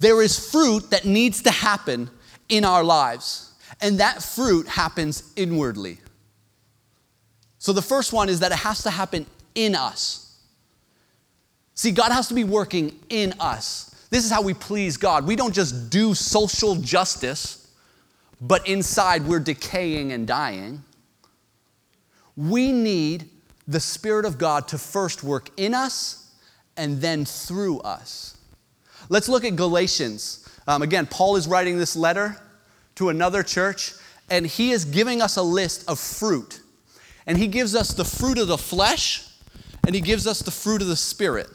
There 0.00 0.20
is 0.20 0.50
fruit 0.50 0.90
that 0.90 1.04
needs 1.04 1.42
to 1.42 1.52
happen 1.52 2.10
in 2.48 2.64
our 2.64 2.82
lives, 2.82 3.52
and 3.80 4.00
that 4.00 4.22
fruit 4.22 4.66
happens 4.66 5.32
inwardly. 5.36 5.98
So 7.68 7.74
the 7.74 7.82
first 7.82 8.14
one 8.14 8.30
is 8.30 8.40
that 8.40 8.50
it 8.50 8.60
has 8.60 8.82
to 8.84 8.90
happen 8.90 9.26
in 9.54 9.74
us. 9.74 10.38
See, 11.74 11.90
God 11.90 12.12
has 12.12 12.26
to 12.28 12.34
be 12.34 12.42
working 12.42 12.98
in 13.10 13.34
us. 13.38 14.06
This 14.08 14.24
is 14.24 14.30
how 14.30 14.40
we 14.40 14.54
please 14.54 14.96
God. 14.96 15.26
We 15.26 15.36
don't 15.36 15.54
just 15.54 15.90
do 15.90 16.14
social 16.14 16.76
justice, 16.76 17.70
but 18.40 18.66
inside 18.66 19.26
we're 19.26 19.38
decaying 19.38 20.12
and 20.12 20.26
dying. 20.26 20.82
We 22.38 22.72
need 22.72 23.28
the 23.66 23.80
Spirit 23.80 24.24
of 24.24 24.38
God 24.38 24.66
to 24.68 24.78
first 24.78 25.22
work 25.22 25.50
in 25.58 25.74
us 25.74 26.32
and 26.78 27.02
then 27.02 27.26
through 27.26 27.80
us. 27.80 28.38
Let's 29.10 29.28
look 29.28 29.44
at 29.44 29.56
Galatians. 29.56 30.48
Um, 30.66 30.80
again, 30.80 31.04
Paul 31.04 31.36
is 31.36 31.46
writing 31.46 31.76
this 31.76 31.96
letter 31.96 32.34
to 32.94 33.10
another 33.10 33.42
church, 33.42 33.92
and 34.30 34.46
he 34.46 34.70
is 34.70 34.86
giving 34.86 35.20
us 35.20 35.36
a 35.36 35.42
list 35.42 35.86
of 35.86 35.98
fruit 35.98 36.57
and 37.28 37.36
he 37.36 37.46
gives 37.46 37.74
us 37.74 37.92
the 37.92 38.06
fruit 38.06 38.38
of 38.38 38.48
the 38.48 38.56
flesh 38.56 39.22
and 39.86 39.94
he 39.94 40.00
gives 40.00 40.26
us 40.26 40.40
the 40.40 40.50
fruit 40.50 40.80
of 40.80 40.88
the 40.88 40.96
spirit. 40.96 41.46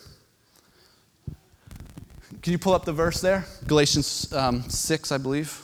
Can 2.44 2.52
you 2.52 2.60
pull 2.60 2.74
up 2.74 2.86
the 2.86 2.94
verse 2.94 3.20
there? 3.22 3.46
Galatians 3.66 4.32
um, 4.34 4.62
6, 4.70 5.12
I 5.12 5.18
believe. 5.18 5.60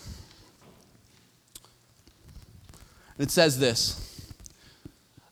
It 3.20 3.30
says 3.30 3.60
this 3.60 4.32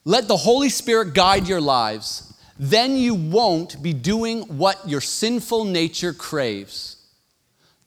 Let 0.05 0.27
the 0.27 0.37
Holy 0.37 0.69
Spirit 0.69 1.15
guide 1.15 1.47
your 1.47 1.61
lives, 1.61 2.37
then 2.59 2.97
you 2.97 3.15
won't 3.15 3.81
be 3.81 3.93
doing 3.93 4.41
what 4.43 4.87
your 4.87 5.01
sinful 5.01 5.65
nature 5.65 6.13
craves. 6.13 6.97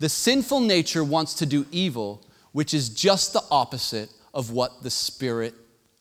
The 0.01 0.09
sinful 0.09 0.61
nature 0.61 1.05
wants 1.05 1.35
to 1.35 1.47
do 1.47 1.67
evil, 1.71 2.27
which 2.53 2.75
is 2.75 2.89
just 2.89 3.33
the 3.33 3.45
opposite 3.51 4.11
of 4.35 4.51
what 4.51 4.83
the 4.83 4.91
Spirit 4.91 5.55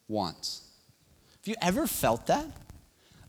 wants 0.08 0.68
you 1.45 1.56
ever 1.62 1.88
felt 1.88 2.28
that? 2.28 2.45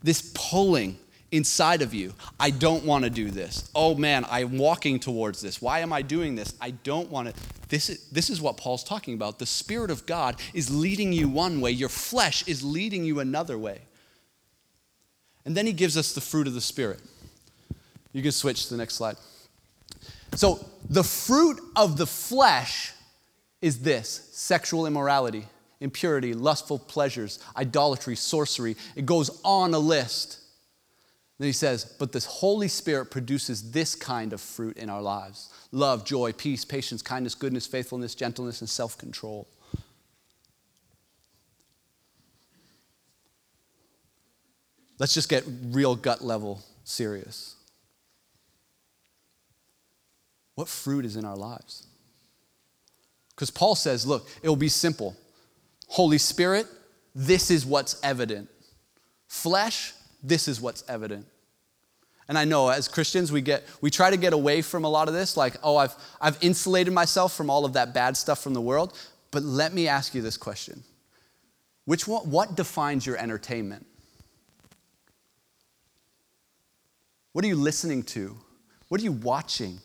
This 0.02 0.32
pulling 0.34 0.98
inside 1.32 1.82
of 1.82 1.94
you. 1.94 2.12
I 2.38 2.50
don't 2.50 2.84
want 2.84 3.04
to 3.04 3.10
do 3.10 3.30
this. 3.30 3.70
Oh 3.74 3.94
man, 3.94 4.26
I'm 4.30 4.58
walking 4.58 4.98
towards 4.98 5.40
this. 5.40 5.62
Why 5.62 5.80
am 5.80 5.92
I 5.92 6.02
doing 6.02 6.34
this? 6.34 6.54
I 6.60 6.72
don't 6.72 7.10
want 7.10 7.28
to. 7.28 7.34
This 7.68 7.88
is, 7.88 8.08
this 8.10 8.30
is 8.30 8.40
what 8.40 8.56
Paul's 8.56 8.82
talking 8.82 9.14
about. 9.14 9.38
The 9.38 9.46
Spirit 9.46 9.90
of 9.90 10.06
God 10.06 10.36
is 10.54 10.74
leading 10.74 11.12
you 11.12 11.28
one 11.28 11.60
way, 11.60 11.70
your 11.70 11.88
flesh 11.88 12.46
is 12.48 12.64
leading 12.64 13.04
you 13.04 13.20
another 13.20 13.56
way. 13.56 13.82
And 15.44 15.56
then 15.56 15.66
he 15.66 15.72
gives 15.72 15.96
us 15.96 16.12
the 16.12 16.20
fruit 16.20 16.46
of 16.46 16.54
the 16.54 16.60
Spirit. 16.60 17.00
You 18.12 18.22
can 18.22 18.32
switch 18.32 18.64
to 18.64 18.70
the 18.70 18.78
next 18.78 18.94
slide. 18.94 19.16
So, 20.34 20.64
the 20.88 21.04
fruit 21.04 21.60
of 21.76 21.96
the 21.96 22.06
flesh 22.06 22.92
is 23.60 23.80
this 23.80 24.28
sexual 24.32 24.86
immorality, 24.86 25.46
impurity, 25.80 26.34
lustful 26.34 26.78
pleasures, 26.78 27.38
idolatry, 27.56 28.16
sorcery. 28.16 28.76
It 28.96 29.06
goes 29.06 29.40
on 29.44 29.74
a 29.74 29.78
list. 29.78 30.38
Then 31.38 31.46
he 31.46 31.52
says, 31.52 31.84
but 31.98 32.12
the 32.12 32.20
Holy 32.20 32.68
Spirit 32.68 33.10
produces 33.10 33.72
this 33.72 33.94
kind 33.94 34.32
of 34.32 34.40
fruit 34.40 34.76
in 34.76 34.90
our 34.90 35.00
lives 35.00 35.52
love, 35.72 36.04
joy, 36.04 36.32
peace, 36.32 36.64
patience, 36.64 37.00
kindness, 37.00 37.34
goodness, 37.34 37.66
faithfulness, 37.66 38.14
gentleness, 38.14 38.60
and 38.60 38.68
self 38.68 38.98
control. 38.98 39.48
Let's 44.98 45.14
just 45.14 45.30
get 45.30 45.44
real 45.70 45.96
gut 45.96 46.22
level 46.22 46.60
serious. 46.84 47.54
What 50.56 50.68
fruit 50.68 51.06
is 51.06 51.16
in 51.16 51.24
our 51.24 51.36
lives? 51.36 51.86
Because 53.30 53.50
Paul 53.50 53.74
says, 53.74 54.06
look, 54.06 54.28
it 54.42 54.48
will 54.50 54.56
be 54.56 54.68
simple. 54.68 55.16
Holy 55.90 56.18
Spirit, 56.18 56.68
this 57.16 57.50
is 57.50 57.66
what's 57.66 57.98
evident. 58.04 58.48
Flesh, 59.26 59.92
this 60.22 60.46
is 60.46 60.60
what's 60.60 60.84
evident. 60.88 61.26
And 62.28 62.38
I 62.38 62.44
know 62.44 62.68
as 62.68 62.86
Christians, 62.86 63.32
we 63.32 63.40
get 63.40 63.64
we 63.80 63.90
try 63.90 64.08
to 64.08 64.16
get 64.16 64.32
away 64.32 64.62
from 64.62 64.84
a 64.84 64.88
lot 64.88 65.08
of 65.08 65.14
this, 65.14 65.36
like, 65.36 65.56
oh, 65.64 65.76
I've 65.76 65.96
I've 66.20 66.38
insulated 66.40 66.92
myself 66.92 67.34
from 67.34 67.50
all 67.50 67.64
of 67.64 67.72
that 67.72 67.92
bad 67.92 68.16
stuff 68.16 68.40
from 68.40 68.54
the 68.54 68.60
world. 68.60 68.96
But 69.32 69.42
let 69.42 69.72
me 69.72 69.88
ask 69.88 70.14
you 70.14 70.22
this 70.22 70.36
question. 70.36 70.84
Which 71.86 72.06
one, 72.06 72.30
what 72.30 72.54
defines 72.54 73.04
your 73.04 73.16
entertainment? 73.16 73.84
What 77.32 77.44
are 77.44 77.48
you 77.48 77.56
listening 77.56 78.04
to? 78.04 78.36
What 78.88 79.00
are 79.00 79.04
you 79.04 79.12
watching? 79.12 79.80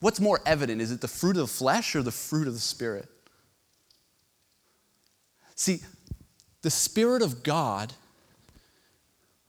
What's 0.00 0.20
more 0.20 0.42
evident? 0.44 0.82
Is 0.82 0.92
it 0.92 1.00
the 1.00 1.08
fruit 1.08 1.36
of 1.38 1.42
the 1.42 1.46
flesh 1.46 1.96
or 1.96 2.02
the 2.02 2.12
fruit 2.12 2.46
of 2.46 2.52
the 2.52 2.60
Spirit? 2.60 3.08
See, 5.56 5.80
the 6.62 6.70
Spirit 6.70 7.22
of 7.22 7.42
God 7.42 7.92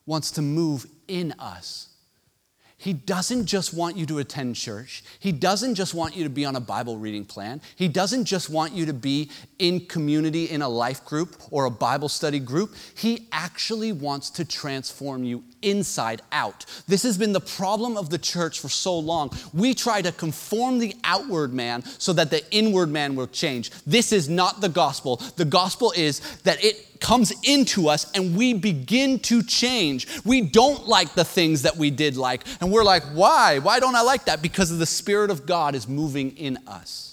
wants 0.05 0.31
to 0.31 0.41
move 0.41 0.87
in 1.07 1.33
us. 1.37 1.89
He 2.79 2.93
doesn't 2.93 3.47
just 3.47 3.73
want 3.73 3.97
you 3.97 4.05
to 4.05 4.19
attend 4.19 4.55
church. 4.55 5.03
He 5.19 5.31
doesn't 5.31 5.73
just 5.73 5.95
want 5.95 6.15
you 6.15 6.23
to 6.25 6.29
be 6.29 6.45
on 6.45 6.55
a 6.55 6.59
Bible 6.59 6.97
reading 6.97 7.25
plan. 7.25 7.59
He 7.75 7.87
doesn't 7.87 8.25
just 8.25 8.51
want 8.51 8.73
you 8.73 8.85
to 8.85 8.93
be 8.93 9.31
in 9.57 9.87
community 9.87 10.45
in 10.45 10.61
a 10.61 10.69
life 10.69 11.03
group 11.03 11.35
or 11.49 11.65
a 11.65 11.71
Bible 11.71 12.07
study 12.07 12.39
group. 12.39 12.75
He 12.95 13.27
actually 13.31 13.93
wants 13.93 14.29
to 14.31 14.45
transform 14.45 15.23
you 15.23 15.43
inside 15.63 16.21
out. 16.31 16.65
This 16.87 17.01
has 17.01 17.17
been 17.17 17.33
the 17.33 17.39
problem 17.39 17.97
of 17.97 18.11
the 18.11 18.19
church 18.19 18.59
for 18.59 18.69
so 18.69 18.97
long. 18.99 19.31
We 19.53 19.73
try 19.73 20.03
to 20.03 20.11
conform 20.11 20.77
the 20.77 20.95
outward 21.03 21.53
man 21.53 21.83
so 21.83 22.13
that 22.13 22.29
the 22.29 22.43
inward 22.51 22.89
man 22.89 23.15
will 23.15 23.27
change. 23.27 23.71
This 23.87 24.11
is 24.11 24.29
not 24.29 24.61
the 24.61 24.69
gospel. 24.69 25.15
The 25.35 25.45
gospel 25.45 25.93
is 25.97 26.19
that 26.43 26.63
it 26.63 26.96
comes 26.99 27.33
into 27.43 27.87
us 27.87 28.11
and 28.11 28.35
we 28.35 28.53
begin 28.53 29.19
to 29.19 29.43
change. 29.43 30.07
We 30.25 30.41
don't 30.41 30.87
like 30.87 31.13
the 31.13 31.23
things 31.23 31.61
that 31.63 31.77
we 31.77 31.89
did 31.89 32.17
like. 32.17 32.43
And 32.61 32.71
we're 32.71 32.83
like, 32.83 33.03
why? 33.13 33.59
Why 33.59 33.79
don't 33.79 33.95
I 33.95 34.01
like 34.01 34.25
that? 34.25 34.41
Because 34.41 34.77
the 34.77 34.85
Spirit 34.85 35.31
of 35.31 35.45
God 35.45 35.75
is 35.75 35.87
moving 35.87 36.37
in 36.37 36.57
us. 36.67 37.06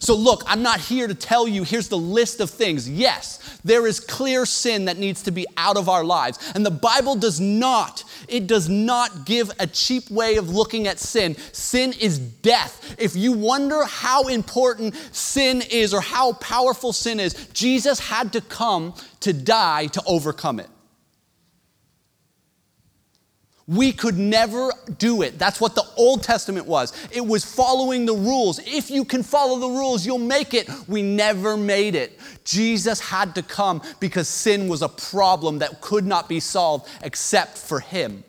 So, 0.00 0.14
look, 0.14 0.42
I'm 0.46 0.62
not 0.62 0.80
here 0.80 1.06
to 1.06 1.14
tell 1.14 1.46
you 1.46 1.64
here's 1.64 1.88
the 1.88 1.98
list 1.98 2.40
of 2.40 2.50
things. 2.50 2.88
Yes, 2.88 3.58
there 3.64 3.86
is 3.86 4.00
clear 4.00 4.46
sin 4.46 4.84
that 4.86 4.98
needs 4.98 5.22
to 5.22 5.30
be 5.30 5.46
out 5.56 5.76
of 5.76 5.88
our 5.88 6.04
lives. 6.04 6.38
And 6.54 6.64
the 6.64 6.70
Bible 6.70 7.16
does 7.16 7.40
not, 7.40 8.04
it 8.28 8.46
does 8.46 8.68
not 8.68 9.26
give 9.26 9.50
a 9.58 9.66
cheap 9.66 10.10
way 10.10 10.36
of 10.36 10.50
looking 10.50 10.86
at 10.86 10.98
sin. 10.98 11.36
Sin 11.52 11.94
is 12.00 12.18
death. 12.18 12.96
If 12.98 13.16
you 13.16 13.32
wonder 13.32 13.84
how 13.84 14.28
important 14.28 14.94
sin 15.12 15.62
is 15.70 15.94
or 15.94 16.00
how 16.00 16.34
powerful 16.34 16.92
sin 16.92 17.20
is, 17.20 17.34
Jesus 17.52 17.98
had 17.98 18.32
to 18.32 18.40
come 18.40 18.94
to 19.20 19.32
die 19.32 19.86
to 19.88 20.02
overcome 20.06 20.60
it. 20.60 20.68
We 23.66 23.92
could 23.92 24.18
never 24.18 24.72
do 24.98 25.22
it. 25.22 25.38
That's 25.38 25.58
what 25.58 25.74
the 25.74 25.84
Old 25.96 26.22
Testament 26.22 26.66
was. 26.66 26.92
It 27.10 27.24
was 27.24 27.44
following 27.44 28.04
the 28.04 28.14
rules. 28.14 28.58
If 28.58 28.90
you 28.90 29.06
can 29.06 29.22
follow 29.22 29.58
the 29.58 29.68
rules, 29.68 30.04
you'll 30.04 30.18
make 30.18 30.52
it. 30.52 30.68
We 30.86 31.00
never 31.00 31.56
made 31.56 31.94
it. 31.94 32.18
Jesus 32.44 33.00
had 33.00 33.34
to 33.36 33.42
come 33.42 33.80
because 34.00 34.28
sin 34.28 34.68
was 34.68 34.82
a 34.82 34.88
problem 34.88 35.60
that 35.60 35.80
could 35.80 36.04
not 36.04 36.28
be 36.28 36.40
solved 36.40 36.88
except 37.02 37.56
for 37.56 37.80
Him. 37.80 38.22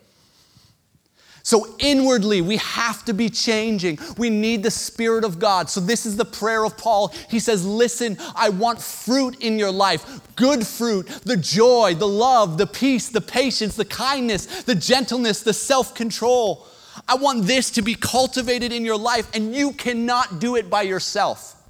So, 1.46 1.76
inwardly, 1.78 2.42
we 2.42 2.58
have 2.58 3.06
to 3.06 3.14
be 3.14 3.30
changing. 3.30 4.00
We 4.18 4.32
need 4.32 4.64
the 4.64 4.72
Spirit 4.72 5.24
of 5.24 5.38
God. 5.38 5.70
So, 5.70 5.80
this 5.80 6.08
is 6.08 6.18
the 6.18 6.26
prayer 6.26 6.66
of 6.66 6.76
Paul. 6.76 7.14
He 7.30 7.40
says, 7.40 7.64
Listen, 7.64 8.18
I 8.36 8.50
want 8.50 8.82
fruit 8.82 9.40
in 9.42 9.60
your 9.60 9.72
life 9.72 10.22
good 10.36 10.66
fruit 10.66 11.08
the 11.24 11.38
joy, 11.38 11.94
the 11.94 12.08
love, 12.08 12.58
the 12.58 12.66
peace, 12.66 13.10
the 13.10 13.22
patience, 13.22 13.76
the 13.76 13.86
kindness, 13.86 14.64
the 14.64 14.74
gentleness, 14.74 15.44
the 15.44 15.54
self 15.54 15.94
control. 15.94 16.66
I 17.08 17.14
want 17.14 17.44
this 17.44 17.70
to 17.72 17.84
be 17.84 17.94
cultivated 17.94 18.74
in 18.74 18.84
your 18.84 18.98
life, 18.98 19.30
and 19.36 19.56
you 19.56 19.72
cannot 19.74 20.40
do 20.40 20.56
it 20.56 20.68
by 20.68 20.82
yourself. 20.82 21.62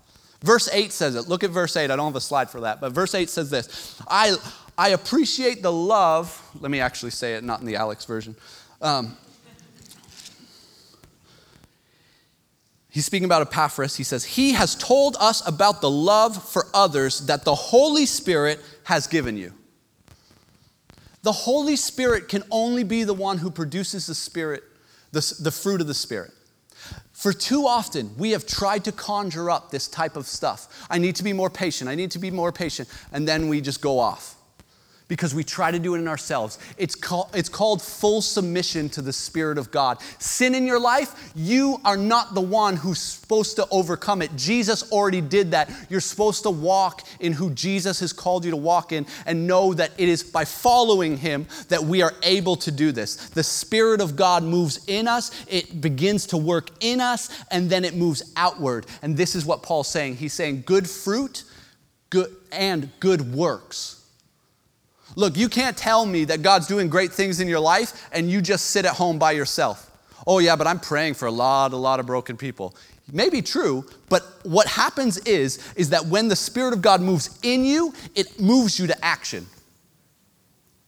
Verse 0.41 0.69
8 0.71 0.93
says 0.93 1.15
it. 1.15 1.27
Look 1.27 1.43
at 1.43 1.49
verse 1.49 1.75
8. 1.75 1.91
I 1.91 1.95
don't 1.97 2.05
have 2.05 2.15
a 2.15 2.21
slide 2.21 2.49
for 2.49 2.61
that, 2.61 2.79
but 2.79 2.93
verse 2.93 3.13
8 3.13 3.29
says 3.29 3.49
this 3.49 4.01
I, 4.07 4.37
I 4.77 4.89
appreciate 4.89 5.61
the 5.61 5.71
love. 5.71 6.41
Let 6.61 6.71
me 6.71 6.79
actually 6.79 7.11
say 7.11 7.33
it, 7.33 7.43
not 7.43 7.59
in 7.59 7.65
the 7.65 7.75
Alex 7.75 8.05
version. 8.05 8.37
Um, 8.81 9.17
He's 12.95 13.05
speaking 13.05 13.25
about 13.25 13.41
Epaphras. 13.41 13.97
He 13.97 14.05
says, 14.05 14.23
He 14.23 14.53
has 14.53 14.73
told 14.73 15.17
us 15.19 15.45
about 15.45 15.81
the 15.81 15.89
love 15.89 16.41
for 16.41 16.67
others 16.73 17.25
that 17.25 17.43
the 17.43 17.53
Holy 17.53 18.05
Spirit 18.05 18.61
has 18.85 19.05
given 19.05 19.35
you. 19.35 19.51
The 21.21 21.33
Holy 21.33 21.75
Spirit 21.75 22.29
can 22.29 22.43
only 22.49 22.85
be 22.85 23.03
the 23.03 23.13
one 23.13 23.39
who 23.39 23.51
produces 23.51 24.07
the 24.07 24.15
Spirit, 24.15 24.63
the, 25.11 25.35
the 25.41 25.51
fruit 25.51 25.81
of 25.81 25.87
the 25.87 25.93
Spirit. 25.93 26.31
For 27.11 27.33
too 27.33 27.67
often, 27.67 28.17
we 28.17 28.31
have 28.31 28.45
tried 28.45 28.85
to 28.85 28.93
conjure 28.93 29.49
up 29.49 29.71
this 29.71 29.89
type 29.89 30.15
of 30.15 30.25
stuff. 30.25 30.87
I 30.89 30.97
need 30.97 31.17
to 31.17 31.23
be 31.25 31.33
more 31.33 31.49
patient. 31.49 31.89
I 31.89 31.95
need 31.95 32.11
to 32.11 32.19
be 32.19 32.31
more 32.31 32.53
patient. 32.53 32.87
And 33.11 33.27
then 33.27 33.49
we 33.49 33.59
just 33.59 33.81
go 33.81 33.99
off 33.99 34.34
because 35.07 35.35
we 35.35 35.43
try 35.43 35.71
to 35.71 35.79
do 35.79 35.95
it 35.95 35.99
in 35.99 36.07
ourselves. 36.07 36.57
It's, 36.77 36.95
call, 36.95 37.29
it's 37.33 37.49
called 37.49 37.81
full 37.81 38.21
submission 38.21 38.89
to 38.89 39.01
the 39.01 39.13
Spirit 39.13 39.57
of 39.57 39.71
God. 39.71 39.99
Sin 40.19 40.55
in 40.55 40.65
your 40.65 40.79
life, 40.79 41.31
you 41.35 41.79
are 41.85 41.97
not 41.97 42.33
the 42.33 42.41
one 42.41 42.75
who's 42.75 42.99
supposed 42.99 43.55
to 43.57 43.67
overcome 43.69 44.21
it. 44.21 44.35
Jesus 44.35 44.91
already 44.91 45.21
did 45.21 45.51
that. 45.51 45.69
You're 45.89 46.01
supposed 46.01 46.43
to 46.43 46.49
walk 46.49 47.07
in 47.19 47.33
who 47.33 47.51
Jesus 47.51 47.99
has 47.99 48.13
called 48.13 48.45
you 48.45 48.51
to 48.51 48.57
walk 48.57 48.91
in 48.91 49.05
and 49.25 49.47
know 49.47 49.73
that 49.73 49.91
it 49.97 50.09
is 50.09 50.23
by 50.23 50.45
following 50.45 51.17
Him 51.17 51.47
that 51.69 51.83
we 51.83 52.01
are 52.01 52.13
able 52.23 52.55
to 52.57 52.71
do 52.71 52.91
this. 52.91 53.15
The 53.29 53.43
Spirit 53.43 54.01
of 54.01 54.15
God 54.15 54.43
moves 54.43 54.85
in 54.87 55.07
us, 55.07 55.31
it 55.47 55.81
begins 55.81 56.25
to 56.27 56.37
work 56.37 56.71
in 56.79 56.99
us, 56.99 57.29
and 57.51 57.69
then 57.69 57.85
it 57.85 57.95
moves 57.95 58.33
outward. 58.35 58.85
And 59.01 59.15
this 59.15 59.35
is 59.35 59.45
what 59.45 59.61
Paul's 59.61 59.87
saying. 59.87 60.17
He's 60.17 60.33
saying, 60.33 60.63
good 60.65 60.89
fruit 60.89 61.43
good, 62.09 62.35
and 62.51 62.89
good 62.99 63.33
works 63.33 63.94
Look, 65.15 65.37
you 65.37 65.49
can't 65.49 65.77
tell 65.77 66.05
me 66.05 66.25
that 66.25 66.41
God's 66.41 66.67
doing 66.67 66.89
great 66.89 67.11
things 67.11 67.39
in 67.39 67.47
your 67.47 67.59
life 67.59 68.09
and 68.11 68.29
you 68.29 68.41
just 68.41 68.67
sit 68.67 68.85
at 68.85 68.93
home 68.93 69.17
by 69.17 69.31
yourself. 69.31 69.91
Oh, 70.27 70.39
yeah, 70.39 70.55
but 70.55 70.67
I'm 70.67 70.79
praying 70.79 71.13
for 71.13 71.27
a 71.27 71.31
lot, 71.31 71.73
a 71.73 71.77
lot 71.77 71.99
of 71.99 72.05
broken 72.05 72.35
people. 72.35 72.75
Maybe 73.11 73.41
true, 73.41 73.85
but 74.09 74.23
what 74.43 74.67
happens 74.67 75.19
is, 75.19 75.59
is 75.75 75.91
that 75.91 76.05
when 76.07 76.27
the 76.27 76.35
Spirit 76.35 76.73
of 76.73 76.81
God 76.81 77.01
moves 77.01 77.39
in 77.43 77.63
you, 77.63 77.93
it 78.15 78.39
moves 78.39 78.79
you 78.79 78.87
to 78.87 79.05
action. 79.05 79.45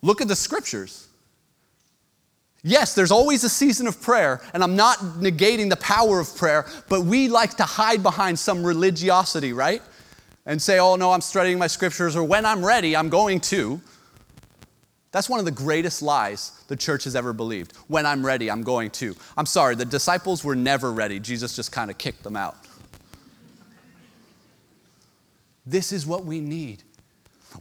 Look 0.01 0.21
at 0.21 0.27
the 0.27 0.35
scriptures. 0.35 1.07
Yes, 2.63 2.95
there's 2.95 3.11
always 3.11 3.43
a 3.43 3.49
season 3.49 3.85
of 3.85 4.01
prayer, 4.01 4.41
and 4.53 4.63
I'm 4.63 4.75
not 4.75 4.97
negating 4.97 5.69
the 5.69 5.77
power 5.77 6.19
of 6.19 6.35
prayer, 6.35 6.65
but 6.89 7.01
we 7.01 7.29
like 7.29 7.55
to 7.57 7.63
hide 7.63 8.01
behind 8.01 8.39
some 8.39 8.63
religiosity, 8.63 9.53
right? 9.53 9.81
And 10.47 10.59
say, 10.59 10.79
oh 10.79 10.95
no, 10.95 11.11
I'm 11.11 11.21
studying 11.21 11.59
my 11.59 11.67
scriptures, 11.67 12.15
or 12.15 12.23
when 12.23 12.45
I'm 12.45 12.65
ready, 12.65 12.95
I'm 12.95 13.09
going 13.09 13.39
to. 13.41 13.79
That's 15.11 15.29
one 15.29 15.39
of 15.39 15.45
the 15.45 15.51
greatest 15.51 16.01
lies 16.01 16.51
the 16.67 16.75
church 16.75 17.05
has 17.05 17.15
ever 17.15 17.33
believed. 17.33 17.75
When 17.87 18.05
I'm 18.05 18.25
ready, 18.25 18.51
I'm 18.51 18.63
going 18.63 18.91
to. 18.91 19.15
I'm 19.37 19.45
sorry, 19.45 19.75
the 19.75 19.85
disciples 19.85 20.43
were 20.43 20.55
never 20.55 20.91
ready. 20.91 21.19
Jesus 21.19 21.55
just 21.55 21.71
kind 21.71 21.89
of 21.89 21.97
kicked 21.97 22.23
them 22.23 22.35
out. 22.35 22.57
This 25.65 25.91
is 25.91 26.05
what 26.05 26.25
we 26.25 26.39
need. 26.39 26.83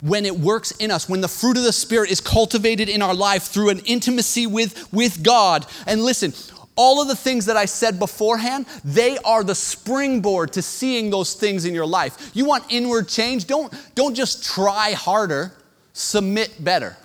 when 0.00 0.26
it 0.26 0.38
works 0.38 0.72
in 0.72 0.90
us, 0.90 1.08
when 1.08 1.20
the 1.20 1.28
fruit 1.28 1.56
of 1.56 1.62
the 1.62 1.72
Spirit 1.72 2.10
is 2.10 2.20
cultivated 2.20 2.88
in 2.88 3.02
our 3.02 3.14
life 3.14 3.44
through 3.44 3.70
an 3.70 3.80
intimacy 3.80 4.46
with, 4.46 4.92
with 4.92 5.22
God. 5.22 5.66
And 5.86 6.02
listen, 6.02 6.32
all 6.76 7.00
of 7.00 7.08
the 7.08 7.16
things 7.16 7.46
that 7.46 7.56
I 7.56 7.64
said 7.64 7.98
beforehand, 7.98 8.66
they 8.84 9.16
are 9.18 9.42
the 9.42 9.54
springboard 9.54 10.52
to 10.54 10.62
seeing 10.62 11.10
those 11.10 11.34
things 11.34 11.64
in 11.64 11.74
your 11.74 11.86
life. 11.86 12.30
You 12.34 12.44
want 12.44 12.64
inward 12.68 13.08
change? 13.08 13.46
Don't, 13.46 13.72
don't 13.94 14.14
just 14.14 14.44
try 14.44 14.92
harder, 14.92 15.52
submit 15.92 16.62
better. 16.62 16.96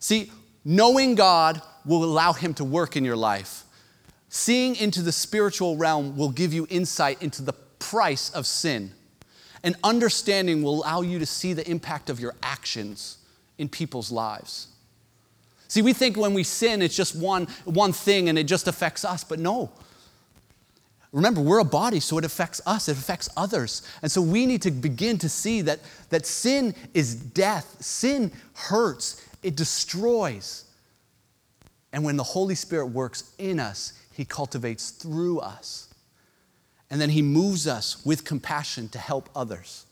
See, 0.00 0.32
knowing 0.64 1.14
God 1.14 1.62
will 1.84 2.02
allow 2.02 2.32
Him 2.32 2.54
to 2.54 2.64
work 2.64 2.96
in 2.96 3.04
your 3.04 3.16
life. 3.16 3.64
Seeing 4.28 4.76
into 4.76 5.02
the 5.02 5.12
spiritual 5.12 5.76
realm 5.76 6.16
will 6.16 6.30
give 6.30 6.52
you 6.52 6.66
insight 6.70 7.22
into 7.22 7.42
the 7.42 7.52
price 7.78 8.30
of 8.30 8.46
sin. 8.46 8.92
And 9.62 9.76
understanding 9.84 10.62
will 10.62 10.82
allow 10.82 11.02
you 11.02 11.18
to 11.18 11.26
see 11.26 11.52
the 11.52 11.68
impact 11.70 12.10
of 12.10 12.18
your 12.18 12.34
actions 12.42 13.18
in 13.58 13.68
people's 13.68 14.10
lives. 14.10 14.68
See, 15.68 15.82
we 15.82 15.92
think 15.92 16.16
when 16.16 16.34
we 16.34 16.42
sin, 16.42 16.82
it's 16.82 16.96
just 16.96 17.14
one, 17.14 17.46
one 17.64 17.92
thing 17.92 18.28
and 18.28 18.38
it 18.38 18.44
just 18.44 18.66
affects 18.66 19.04
us, 19.04 19.22
but 19.22 19.38
no. 19.38 19.70
Remember, 21.12 21.40
we're 21.40 21.58
a 21.58 21.64
body, 21.64 22.00
so 22.00 22.18
it 22.18 22.24
affects 22.24 22.60
us, 22.66 22.88
it 22.88 22.96
affects 22.96 23.28
others. 23.36 23.82
And 24.02 24.10
so 24.10 24.22
we 24.22 24.46
need 24.46 24.62
to 24.62 24.70
begin 24.70 25.18
to 25.18 25.28
see 25.28 25.60
that, 25.62 25.80
that 26.10 26.24
sin 26.24 26.74
is 26.94 27.14
death, 27.14 27.76
sin 27.80 28.32
hurts, 28.54 29.24
it 29.42 29.56
destroys. 29.56 30.64
And 31.92 32.04
when 32.04 32.16
the 32.16 32.22
Holy 32.22 32.54
Spirit 32.54 32.86
works 32.86 33.32
in 33.38 33.58
us, 33.58 33.92
He 34.12 34.24
cultivates 34.24 34.90
through 34.90 35.40
us. 35.40 35.92
And 36.90 37.00
then 37.00 37.10
He 37.10 37.22
moves 37.22 37.66
us 37.66 38.04
with 38.04 38.24
compassion 38.24 38.88
to 38.90 38.98
help 38.98 39.28
others. 39.34 39.86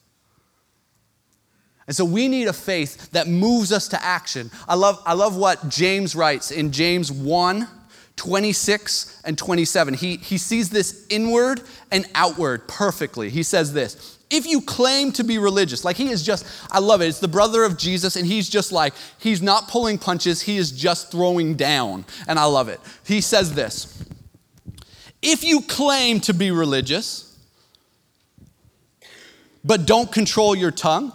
And 1.87 1.96
so 1.96 2.04
we 2.04 2.28
need 2.28 2.48
a 2.48 2.52
faith 2.52 3.11
that 3.12 3.28
moves 3.28 3.72
us 3.72 3.88
to 3.88 4.04
action. 4.04 4.50
I 4.68 4.74
love, 4.74 5.02
I 5.06 5.14
love 5.14 5.37
what 5.37 5.70
James 5.70 6.14
writes 6.14 6.50
in 6.50 6.70
James 6.70 7.11
1 7.11 7.66
26 8.16 9.22
and 9.24 9.38
27. 9.38 9.94
He, 9.94 10.16
he 10.16 10.38
sees 10.38 10.70
this 10.70 11.06
inward 11.08 11.62
and 11.92 12.04
outward 12.16 12.66
perfectly. 12.66 13.30
He 13.30 13.44
says 13.44 13.72
this 13.72 14.17
If 14.30 14.46
you 14.46 14.60
claim 14.60 15.12
to 15.12 15.24
be 15.24 15.38
religious, 15.38 15.84
like 15.84 15.96
he 15.96 16.10
is 16.10 16.22
just, 16.22 16.46
I 16.70 16.80
love 16.80 17.00
it, 17.00 17.06
it's 17.06 17.20
the 17.20 17.28
brother 17.28 17.64
of 17.64 17.78
Jesus, 17.78 18.14
and 18.14 18.26
he's 18.26 18.48
just 18.48 18.72
like, 18.72 18.92
he's 19.18 19.40
not 19.40 19.68
pulling 19.68 19.96
punches, 19.96 20.42
he 20.42 20.58
is 20.58 20.70
just 20.70 21.10
throwing 21.10 21.54
down. 21.54 22.04
And 22.26 22.38
I 22.38 22.44
love 22.44 22.68
it. 22.68 22.80
He 23.06 23.20
says 23.20 23.54
this 23.54 24.04
If 25.22 25.44
you 25.44 25.62
claim 25.62 26.20
to 26.20 26.34
be 26.34 26.50
religious, 26.50 27.38
but 29.64 29.86
don't 29.86 30.12
control 30.12 30.54
your 30.54 30.70
tongue, 30.72 31.12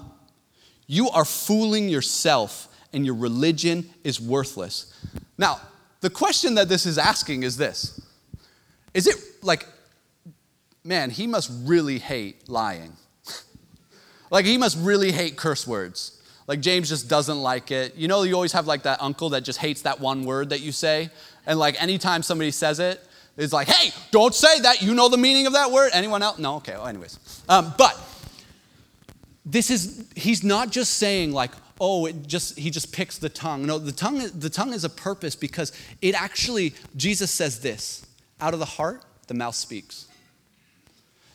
you 0.88 1.10
are 1.10 1.26
fooling 1.26 1.90
yourself 1.90 2.68
and 2.94 3.06
your 3.06 3.16
religion 3.16 3.90
is 4.04 4.20
worthless. 4.20 4.94
Now, 5.38 5.60
the 6.02 6.10
question 6.10 6.56
that 6.56 6.70
this 6.70 6.86
is 6.86 6.98
asking 6.98 7.44
is 7.44 7.58
this 7.58 8.02
Is 8.94 9.06
it 9.06 9.18
like, 9.44 9.68
man, 10.84 11.12
he 11.12 11.28
must 11.28 11.52
really 11.64 12.00
hate 12.00 12.50
lying? 12.50 12.98
Like, 14.34 14.46
he 14.46 14.58
must 14.58 14.78
really 14.78 15.14
hate 15.14 15.38
curse 15.38 15.66
words. 15.66 16.20
Like, 16.46 16.60
James 16.60 16.90
just 16.90 17.08
doesn't 17.08 17.42
like 17.42 17.72
it. 17.72 17.96
You 17.96 18.10
know, 18.10 18.24
you 18.24 18.34
always 18.34 18.52
have 18.52 18.68
like 18.68 18.84
that 18.84 19.02
uncle 19.02 19.30
that 19.30 19.46
just 19.46 19.60
hates 19.60 19.84
that 19.84 20.02
one 20.02 20.26
word 20.26 20.50
that 20.50 20.60
you 20.60 20.74
say. 20.74 21.10
And 21.46 21.58
like, 21.58 21.82
anytime 21.82 22.22
somebody 22.22 22.52
says 22.52 22.80
it, 22.80 23.02
it's 23.38 23.54
like, 23.54 23.70
hey, 23.70 23.92
don't 24.12 24.36
say 24.36 24.60
that. 24.60 24.82
You 24.82 24.94
know 24.94 25.08
the 25.08 25.18
meaning 25.18 25.48
of 25.48 25.54
that 25.54 25.72
word? 25.72 25.92
Anyone 25.94 26.22
else? 26.22 26.38
No? 26.38 26.58
Okay, 26.58 26.74
well, 26.74 26.88
anyways. 26.88 27.18
Um, 27.48 27.74
but, 27.78 27.98
this 29.46 29.70
is 29.70 30.06
he's 30.16 30.44
not 30.44 30.72
just 30.72 30.96
saying 30.96 31.32
like 31.32 31.52
oh 31.82 32.06
it 32.06 32.28
just 32.28 32.58
he 32.58 32.70
just 32.70 32.94
picks 32.94 33.18
the 33.18 33.30
tongue 33.30 33.66
no 33.66 33.78
the 33.78 33.92
tongue 33.92 34.26
the 34.40 34.50
tongue 34.50 34.74
is 34.74 34.84
a 34.84 34.90
purpose 34.90 35.36
because 35.36 35.72
it 36.02 36.16
actually 36.16 36.74
jesus 36.96 37.30
says 37.32 37.60
this 37.60 38.06
out 38.40 38.54
of 38.54 38.60
the 38.60 38.66
heart 38.66 39.04
the 39.28 39.34
mouth 39.34 39.56
speaks 39.56 40.08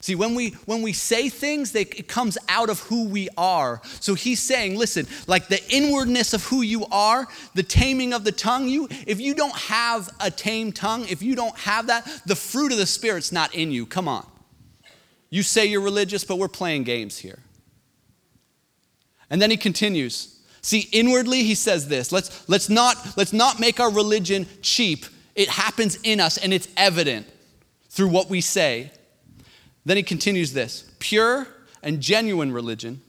see 0.00 0.14
when 0.14 0.34
we 0.34 0.50
when 0.66 0.82
we 0.82 0.92
say 0.92 1.28
things 1.28 1.72
they, 1.72 1.82
it 1.82 2.08
comes 2.08 2.38
out 2.48 2.70
of 2.70 2.80
who 2.80 3.08
we 3.08 3.28
are 3.36 3.80
so 4.00 4.14
he's 4.14 4.40
saying 4.40 4.76
listen 4.76 5.06
like 5.26 5.48
the 5.48 5.60
inwardness 5.70 6.32
of 6.32 6.44
who 6.44 6.62
you 6.62 6.86
are 6.86 7.26
the 7.54 7.62
taming 7.62 8.12
of 8.12 8.24
the 8.24 8.32
tongue 8.32 8.68
you 8.68 8.88
if 9.06 9.20
you 9.20 9.34
don't 9.34 9.56
have 9.56 10.08
a 10.20 10.30
tame 10.30 10.72
tongue 10.72 11.06
if 11.08 11.22
you 11.22 11.34
don't 11.34 11.56
have 11.58 11.88
that 11.88 12.04
the 12.26 12.36
fruit 12.36 12.72
of 12.72 12.78
the 12.78 12.86
spirit's 12.86 13.32
not 13.32 13.54
in 13.54 13.70
you 13.70 13.84
come 13.84 14.08
on 14.08 14.26
you 15.30 15.42
say 15.42 15.66
you're 15.66 15.80
religious 15.80 16.24
but 16.24 16.38
we're 16.38 16.48
playing 16.48 16.84
games 16.84 17.18
here 17.18 17.40
and 19.30 19.40
then 19.40 19.50
he 19.50 19.56
continues. 19.56 20.40
See, 20.62 20.88
inwardly 20.92 21.42
he 21.42 21.54
says 21.54 21.88
this. 21.88 22.12
Let's, 22.12 22.48
let's, 22.48 22.68
not, 22.68 22.96
let's 23.16 23.32
not 23.32 23.60
make 23.60 23.80
our 23.80 23.92
religion 23.92 24.46
cheap. 24.62 25.06
It 25.34 25.48
happens 25.48 25.98
in 26.02 26.20
us 26.20 26.38
and 26.38 26.52
it's 26.52 26.68
evident 26.76 27.26
through 27.90 28.08
what 28.08 28.28
we 28.28 28.40
say. 28.40 28.90
Then 29.84 29.96
he 29.96 30.02
continues 30.02 30.52
this 30.52 30.90
pure 30.98 31.46
and 31.82 32.00
genuine 32.00 32.52
religion 32.52 33.00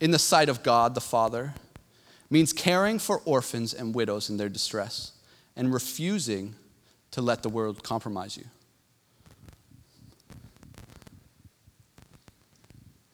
in 0.00 0.10
the 0.10 0.18
sight 0.18 0.48
of 0.48 0.62
God 0.62 0.94
the 0.94 1.00
Father 1.00 1.54
means 2.30 2.52
caring 2.52 2.98
for 2.98 3.20
orphans 3.24 3.74
and 3.74 3.94
widows 3.94 4.30
in 4.30 4.36
their 4.36 4.48
distress 4.48 5.12
and 5.54 5.72
refusing 5.72 6.54
to 7.10 7.20
let 7.20 7.42
the 7.42 7.48
world 7.48 7.82
compromise 7.82 8.36
you. 8.36 8.44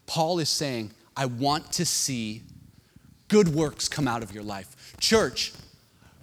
Paul 0.06 0.38
is 0.38 0.48
saying, 0.48 0.92
I 1.16 1.26
want 1.26 1.72
to 1.72 1.84
see 1.84 2.42
good 3.26 3.48
works 3.48 3.88
come 3.88 4.08
out 4.08 4.22
of 4.22 4.32
your 4.32 4.42
life. 4.44 4.94
Church, 4.98 5.52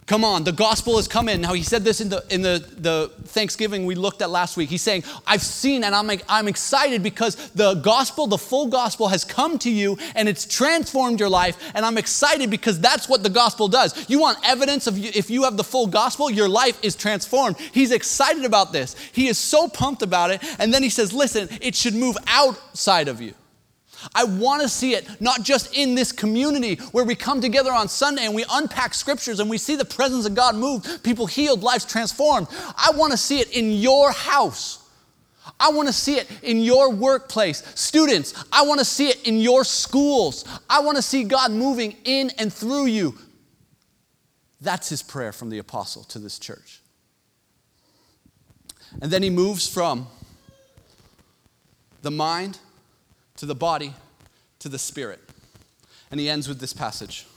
Come 0.08 0.24
on, 0.24 0.44
the 0.44 0.52
gospel 0.52 0.98
has 0.98 1.08
come 1.08 1.28
in. 1.28 1.42
Now, 1.42 1.54
he 1.54 1.64
said 1.64 1.84
this 1.84 2.00
in 2.00 2.10
the, 2.10 2.24
in 2.30 2.44
the, 2.44 2.64
the 2.78 3.12
Thanksgiving 3.24 3.88
we 3.88 3.96
looked 3.96 4.22
at 4.22 4.30
last 4.30 4.56
week. 4.56 4.70
He's 4.70 4.84
saying, 4.84 5.04
I've 5.26 5.42
seen 5.42 5.84
and 5.84 5.96
I'm, 5.96 6.12
I'm 6.30 6.48
excited 6.48 7.02
because 7.02 7.36
the 7.52 7.74
gospel, 7.74 8.28
the 8.28 8.38
full 8.38 8.68
gospel, 8.68 9.08
has 9.08 9.26
come 9.26 9.58
to 9.60 9.72
you 9.72 9.98
and 10.14 10.30
it's 10.30 10.46
transformed 10.46 11.20
your 11.20 11.30
life. 11.30 11.58
And 11.74 11.84
I'm 11.84 11.98
excited 11.98 12.52
because 12.52 12.80
that's 12.80 13.10
what 13.10 13.24
the 13.24 13.32
gospel 13.32 13.68
does. 13.68 14.08
You 14.08 14.20
want 14.20 14.38
evidence 14.48 14.86
of 14.86 14.96
you, 14.96 15.10
if 15.16 15.32
you 15.32 15.44
have 15.44 15.58
the 15.58 15.64
full 15.64 15.88
gospel, 15.88 16.30
your 16.30 16.50
life 16.50 16.78
is 16.84 16.96
transformed. 16.96 17.58
He's 17.58 17.92
excited 17.92 18.46
about 18.46 18.72
this. 18.72 18.96
He 19.12 19.28
is 19.28 19.40
so 19.40 19.68
pumped 19.68 20.04
about 20.04 20.30
it. 20.30 20.44
And 20.60 20.72
then 20.72 20.84
he 20.84 20.90
says, 20.90 21.14
Listen, 21.14 21.50
it 21.62 21.74
should 21.74 21.96
move 21.96 22.16
outside 22.28 23.08
of 23.08 23.22
you. 23.22 23.34
I 24.14 24.24
want 24.24 24.62
to 24.62 24.70
see 24.70 24.94
it 24.94 25.22
not 25.22 25.44
just 25.44 25.76
in 25.76 25.96
this 25.96 26.12
community 26.12 26.76
where 26.92 27.06
we 27.06 27.16
come 27.16 27.42
together 27.42 27.72
on 27.72 27.88
Sunday 27.88 28.26
and 28.26 28.36
we 28.36 28.46
unpack 28.52 28.94
scriptures 28.94 29.40
and 29.40 29.50
we 29.50 29.58
see 29.58 29.76
the 29.76 29.86
presence 29.86 30.26
of 30.26 30.36
God 30.36 30.56
move, 30.56 31.02
people 31.04 31.28
healed, 31.28 31.64
lives 31.64 31.86
transformed. 31.86 32.48
I 32.78 32.92
want 32.96 33.12
to 33.12 33.18
see 33.18 33.40
it 33.40 33.52
in 33.52 33.72
your 33.72 34.12
house. 34.12 34.82
I 35.60 35.70
want 35.70 35.88
to 35.88 35.94
see 35.94 36.16
it 36.16 36.30
in 36.44 36.60
your 36.62 36.92
workplace. 36.92 37.64
Students, 37.76 38.34
I 38.52 38.64
want 38.64 38.80
to 38.80 38.86
see 38.86 39.08
it 39.08 39.26
in 39.28 39.38
your 39.38 39.64
schools. 39.64 40.44
I 40.70 40.82
want 40.82 40.98
to 40.98 41.02
see 41.02 41.24
God 41.24 41.52
moving 41.52 41.96
in 42.04 42.32
and 42.38 42.52
through 42.52 42.88
you. 42.88 43.18
That's 44.60 44.90
his 44.90 45.04
prayer 45.04 45.32
from 45.32 45.50
the 45.50 45.60
apostle 45.60 46.04
to 46.06 46.20
this 46.20 46.40
church. 46.40 46.82
And 49.02 49.12
then 49.12 49.24
he 49.24 49.30
moves 49.30 49.68
from 49.72 50.08
the 52.02 52.12
mind 52.12 52.60
to 53.46 53.48
the 53.48 53.54
body, 53.54 53.94
to 54.58 54.68
the 54.68 54.80
spirit. 54.80 55.20
And 56.10 56.20
he 56.20 56.28
ends 56.28 56.48
with 56.50 56.60
this 56.60 56.74
passage. 56.74 57.28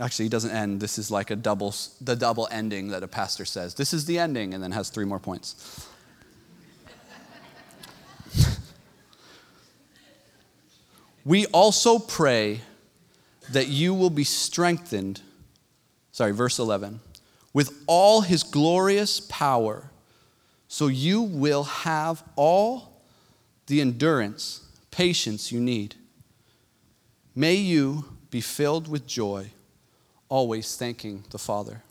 Actually, 0.00 0.24
he 0.24 0.30
doesn't 0.30 0.52
end. 0.52 0.80
This 0.80 0.98
is 0.98 1.10
like 1.10 1.30
a 1.30 1.36
double, 1.36 1.74
the 2.00 2.16
double 2.16 2.48
ending 2.50 2.88
that 2.88 3.02
a 3.02 3.08
pastor 3.08 3.44
says. 3.44 3.74
This 3.74 3.92
is 3.92 4.06
the 4.06 4.18
ending, 4.18 4.54
and 4.54 4.62
then 4.62 4.72
has 4.72 4.88
three 4.88 5.04
more 5.04 5.18
points. 5.18 5.86
we 11.26 11.44
also 11.46 11.98
pray 11.98 12.62
that 13.50 13.68
you 13.68 13.92
will 13.92 14.08
be 14.08 14.24
strengthened, 14.24 15.20
sorry, 16.10 16.32
verse 16.32 16.58
11, 16.58 17.00
with 17.52 17.84
all 17.86 18.22
his 18.22 18.42
glorious 18.42 19.20
power 19.20 19.91
so 20.72 20.86
you 20.86 21.20
will 21.20 21.64
have 21.64 22.24
all 22.34 23.02
the 23.66 23.82
endurance, 23.82 24.62
patience 24.90 25.52
you 25.52 25.60
need. 25.60 25.96
May 27.36 27.56
you 27.56 28.06
be 28.30 28.40
filled 28.40 28.88
with 28.88 29.06
joy, 29.06 29.50
always 30.30 30.74
thanking 30.74 31.24
the 31.28 31.36
Father. 31.36 31.82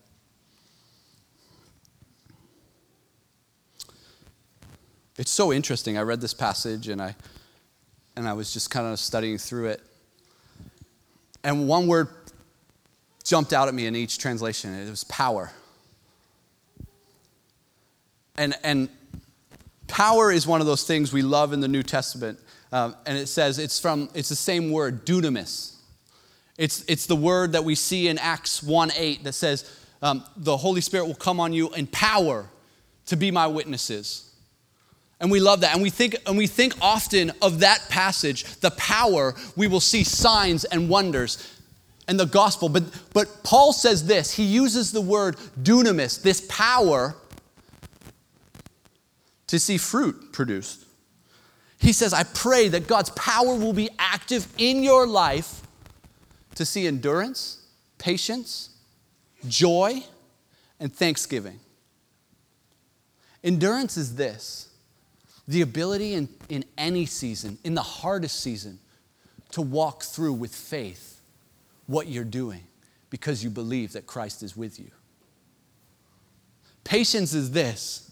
It's 5.16 5.30
so 5.30 5.54
interesting. 5.54 5.96
I 5.96 6.02
read 6.02 6.20
this 6.20 6.34
passage 6.34 6.88
and 6.88 7.00
I 7.04 7.16
and 8.16 8.28
I 8.28 8.34
was 8.34 8.52
just 8.52 8.72
kind 8.72 8.88
of 8.88 9.00
studying 9.00 9.38
through 9.38 9.68
it. 9.68 9.82
And 11.44 11.68
one 11.68 11.86
word 11.86 12.08
jumped 13.24 13.54
out 13.54 13.68
at 13.68 13.76
me 13.76 13.86
in 13.86 13.96
each 13.96 14.18
translation. 14.18 14.74
It 14.74 14.90
was 14.90 15.04
power. 15.04 15.52
And, 18.42 18.56
and 18.64 18.90
Power 19.92 20.32
is 20.32 20.48
one 20.48 20.62
of 20.62 20.68
those 20.68 20.84
things 20.86 21.12
we 21.12 21.22
love 21.22 21.52
in 21.52 21.60
the 21.60 21.68
New 21.68 21.84
Testament. 21.84 22.40
Um, 22.72 22.96
and 23.06 23.18
it 23.18 23.28
says 23.28 23.60
it's 23.60 23.78
from, 23.78 24.10
it's 24.16 24.30
the 24.30 24.38
same 24.38 24.72
word, 24.72 25.06
dunamis. 25.06 25.76
It's, 26.58 26.86
it's 26.88 27.08
the 27.08 27.16
word 27.16 27.52
that 27.52 27.66
we 27.66 27.76
see 27.76 28.08
in 28.08 28.18
Acts 28.18 28.64
1 28.64 28.94
8 28.96 29.26
that 29.26 29.34
says, 29.34 29.70
um, 30.02 30.24
the 30.38 30.56
Holy 30.56 30.80
Spirit 30.80 31.08
will 31.08 31.16
come 31.16 31.42
on 31.42 31.52
you 31.52 31.74
in 31.74 31.88
power 31.88 32.50
to 33.08 33.18
be 33.18 33.32
my 33.32 33.48
witnesses. 33.48 34.34
And 35.20 35.30
we 35.30 35.42
love 35.42 35.60
that. 35.60 35.74
And 35.74 35.84
we 35.84 35.90
think, 35.90 36.16
and 36.26 36.38
we 36.38 36.48
think 36.48 36.74
often 36.82 37.34
of 37.42 37.60
that 37.60 37.86
passage, 37.90 38.46
the 38.62 38.72
power, 38.72 39.36
we 39.58 39.68
will 39.68 39.82
see 39.82 40.06
signs 40.06 40.64
and 40.64 40.88
wonders 40.88 41.60
and 42.08 42.18
the 42.18 42.26
gospel. 42.26 42.70
But, 42.70 42.84
but 43.14 43.44
Paul 43.44 43.74
says 43.74 44.06
this 44.06 44.32
he 44.34 44.46
uses 44.46 44.94
the 44.94 45.02
word 45.02 45.36
dunamis, 45.62 46.24
this 46.24 46.46
power, 46.48 47.18
to 49.52 49.60
see 49.60 49.78
fruit 49.78 50.32
produced. 50.32 50.86
He 51.78 51.92
says, 51.92 52.14
I 52.14 52.24
pray 52.24 52.70
that 52.70 52.88
God's 52.88 53.10
power 53.10 53.54
will 53.54 53.74
be 53.74 53.90
active 54.00 54.48
in 54.58 54.82
your 54.82 55.06
life 55.06 55.62
to 56.56 56.64
see 56.64 56.88
endurance, 56.88 57.62
patience, 57.98 58.70
joy, 59.50 60.06
and 60.80 60.96
thanksgiving. 60.96 61.60
Endurance 63.44 63.98
is 63.98 64.16
this 64.16 64.70
the 65.50 65.62
ability 65.62 66.14
in, 66.14 66.30
in 66.48 66.64
any 66.78 67.06
season, 67.06 67.58
in 67.66 67.76
the 67.76 67.82
hardest 67.82 68.40
season, 68.40 68.80
to 69.52 69.62
walk 69.62 70.04
through 70.04 70.32
with 70.32 70.56
faith 70.56 71.20
what 71.88 72.08
you're 72.08 72.24
doing 72.24 72.64
because 73.10 73.44
you 73.44 73.50
believe 73.50 73.92
that 73.92 74.08
Christ 74.08 74.44
is 74.44 74.56
with 74.56 74.80
you. 74.80 74.92
Patience 76.86 77.34
is 77.34 77.52
this. 77.52 78.11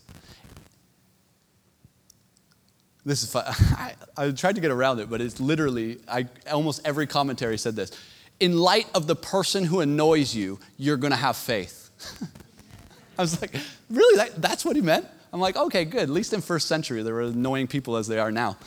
This 3.10 3.24
is 3.24 3.32
fun. 3.32 3.44
I, 3.48 3.96
I 4.16 4.30
tried 4.30 4.54
to 4.54 4.62
get 4.62 4.70
around 4.70 5.00
it, 5.00 5.10
but 5.10 5.20
it's 5.20 5.40
literally, 5.40 5.98
I, 6.08 6.28
almost 6.52 6.82
every 6.86 7.08
commentary 7.08 7.58
said 7.58 7.76
this. 7.76 7.92
In 8.40 8.56
light 8.60 8.86
of 8.94 9.08
the 9.08 9.16
person 9.16 9.64
who 9.64 9.80
annoys 9.80 10.36
you, 10.36 10.60
you're 10.78 10.96
going 10.96 11.10
to 11.10 11.18
have 11.18 11.36
faith. 11.36 11.90
I 13.18 13.24
was 13.24 13.42
like, 13.42 13.56
really? 13.90 14.16
That, 14.18 14.40
that's 14.40 14.64
what 14.64 14.76
he 14.76 14.84
meant? 14.84 15.08
I'm 15.34 15.40
like, 15.40 15.58
okay, 15.58 15.86
good. 15.86 16.04
At 16.04 16.10
least 16.10 16.34
in 16.34 16.42
first 16.42 16.68
century, 16.68 17.02
there 17.02 17.16
were 17.16 17.24
annoying 17.24 17.66
people 17.66 17.98
as 17.98 18.08
they 18.08 18.20
are 18.20 18.32
now. 18.32 18.58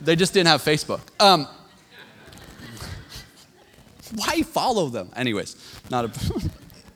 They 0.00 0.16
just 0.16 0.32
didn't 0.32 0.48
have 0.48 0.62
Facebook. 0.62 1.02
Um, 1.20 1.46
why 4.14 4.40
follow 4.40 4.88
them? 4.88 5.10
Anyways, 5.14 5.54
not 5.90 6.06
a. 6.06 6.10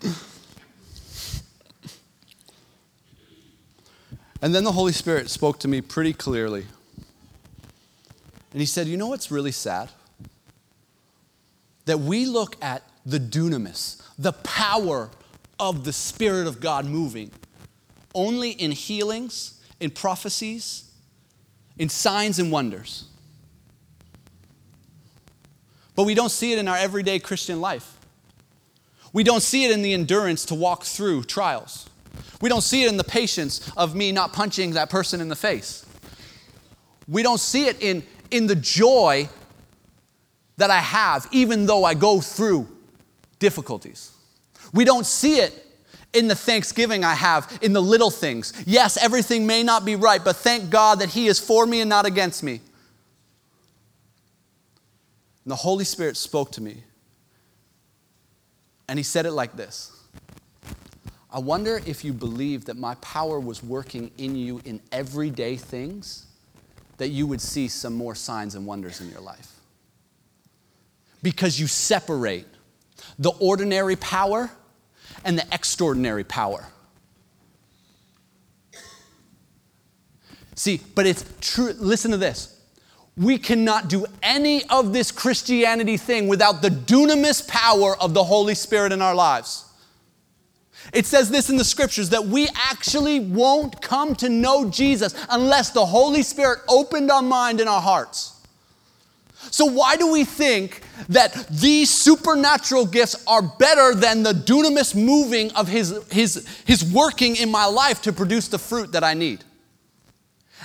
and 4.40 4.54
then 4.54 4.64
the 4.64 4.72
Holy 4.72 4.92
Spirit 4.92 5.28
spoke 5.28 5.58
to 5.58 5.68
me 5.68 5.82
pretty 5.82 6.14
clearly. 6.14 6.64
And 8.52 8.60
he 8.60 8.66
said, 8.66 8.86
You 8.86 8.96
know 8.96 9.08
what's 9.08 9.30
really 9.30 9.52
sad? 9.52 9.90
That 11.84 12.00
we 12.00 12.26
look 12.26 12.56
at 12.62 12.82
the 13.04 13.20
dunamis, 13.20 14.02
the 14.18 14.32
power 14.32 15.10
of 15.58 15.84
the 15.84 15.92
Spirit 15.92 16.46
of 16.46 16.60
God 16.60 16.84
moving, 16.84 17.30
only 18.14 18.50
in 18.50 18.72
healings, 18.72 19.60
in 19.80 19.90
prophecies, 19.90 20.90
in 21.78 21.88
signs 21.88 22.38
and 22.38 22.50
wonders. 22.50 23.04
But 25.94 26.04
we 26.04 26.14
don't 26.14 26.30
see 26.30 26.52
it 26.52 26.58
in 26.58 26.68
our 26.68 26.76
everyday 26.76 27.18
Christian 27.18 27.60
life. 27.60 27.98
We 29.12 29.24
don't 29.24 29.42
see 29.42 29.64
it 29.64 29.70
in 29.70 29.82
the 29.82 29.94
endurance 29.94 30.44
to 30.46 30.54
walk 30.54 30.84
through 30.84 31.24
trials. 31.24 31.88
We 32.40 32.50
don't 32.50 32.62
see 32.62 32.84
it 32.84 32.90
in 32.90 32.98
the 32.98 33.04
patience 33.04 33.70
of 33.76 33.94
me 33.94 34.12
not 34.12 34.32
punching 34.32 34.72
that 34.72 34.90
person 34.90 35.20
in 35.20 35.28
the 35.28 35.36
face. 35.36 35.86
We 37.08 37.22
don't 37.22 37.40
see 37.40 37.66
it 37.66 37.80
in, 37.80 38.02
in 38.30 38.46
the 38.46 38.56
joy 38.56 39.28
that 40.56 40.70
I 40.70 40.78
have, 40.78 41.28
even 41.32 41.66
though 41.66 41.84
I 41.84 41.94
go 41.94 42.20
through 42.20 42.66
difficulties. 43.38 44.12
We 44.72 44.84
don't 44.84 45.06
see 45.06 45.38
it 45.38 45.62
in 46.12 46.28
the 46.28 46.34
thanksgiving 46.34 47.04
I 47.04 47.14
have 47.14 47.58
in 47.62 47.72
the 47.72 47.82
little 47.82 48.10
things. 48.10 48.52
Yes, 48.66 48.96
everything 48.96 49.46
may 49.46 49.62
not 49.62 49.84
be 49.84 49.96
right, 49.96 50.22
but 50.22 50.36
thank 50.36 50.70
God 50.70 51.00
that 51.00 51.10
He 51.10 51.26
is 51.26 51.38
for 51.38 51.66
me 51.66 51.80
and 51.80 51.88
not 51.88 52.06
against 52.06 52.42
me. 52.42 52.60
And 55.44 55.50
the 55.52 55.56
Holy 55.56 55.84
Spirit 55.84 56.16
spoke 56.16 56.52
to 56.52 56.62
me. 56.62 56.82
And 58.88 58.98
he 58.98 59.02
said 59.02 59.26
it 59.26 59.32
like 59.32 59.56
this 59.56 59.92
I 61.30 61.38
wonder 61.38 61.80
if 61.86 62.04
you 62.04 62.12
believe 62.12 62.64
that 62.66 62.76
my 62.76 62.94
power 62.96 63.38
was 63.38 63.62
working 63.62 64.10
in 64.16 64.36
you 64.36 64.60
in 64.64 64.80
everyday 64.92 65.56
things, 65.56 66.25
that 66.98 67.08
you 67.08 67.26
would 67.26 67.40
see 67.40 67.68
some 67.68 67.94
more 67.94 68.14
signs 68.14 68.54
and 68.54 68.66
wonders 68.66 69.00
in 69.00 69.10
your 69.10 69.20
life. 69.20 69.52
Because 71.22 71.58
you 71.58 71.66
separate 71.66 72.46
the 73.18 73.30
ordinary 73.40 73.96
power 73.96 74.50
and 75.24 75.38
the 75.38 75.46
extraordinary 75.52 76.24
power. 76.24 76.66
See, 80.54 80.80
but 80.94 81.06
it's 81.06 81.24
true. 81.40 81.72
Listen 81.78 82.10
to 82.12 82.16
this 82.16 82.56
we 83.16 83.38
cannot 83.38 83.88
do 83.88 84.04
any 84.22 84.64
of 84.68 84.92
this 84.92 85.10
Christianity 85.10 85.96
thing 85.96 86.28
without 86.28 86.60
the 86.60 86.68
dunamis 86.68 87.46
power 87.48 87.96
of 87.98 88.12
the 88.12 88.22
Holy 88.22 88.54
Spirit 88.54 88.92
in 88.92 89.00
our 89.00 89.14
lives. 89.14 89.65
It 90.92 91.06
says 91.06 91.30
this 91.30 91.50
in 91.50 91.56
the 91.56 91.64
scriptures 91.64 92.10
that 92.10 92.24
we 92.24 92.48
actually 92.54 93.20
won't 93.20 93.80
come 93.80 94.14
to 94.16 94.28
know 94.28 94.68
Jesus 94.70 95.14
unless 95.30 95.70
the 95.70 95.84
Holy 95.84 96.22
Spirit 96.22 96.60
opened 96.68 97.10
our 97.10 97.22
mind 97.22 97.60
and 97.60 97.68
our 97.68 97.80
hearts. 97.80 98.32
So, 99.50 99.66
why 99.66 99.96
do 99.96 100.10
we 100.10 100.24
think 100.24 100.82
that 101.08 101.46
these 101.48 101.90
supernatural 101.90 102.86
gifts 102.86 103.22
are 103.26 103.42
better 103.42 103.94
than 103.94 104.22
the 104.22 104.32
dunamis 104.32 104.94
moving 104.94 105.52
of 105.52 105.68
his, 105.68 106.02
his, 106.10 106.46
his 106.64 106.84
working 106.92 107.36
in 107.36 107.50
my 107.50 107.66
life 107.66 108.02
to 108.02 108.12
produce 108.12 108.48
the 108.48 108.58
fruit 108.58 108.92
that 108.92 109.04
I 109.04 109.14
need? 109.14 109.44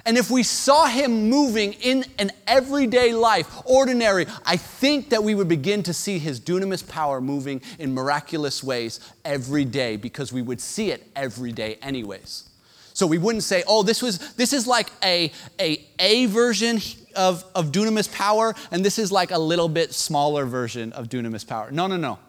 And 0.06 0.18
if 0.18 0.32
we 0.32 0.44
saw 0.44 0.86
him 0.86 1.30
moving 1.30 1.74
in 1.74 2.06
an 2.18 2.32
everyday 2.48 3.14
life, 3.14 3.62
ordinary, 3.66 4.26
I 4.46 4.58
think 4.58 5.10
that 5.10 5.24
we 5.24 5.36
would 5.36 5.48
begin 5.48 5.84
to 5.84 5.94
see 5.94 6.18
his 6.18 6.40
dunamis 6.40 6.88
power 6.88 7.22
moving 7.22 7.62
in 7.80 7.94
miraculous 7.94 8.64
ways 8.64 9.00
every 9.24 9.66
day 9.66 9.98
because 9.98 10.34
we 10.34 10.42
would 10.42 10.60
see 10.62 10.92
it 10.92 11.08
every 11.16 11.52
day 11.52 11.78
anyways. 11.82 12.50
So 12.94 13.08
we 13.08 13.18
wouldn't 13.18 13.44
say, 13.44 13.64
oh, 13.68 13.84
this 13.84 14.02
was 14.02 14.34
this 14.34 14.54
is 14.54 14.68
like 14.68 14.92
a, 15.04 15.32
a, 15.60 15.86
a 16.00 16.26
version 16.26 16.80
of, 17.16 17.44
of 17.56 17.72
dunamis 17.72 18.12
power, 18.12 18.54
and 18.72 18.84
this 18.84 19.00
is 19.00 19.12
like 19.12 19.32
a 19.32 19.38
little 19.38 19.70
bit 19.70 19.94
smaller 19.94 20.46
version 20.46 20.92
of 20.94 21.08
dunamis 21.10 21.48
power. 21.48 21.72
No, 21.72 21.88
no, 21.88 21.98
no. 21.98 22.20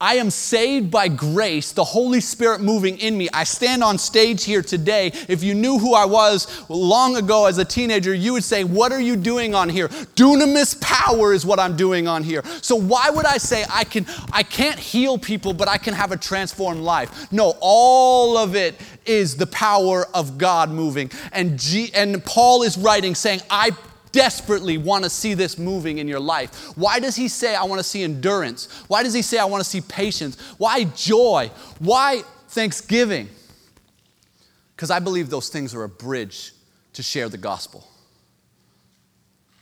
I 0.00 0.14
am 0.14 0.30
saved 0.30 0.92
by 0.92 1.08
grace, 1.08 1.72
the 1.72 1.82
Holy 1.82 2.20
Spirit 2.20 2.60
moving 2.60 2.98
in 2.98 3.18
me. 3.18 3.28
I 3.32 3.42
stand 3.42 3.82
on 3.82 3.98
stage 3.98 4.44
here 4.44 4.62
today. 4.62 5.10
If 5.26 5.42
you 5.42 5.54
knew 5.54 5.76
who 5.76 5.92
I 5.92 6.04
was 6.04 6.46
long 6.68 7.16
ago 7.16 7.46
as 7.46 7.58
a 7.58 7.64
teenager, 7.64 8.14
you 8.14 8.34
would 8.34 8.44
say, 8.44 8.62
What 8.62 8.92
are 8.92 9.00
you 9.00 9.16
doing 9.16 9.56
on 9.56 9.68
here? 9.68 9.88
Dunamis 9.88 10.80
power 10.80 11.32
is 11.32 11.44
what 11.44 11.58
I'm 11.58 11.76
doing 11.76 12.06
on 12.06 12.22
here. 12.22 12.44
So 12.62 12.76
why 12.76 13.10
would 13.10 13.26
I 13.26 13.38
say 13.38 13.64
I 13.68 13.82
can 13.82 14.06
I 14.32 14.44
can't 14.44 14.78
heal 14.78 15.18
people, 15.18 15.52
but 15.52 15.66
I 15.66 15.78
can 15.78 15.94
have 15.94 16.12
a 16.12 16.16
transformed 16.16 16.82
life? 16.82 17.32
No, 17.32 17.54
all 17.60 18.36
of 18.36 18.54
it 18.54 18.76
is 19.04 19.36
the 19.36 19.48
power 19.48 20.06
of 20.14 20.38
God 20.38 20.70
moving. 20.70 21.10
And 21.32 21.58
G, 21.58 21.90
and 21.92 22.24
Paul 22.24 22.62
is 22.62 22.78
writing 22.78 23.16
saying, 23.16 23.40
I 23.50 23.70
desperately 24.12 24.78
want 24.78 25.04
to 25.04 25.10
see 25.10 25.34
this 25.34 25.58
moving 25.58 25.98
in 25.98 26.08
your 26.08 26.20
life. 26.20 26.76
Why 26.76 27.00
does 27.00 27.16
he 27.16 27.28
say, 27.28 27.54
I 27.54 27.64
want 27.64 27.78
to 27.78 27.84
see 27.84 28.02
endurance? 28.02 28.68
Why 28.88 29.02
does 29.02 29.14
he 29.14 29.22
say, 29.22 29.38
I 29.38 29.44
want 29.44 29.62
to 29.62 29.68
see 29.68 29.80
patience? 29.80 30.40
Why 30.58 30.84
joy? 30.84 31.50
Why 31.78 32.22
thanksgiving? 32.48 33.28
Because 34.74 34.90
I 34.90 34.98
believe 35.00 35.30
those 35.30 35.48
things 35.48 35.74
are 35.74 35.84
a 35.84 35.88
bridge 35.88 36.52
to 36.92 37.02
share 37.02 37.28
the 37.28 37.38
gospel. 37.38 37.86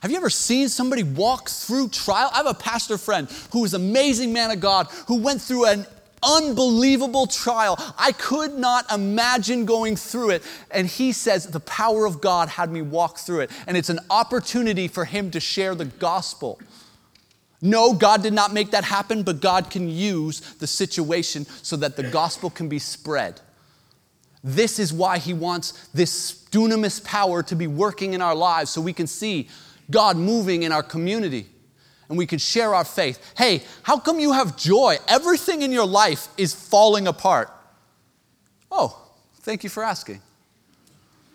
Have 0.00 0.10
you 0.10 0.18
ever 0.18 0.30
seen 0.30 0.68
somebody 0.68 1.02
walk 1.02 1.48
through 1.48 1.88
trial? 1.88 2.30
I 2.32 2.36
have 2.36 2.46
a 2.46 2.54
pastor 2.54 2.98
friend 2.98 3.28
who 3.50 3.64
is 3.64 3.74
an 3.74 3.82
amazing 3.82 4.32
man 4.32 4.50
of 4.50 4.60
God 4.60 4.86
who 5.08 5.18
went 5.20 5.40
through 5.40 5.66
an 5.66 5.86
unbelievable 6.22 7.26
trial. 7.26 7.76
I 7.98 8.12
could 8.12 8.54
not 8.54 8.90
imagine 8.92 9.64
going 9.64 9.96
through 9.96 10.30
it. 10.30 10.42
And 10.70 10.86
he 10.86 11.12
says, 11.12 11.46
The 11.46 11.60
power 11.60 12.06
of 12.06 12.20
God 12.20 12.48
had 12.48 12.70
me 12.70 12.82
walk 12.82 13.18
through 13.18 13.40
it. 13.40 13.50
And 13.66 13.76
it's 13.76 13.90
an 13.90 14.00
opportunity 14.10 14.88
for 14.88 15.04
him 15.04 15.30
to 15.30 15.40
share 15.40 15.74
the 15.74 15.84
gospel. 15.84 16.58
No, 17.62 17.94
God 17.94 18.22
did 18.22 18.32
not 18.32 18.52
make 18.52 18.70
that 18.72 18.84
happen, 18.84 19.22
but 19.22 19.40
God 19.40 19.70
can 19.70 19.88
use 19.88 20.40
the 20.40 20.66
situation 20.66 21.46
so 21.62 21.76
that 21.76 21.96
the 21.96 22.02
gospel 22.02 22.50
can 22.50 22.68
be 22.68 22.78
spread. 22.78 23.40
This 24.44 24.78
is 24.78 24.92
why 24.92 25.18
he 25.18 25.32
wants 25.32 25.88
this 25.88 26.44
dunamis 26.50 27.02
power 27.02 27.42
to 27.44 27.56
be 27.56 27.66
working 27.66 28.14
in 28.14 28.22
our 28.22 28.34
lives 28.34 28.70
so 28.70 28.80
we 28.80 28.92
can 28.92 29.06
see 29.06 29.48
God 29.90 30.16
moving 30.16 30.62
in 30.62 30.70
our 30.70 30.82
community 30.82 31.46
and 32.08 32.18
we 32.18 32.26
could 32.26 32.40
share 32.40 32.74
our 32.74 32.84
faith. 32.84 33.34
Hey, 33.36 33.62
how 33.82 33.98
come 33.98 34.20
you 34.20 34.32
have 34.32 34.56
joy? 34.56 34.96
Everything 35.08 35.62
in 35.62 35.72
your 35.72 35.86
life 35.86 36.28
is 36.36 36.54
falling 36.54 37.06
apart. 37.06 37.50
Oh, 38.70 39.00
thank 39.40 39.64
you 39.64 39.70
for 39.70 39.82
asking. 39.82 40.20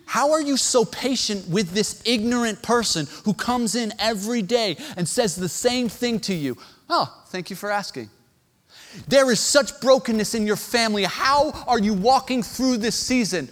How 0.05 0.32
are 0.32 0.41
you 0.41 0.57
so 0.57 0.84
patient 0.84 1.47
with 1.47 1.72
this 1.72 2.01
ignorant 2.05 2.61
person 2.61 3.07
who 3.24 3.34
comes 3.34 3.76
in 3.76 3.93
every 3.97 4.41
day 4.41 4.76
and 4.97 5.07
says 5.07 5.36
the 5.36 5.47
same 5.47 5.88
thing 5.88 6.19
to 6.22 6.34
you? 6.34 6.57
Oh, 6.89 7.24
thank 7.28 7.49
you 7.49 7.55
for 7.55 7.72
asking. 7.72 8.09
There 9.07 9.32
is 9.32 9.39
such 9.39 9.80
brokenness 9.80 10.36
in 10.36 10.45
your 10.45 10.57
family. 10.57 11.03
How 11.05 11.51
are 11.65 11.80
you 11.80 11.93
walking 11.93 12.43
through 12.43 12.78
this 12.78 12.95
season? 12.95 13.47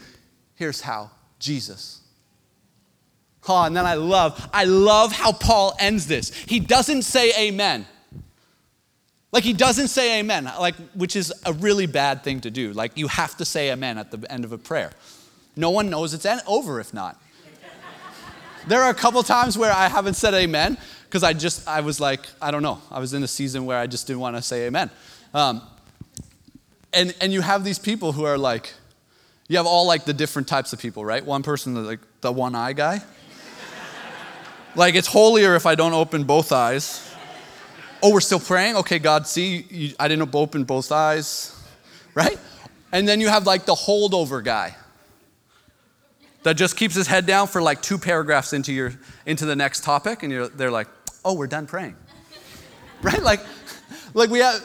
Here's 0.55 0.82
how 0.82 1.11
Jesus. 1.39 2.01
And 3.57 3.75
then 3.75 3.85
I 3.85 3.95
love, 3.95 4.49
I 4.53 4.65
love 4.65 5.11
how 5.11 5.31
Paul 5.31 5.75
ends 5.79 6.07
this. 6.07 6.33
He 6.33 6.59
doesn't 6.59 7.03
say 7.03 7.31
amen. 7.37 7.85
Like 9.31 9.43
he 9.43 9.53
doesn't 9.53 9.89
say 9.89 10.19
amen, 10.19 10.45
like 10.59 10.75
which 10.95 11.15
is 11.15 11.31
a 11.45 11.53
really 11.53 11.85
bad 11.85 12.23
thing 12.23 12.41
to 12.41 12.49
do. 12.49 12.73
Like 12.73 12.97
you 12.97 13.07
have 13.07 13.37
to 13.37 13.45
say 13.45 13.71
amen 13.71 13.97
at 13.97 14.09
the 14.09 14.31
end 14.31 14.43
of 14.43 14.51
a 14.51 14.57
prayer. 14.57 14.91
No 15.55 15.69
one 15.69 15.89
knows 15.89 16.13
it's 16.13 16.25
over 16.47 16.79
if 16.79 16.93
not. 16.93 17.21
there 18.67 18.81
are 18.81 18.89
a 18.89 18.95
couple 18.95 19.21
times 19.21 19.57
where 19.57 19.71
I 19.71 19.87
haven't 19.87 20.15
said 20.15 20.33
amen 20.33 20.77
because 21.03 21.23
I 21.23 21.33
just 21.33 21.67
I 21.67 21.81
was 21.81 21.99
like 21.99 22.21
I 22.41 22.49
don't 22.49 22.63
know. 22.63 22.81
I 22.89 22.99
was 22.99 23.13
in 23.13 23.21
a 23.21 23.27
season 23.27 23.65
where 23.65 23.77
I 23.77 23.85
just 23.85 24.07
didn't 24.07 24.19
want 24.19 24.35
to 24.35 24.41
say 24.41 24.65
amen. 24.65 24.89
Um, 25.33 25.61
and 26.91 27.13
and 27.21 27.31
you 27.31 27.41
have 27.41 27.63
these 27.63 27.77
people 27.77 28.13
who 28.13 28.23
are 28.25 28.37
like, 28.37 28.73
you 29.47 29.57
have 29.57 29.67
all 29.67 29.85
like 29.85 30.05
the 30.05 30.13
different 30.13 30.47
types 30.47 30.73
of 30.73 30.79
people, 30.79 31.05
right? 31.05 31.23
One 31.23 31.43
person 31.43 31.85
like 31.85 31.99
the 32.21 32.31
one 32.31 32.55
eye 32.55 32.73
guy. 32.73 33.03
Like 34.76 34.95
it's 34.95 35.07
holier 35.07 35.55
if 35.55 35.65
I 35.65 35.76
don't 35.76 35.93
open 35.93 36.24
both 36.24 36.51
eyes. 36.51 37.05
Oh, 38.01 38.13
we're 38.13 38.22
still 38.22 38.39
praying? 38.39 38.78
Okay, 38.78 38.99
God, 38.99 39.28
see, 39.28 39.65
you, 39.70 39.95
I 39.99 40.07
didn't 40.07 40.34
open 40.34 40.63
both 40.63 40.91
eyes, 40.91 41.55
right? 42.13 42.38
And 42.91 43.07
then 43.07 43.20
you 43.20 43.28
have 43.28 43.45
like 43.45 43.65
the 43.65 43.76
holdover 43.76 44.43
guy 44.43 44.76
that 46.43 46.53
just 46.53 46.78
keeps 46.78 46.95
his 46.95 47.07
head 47.07 47.26
down 47.26 47.47
for 47.47 47.61
like 47.61 47.82
two 47.82 47.97
paragraphs 47.97 48.53
into, 48.53 48.72
your, 48.72 48.93
into 49.26 49.45
the 49.45 49.55
next 49.55 49.84
topic, 49.84 50.24
and 50.24 50.32
you're, 50.32 50.47
they're 50.47 50.72
like, 50.72 50.88
oh, 51.26 51.34
we're 51.34 51.47
done 51.47 51.67
praying. 51.67 51.95
right? 53.01 53.22
Like, 53.22 53.41
like 54.13 54.30
we 54.30 54.39
have, 54.39 54.61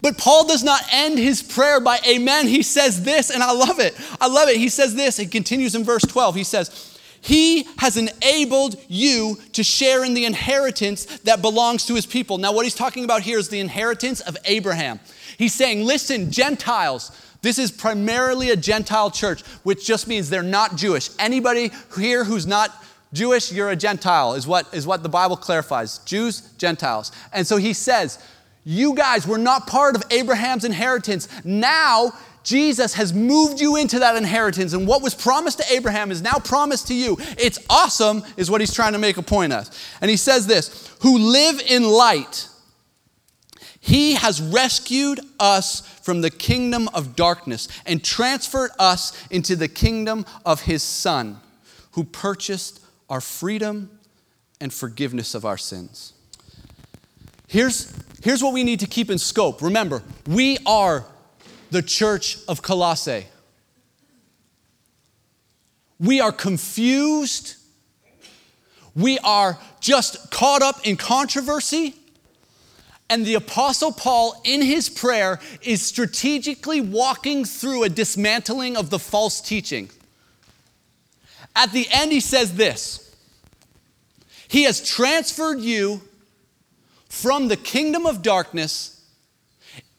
but 0.00 0.18
Paul 0.18 0.46
does 0.46 0.62
not 0.62 0.82
end 0.92 1.18
his 1.18 1.42
prayer 1.42 1.80
by 1.80 1.98
amen. 2.06 2.46
He 2.46 2.62
says 2.62 3.02
this, 3.02 3.30
and 3.30 3.42
I 3.42 3.52
love 3.52 3.80
it. 3.80 3.98
I 4.20 4.28
love 4.28 4.48
it. 4.48 4.56
He 4.56 4.68
says 4.68 4.94
this. 4.94 5.16
He 5.16 5.26
continues 5.26 5.74
in 5.74 5.84
verse 5.84 6.02
12. 6.02 6.34
He 6.34 6.44
says, 6.44 6.87
he 7.20 7.66
has 7.78 7.96
enabled 7.96 8.76
you 8.88 9.36
to 9.52 9.62
share 9.62 10.04
in 10.04 10.14
the 10.14 10.24
inheritance 10.24 11.04
that 11.20 11.42
belongs 11.42 11.86
to 11.86 11.94
his 11.94 12.06
people. 12.06 12.38
Now, 12.38 12.52
what 12.52 12.64
he's 12.64 12.74
talking 12.74 13.04
about 13.04 13.22
here 13.22 13.38
is 13.38 13.48
the 13.48 13.60
inheritance 13.60 14.20
of 14.20 14.36
Abraham. 14.44 15.00
He's 15.36 15.54
saying, 15.54 15.84
listen, 15.84 16.30
Gentiles, 16.30 17.10
this 17.42 17.58
is 17.58 17.70
primarily 17.70 18.50
a 18.50 18.56
Gentile 18.56 19.10
church, 19.10 19.42
which 19.62 19.86
just 19.86 20.08
means 20.08 20.30
they're 20.30 20.42
not 20.42 20.76
Jewish. 20.76 21.10
Anybody 21.18 21.70
here 21.96 22.24
who's 22.24 22.46
not 22.46 22.70
Jewish, 23.12 23.52
you're 23.52 23.70
a 23.70 23.76
Gentile, 23.76 24.34
is 24.34 24.46
what, 24.46 24.72
is 24.74 24.86
what 24.86 25.02
the 25.02 25.08
Bible 25.08 25.36
clarifies 25.36 25.98
Jews, 25.98 26.52
Gentiles. 26.58 27.12
And 27.32 27.46
so 27.46 27.56
he 27.56 27.72
says, 27.72 28.22
You 28.64 28.94
guys 28.94 29.26
were 29.26 29.38
not 29.38 29.66
part 29.66 29.96
of 29.96 30.02
Abraham's 30.10 30.64
inheritance. 30.64 31.28
Now 31.44 32.12
Jesus 32.42 32.94
has 32.94 33.12
moved 33.12 33.60
you 33.60 33.76
into 33.76 33.98
that 33.98 34.16
inheritance, 34.16 34.72
and 34.72 34.86
what 34.86 35.02
was 35.02 35.14
promised 35.14 35.58
to 35.58 35.72
Abraham 35.72 36.10
is 36.10 36.22
now 36.22 36.38
promised 36.38 36.88
to 36.88 36.94
you. 36.94 37.16
It's 37.38 37.58
awesome, 37.68 38.22
is 38.36 38.50
what 38.50 38.60
he's 38.60 38.72
trying 38.72 38.92
to 38.92 38.98
make 38.98 39.16
a 39.16 39.22
point 39.22 39.52
of. 39.52 39.68
And 40.00 40.10
he 40.10 40.16
says 40.16 40.46
this 40.46 40.96
who 41.00 41.18
live 41.18 41.60
in 41.60 41.84
light. 41.84 42.48
He 43.80 44.14
has 44.14 44.42
rescued 44.42 45.20
us 45.38 45.80
from 46.02 46.20
the 46.20 46.30
kingdom 46.30 46.88
of 46.92 47.16
darkness 47.16 47.68
and 47.86 48.04
transferred 48.04 48.70
us 48.78 49.26
into 49.30 49.56
the 49.56 49.68
kingdom 49.68 50.26
of 50.44 50.62
his 50.62 50.82
Son, 50.82 51.40
who 51.92 52.04
purchased 52.04 52.80
our 53.08 53.20
freedom 53.20 53.98
and 54.60 54.72
forgiveness 54.72 55.34
of 55.34 55.44
our 55.44 55.56
sins. 55.56 56.12
Here's, 57.46 57.92
here's 58.22 58.42
what 58.42 58.52
we 58.52 58.64
need 58.64 58.80
to 58.80 58.86
keep 58.86 59.10
in 59.10 59.18
scope. 59.18 59.62
Remember, 59.62 60.02
we 60.26 60.58
are 60.66 61.06
the 61.70 61.82
church 61.82 62.38
of 62.48 62.62
Colossae. 62.62 63.26
We 66.00 66.20
are 66.20 66.32
confused. 66.32 67.56
We 68.94 69.18
are 69.18 69.58
just 69.80 70.30
caught 70.30 70.62
up 70.62 70.86
in 70.86 70.96
controversy. 70.96 71.94
And 73.10 73.24
the 73.24 73.34
Apostle 73.34 73.92
Paul, 73.92 74.40
in 74.44 74.60
his 74.60 74.90
prayer, 74.90 75.40
is 75.62 75.82
strategically 75.82 76.80
walking 76.80 77.44
through 77.44 77.84
a 77.84 77.88
dismantling 77.88 78.76
of 78.76 78.90
the 78.90 78.98
false 78.98 79.40
teaching. 79.40 79.88
At 81.56 81.72
the 81.72 81.88
end, 81.90 82.12
he 82.12 82.20
says 82.20 82.54
this 82.54 83.14
He 84.46 84.64
has 84.64 84.86
transferred 84.86 85.60
you 85.60 86.02
from 87.08 87.48
the 87.48 87.56
kingdom 87.56 88.06
of 88.06 88.22
darkness 88.22 88.97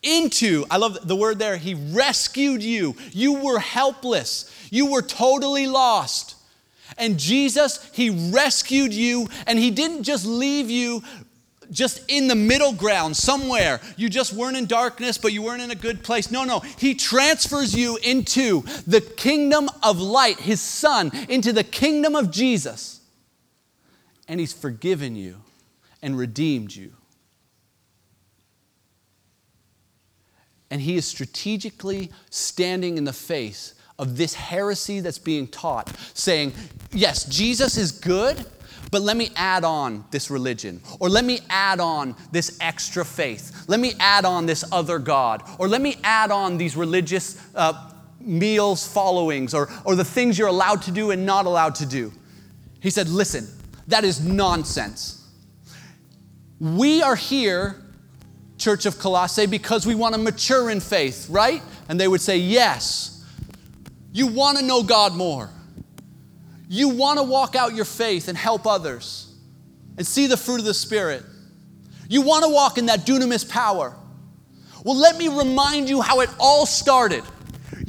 into, 0.02 0.66
I 0.70 0.78
love 0.78 1.08
the 1.08 1.16
word 1.16 1.40
there, 1.40 1.58
he 1.58 1.74
rescued 1.74 2.64
you. 2.64 2.96
You 3.12 3.34
were 3.34 3.60
helpless, 3.60 4.54
you 4.72 4.92
were 4.92 5.02
totally 5.02 5.68
lost. 5.68 6.36
And 6.98 7.18
Jesus, 7.18 7.90
he 7.94 8.32
rescued 8.32 8.94
you, 8.94 9.30
and 9.48 9.60
he 9.60 9.72
didn't 9.72 10.04
just 10.04 10.26
leave 10.26 10.70
you 10.70 11.04
just 11.72 12.02
in 12.08 12.28
the 12.28 12.36
middle 12.36 12.74
ground 12.74 13.16
somewhere. 13.16 13.80
You 13.96 14.10
just 14.10 14.34
weren't 14.34 14.58
in 14.58 14.66
darkness, 14.66 15.18
but 15.18 15.34
you 15.34 15.42
weren't 15.42 15.62
in 15.62 15.72
a 15.72 15.76
good 15.76 16.04
place. 16.04 16.32
No, 16.32 16.44
no. 16.44 16.60
He 16.60 16.96
transfers 16.96 17.76
you 17.76 17.98
into 17.98 18.64
the 18.88 19.02
kingdom 19.02 19.70
of 19.84 20.00
light, 20.00 20.40
his 20.40 20.62
son, 20.62 21.12
into 21.30 21.54
the 21.54 21.64
kingdom 21.64 22.16
of 22.16 22.32
Jesus. 22.32 23.02
And 24.28 24.40
he's 24.40 24.54
forgiven 24.54 25.16
you 25.16 25.38
and 26.02 26.18
redeemed 26.18 26.76
you. 26.76 26.94
And 30.72 30.82
he 30.82 30.96
is 30.96 31.06
strategically 31.06 32.12
standing 32.30 32.98
in 32.98 33.04
the 33.04 33.14
face 33.14 33.74
of 33.98 34.18
this 34.18 34.34
heresy 34.34 35.02
that's 35.02 35.20
being 35.20 35.48
taught, 35.48 35.94
saying, 36.14 36.54
Yes, 36.92 37.26
Jesus 37.26 37.78
is 37.78 37.92
good, 37.92 38.46
but 38.92 39.02
let 39.02 39.18
me 39.18 39.30
add 39.36 39.64
on 39.64 40.06
this 40.10 40.32
religion, 40.32 40.82
or 41.00 41.10
let 41.10 41.26
me 41.26 41.42
add 41.50 41.80
on 41.80 42.16
this 42.32 42.58
extra 42.62 43.06
faith, 43.06 43.66
let 43.68 43.80
me 43.80 43.94
add 44.00 44.26
on 44.26 44.46
this 44.46 44.64
other 44.72 44.98
God, 44.98 45.44
or 45.60 45.68
let 45.68 45.82
me 45.82 45.98
add 46.04 46.32
on 46.32 46.58
these 46.58 46.76
religious 46.76 47.40
uh, 47.54 47.92
meals 48.20 48.88
followings, 48.88 49.54
or, 49.54 49.70
or 49.86 49.96
the 49.96 50.06
things 50.06 50.40
you're 50.40 50.48
allowed 50.48 50.82
to 50.84 50.92
do 50.92 51.12
and 51.12 51.26
not 51.26 51.46
allowed 51.46 51.76
to 51.76 51.86
do. 51.86 52.12
He 52.80 52.90
said, 52.90 53.10
Listen, 53.10 53.48
that 53.88 54.04
is 54.04 54.22
nonsense. 54.22 55.28
We 56.60 57.02
are 57.02 57.16
here 57.16 57.84
church 58.60 58.86
of 58.86 59.00
Colossae 59.00 59.46
because 59.46 59.88
we 59.88 59.96
want 59.96 60.14
to 60.14 60.22
mature 60.22 60.70
in 60.70 60.80
faith, 60.80 61.28
right? 61.30 61.64
And 61.88 62.00
they 62.00 62.08
would 62.08 62.22
say, 62.22 62.38
Yes. 62.38 63.16
You 64.12 64.28
want 64.28 64.58
to 64.58 64.66
know 64.66 64.84
God 64.84 65.16
more. 65.16 65.50
You 66.68 66.90
want 66.90 67.20
to 67.20 67.24
walk 67.24 67.56
out 67.56 67.74
your 67.74 67.86
faith 67.86 68.28
and 68.28 68.38
help 68.38 68.68
others 68.68 69.36
and 69.98 70.06
see 70.06 70.28
the 70.28 70.38
fruit 70.38 70.60
of 70.60 70.66
the 70.66 70.74
Spirit. 70.74 71.24
You 72.08 72.22
want 72.22 72.44
to 72.44 72.50
walk 72.50 72.78
in 72.78 72.88
that 72.88 73.02
dunamis 73.06 73.48
power. 73.48 73.96
Well, 74.84 74.96
let 74.96 75.18
me 75.18 75.28
remind 75.28 75.90
you 75.90 76.02
how 76.02 76.22
it 76.22 76.30
all 76.40 76.66
started. 76.66 77.24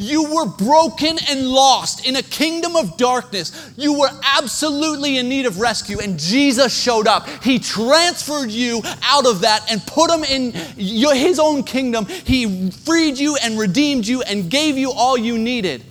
You 0.00 0.34
were 0.34 0.46
broken 0.46 1.18
and 1.28 1.46
lost 1.46 2.06
in 2.06 2.16
a 2.16 2.22
kingdom 2.22 2.74
of 2.74 2.96
darkness. 2.96 3.70
You 3.76 3.98
were 3.98 4.08
absolutely 4.34 5.18
in 5.18 5.28
need 5.28 5.44
of 5.44 5.60
rescue, 5.60 6.00
and 6.00 6.18
Jesus 6.18 6.74
showed 6.74 7.06
up. 7.06 7.28
He 7.42 7.58
transferred 7.58 8.50
you 8.50 8.80
out 9.02 9.26
of 9.26 9.42
that 9.42 9.70
and 9.70 9.86
put 9.86 10.10
him 10.10 10.24
in 10.24 10.52
his 10.52 11.38
own 11.38 11.64
kingdom. 11.64 12.06
He 12.06 12.70
freed 12.70 13.18
you 13.18 13.36
and 13.44 13.58
redeemed 13.58 14.06
you 14.06 14.22
and 14.22 14.50
gave 14.50 14.78
you 14.78 14.90
all 14.90 15.18
you 15.18 15.36
needed. 15.36 15.84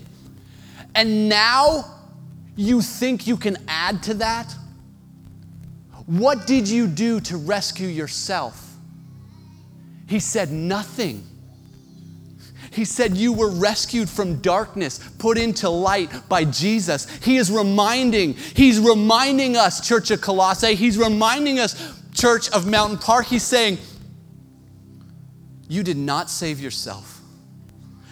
And 0.95 1.29
now 1.29 1.85
you 2.55 2.81
think 2.81 3.27
you 3.27 3.37
can 3.37 3.57
add 3.67 4.01
to 4.03 4.15
that? 4.15 4.55
What 6.07 6.47
did 6.47 6.67
you 6.67 6.87
do 6.87 7.19
to 7.19 7.37
rescue 7.37 7.87
yourself? 7.87 8.73
He 10.07 10.19
said, 10.19 10.51
Nothing. 10.51 11.28
He 12.71 12.85
said, 12.85 13.17
You 13.17 13.33
were 13.33 13.49
rescued 13.49 14.09
from 14.09 14.41
darkness, 14.41 14.99
put 15.17 15.37
into 15.37 15.69
light 15.69 16.11
by 16.29 16.45
Jesus. 16.45 17.09
He 17.23 17.37
is 17.37 17.51
reminding, 17.51 18.33
He's 18.33 18.79
reminding 18.79 19.55
us, 19.55 19.85
Church 19.85 20.11
of 20.11 20.21
Colossae, 20.21 20.75
He's 20.75 20.97
reminding 20.97 21.59
us, 21.59 21.93
Church 22.13 22.49
of 22.49 22.67
Mountain 22.67 22.99
Park, 22.99 23.25
He's 23.25 23.43
saying, 23.43 23.77
You 25.67 25.83
did 25.83 25.97
not 25.97 26.29
save 26.29 26.59
yourself. 26.59 27.21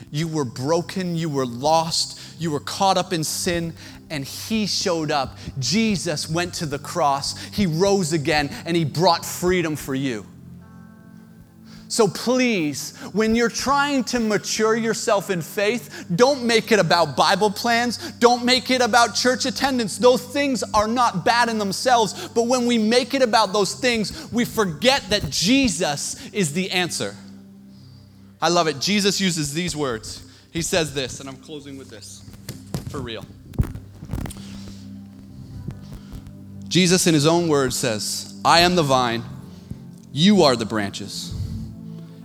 You 0.10 0.28
were 0.28 0.46
broken, 0.46 1.16
you 1.16 1.30
were 1.30 1.46
lost, 1.46 2.20
you 2.40 2.52
were 2.52 2.62
caught 2.62 2.98
up 2.98 3.12
in 3.12 3.24
sin, 3.24 3.74
and 4.10 4.24
He 4.24 4.66
showed 4.66 5.12
up. 5.12 5.38
Jesus 5.60 6.30
went 6.30 6.54
to 6.56 6.66
the 6.66 6.80
cross, 6.80 7.38
He 7.48 7.68
rose 7.68 8.14
again, 8.14 8.50
and 8.66 8.76
He 8.76 8.86
brought 8.86 9.26
freedom 9.26 9.76
for 9.76 9.94
you. 9.94 10.26
So 11.90 12.08
please, 12.08 12.98
when 13.14 13.34
you're 13.34 13.50
trying 13.50 14.04
to 14.06 14.20
mature 14.20 14.76
yourself 14.76 15.30
in 15.30 15.42
faith, 15.42 16.06
don't 16.16 16.44
make 16.44 16.72
it 16.72 16.80
about 16.80 17.16
Bible 17.16 17.50
plans. 17.50 18.12
Don't 18.14 18.44
make 18.44 18.70
it 18.70 18.82
about 18.82 19.16
church 19.16 19.46
attendance. 19.46 19.98
Those 19.98 20.22
things 20.22 20.64
are 20.74 20.88
not 20.88 21.24
bad 21.24 21.48
in 21.48 21.58
themselves. 21.58 22.28
But 22.30 22.48
when 22.48 22.66
we 22.66 22.78
make 22.78 23.14
it 23.14 23.22
about 23.22 23.54
those 23.54 23.74
things, 23.74 24.30
we 24.34 24.44
forget 24.44 25.02
that 25.10 25.30
Jesus 25.30 26.30
is 26.32 26.52
the 26.52 26.72
answer. 26.72 27.16
I 28.42 28.50
love 28.50 28.68
it. 28.68 28.82
Jesus 28.82 29.22
uses 29.22 29.54
these 29.54 29.76
words. 29.76 30.24
He 30.52 30.62
says 30.62 30.94
this, 30.94 31.22
and 31.22 31.30
I'm 31.30 31.38
closing 31.38 31.78
with 31.78 31.90
this 31.90 32.22
for 32.90 33.00
real. 33.00 33.26
Jesus, 36.68 37.08
in 37.08 37.14
his 37.14 37.26
own 37.26 37.48
words, 37.48 37.78
says, 37.78 38.40
I 38.44 38.60
am 38.60 38.76
the 38.76 38.84
vine, 38.84 39.24
you 40.12 40.44
are 40.44 40.56
the 40.56 40.66
branches. 40.66 41.34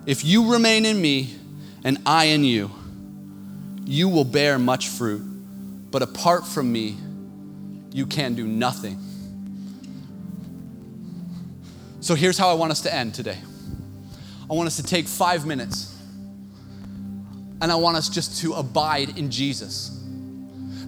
If 0.04 0.24
you 0.24 0.52
remain 0.52 0.84
in 0.84 1.00
me 1.00 1.34
and 1.84 1.98
I 2.04 2.26
in 2.26 2.44
you, 2.44 2.70
you 3.84 4.08
will 4.08 4.24
bear 4.24 4.58
much 4.58 4.88
fruit. 4.88 5.22
But 5.90 6.02
apart 6.02 6.46
from 6.46 6.72
me, 6.72 6.96
you 7.92 8.06
can 8.06 8.34
do 8.34 8.46
nothing. 8.46 8.98
So 12.00 12.14
here's 12.14 12.36
how 12.36 12.48
I 12.48 12.54
want 12.54 12.72
us 12.72 12.80
to 12.82 12.92
end 12.92 13.14
today 13.14 13.38
I 14.50 14.54
want 14.54 14.66
us 14.66 14.76
to 14.76 14.82
take 14.82 15.06
five 15.06 15.46
minutes 15.46 15.96
and 17.60 17.70
I 17.70 17.76
want 17.76 17.96
us 17.96 18.08
just 18.08 18.40
to 18.40 18.54
abide 18.54 19.16
in 19.16 19.30
Jesus. 19.30 19.90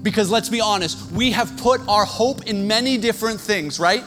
Because 0.02 0.30
let's 0.30 0.48
be 0.48 0.60
honest, 0.60 1.12
we 1.12 1.30
have 1.30 1.56
put 1.56 1.80
our 1.88 2.04
hope 2.04 2.46
in 2.46 2.66
many 2.66 2.98
different 2.98 3.40
things, 3.40 3.78
right? 3.78 4.02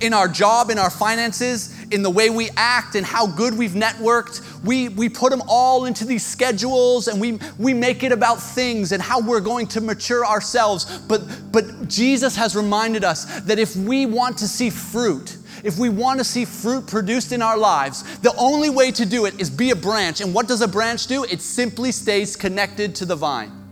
In 0.00 0.12
our 0.12 0.28
job, 0.28 0.70
in 0.70 0.78
our 0.78 0.90
finances, 0.90 1.73
in 1.94 2.02
the 2.02 2.10
way 2.10 2.28
we 2.28 2.50
act, 2.56 2.96
and 2.96 3.06
how 3.06 3.26
good 3.26 3.56
we've 3.56 3.72
networked. 3.72 4.42
We, 4.64 4.88
we 4.88 5.08
put 5.08 5.30
them 5.30 5.42
all 5.48 5.84
into 5.84 6.04
these 6.04 6.26
schedules 6.26 7.08
and 7.08 7.20
we, 7.20 7.38
we 7.58 7.72
make 7.72 8.02
it 8.02 8.12
about 8.12 8.42
things 8.42 8.92
and 8.92 9.00
how 9.02 9.20
we're 9.20 9.40
going 9.40 9.66
to 9.68 9.80
mature 9.80 10.26
ourselves. 10.26 10.98
But, 11.00 11.22
but 11.52 11.88
Jesus 11.88 12.34
has 12.36 12.56
reminded 12.56 13.04
us 13.04 13.40
that 13.42 13.58
if 13.58 13.76
we 13.76 14.06
want 14.06 14.38
to 14.38 14.48
see 14.48 14.70
fruit, 14.70 15.36
if 15.62 15.78
we 15.78 15.88
want 15.88 16.18
to 16.18 16.24
see 16.24 16.44
fruit 16.44 16.86
produced 16.86 17.32
in 17.32 17.40
our 17.40 17.56
lives, 17.56 18.18
the 18.18 18.34
only 18.36 18.70
way 18.70 18.90
to 18.90 19.06
do 19.06 19.24
it 19.26 19.40
is 19.40 19.48
be 19.48 19.70
a 19.70 19.76
branch. 19.76 20.20
And 20.20 20.34
what 20.34 20.48
does 20.48 20.60
a 20.60 20.68
branch 20.68 21.06
do? 21.06 21.24
It 21.24 21.40
simply 21.40 21.92
stays 21.92 22.36
connected 22.36 22.94
to 22.96 23.06
the 23.06 23.16
vine. 23.16 23.63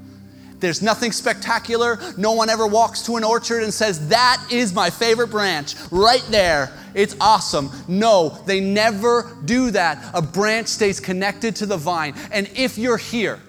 There's 0.62 0.80
nothing 0.80 1.10
spectacular. 1.10 1.98
No 2.16 2.32
one 2.32 2.48
ever 2.48 2.66
walks 2.66 3.02
to 3.02 3.16
an 3.16 3.24
orchard 3.24 3.64
and 3.64 3.74
says, 3.74 4.08
That 4.08 4.42
is 4.50 4.72
my 4.72 4.90
favorite 4.90 5.28
branch 5.28 5.74
right 5.90 6.24
there. 6.30 6.72
It's 6.94 7.16
awesome. 7.20 7.70
No, 7.88 8.30
they 8.46 8.60
never 8.60 9.36
do 9.44 9.72
that. 9.72 9.98
A 10.14 10.22
branch 10.22 10.68
stays 10.68 11.00
connected 11.00 11.56
to 11.56 11.66
the 11.66 11.76
vine. 11.76 12.14
And 12.30 12.48
if 12.54 12.78
you're 12.78 12.96
here, 12.96 13.40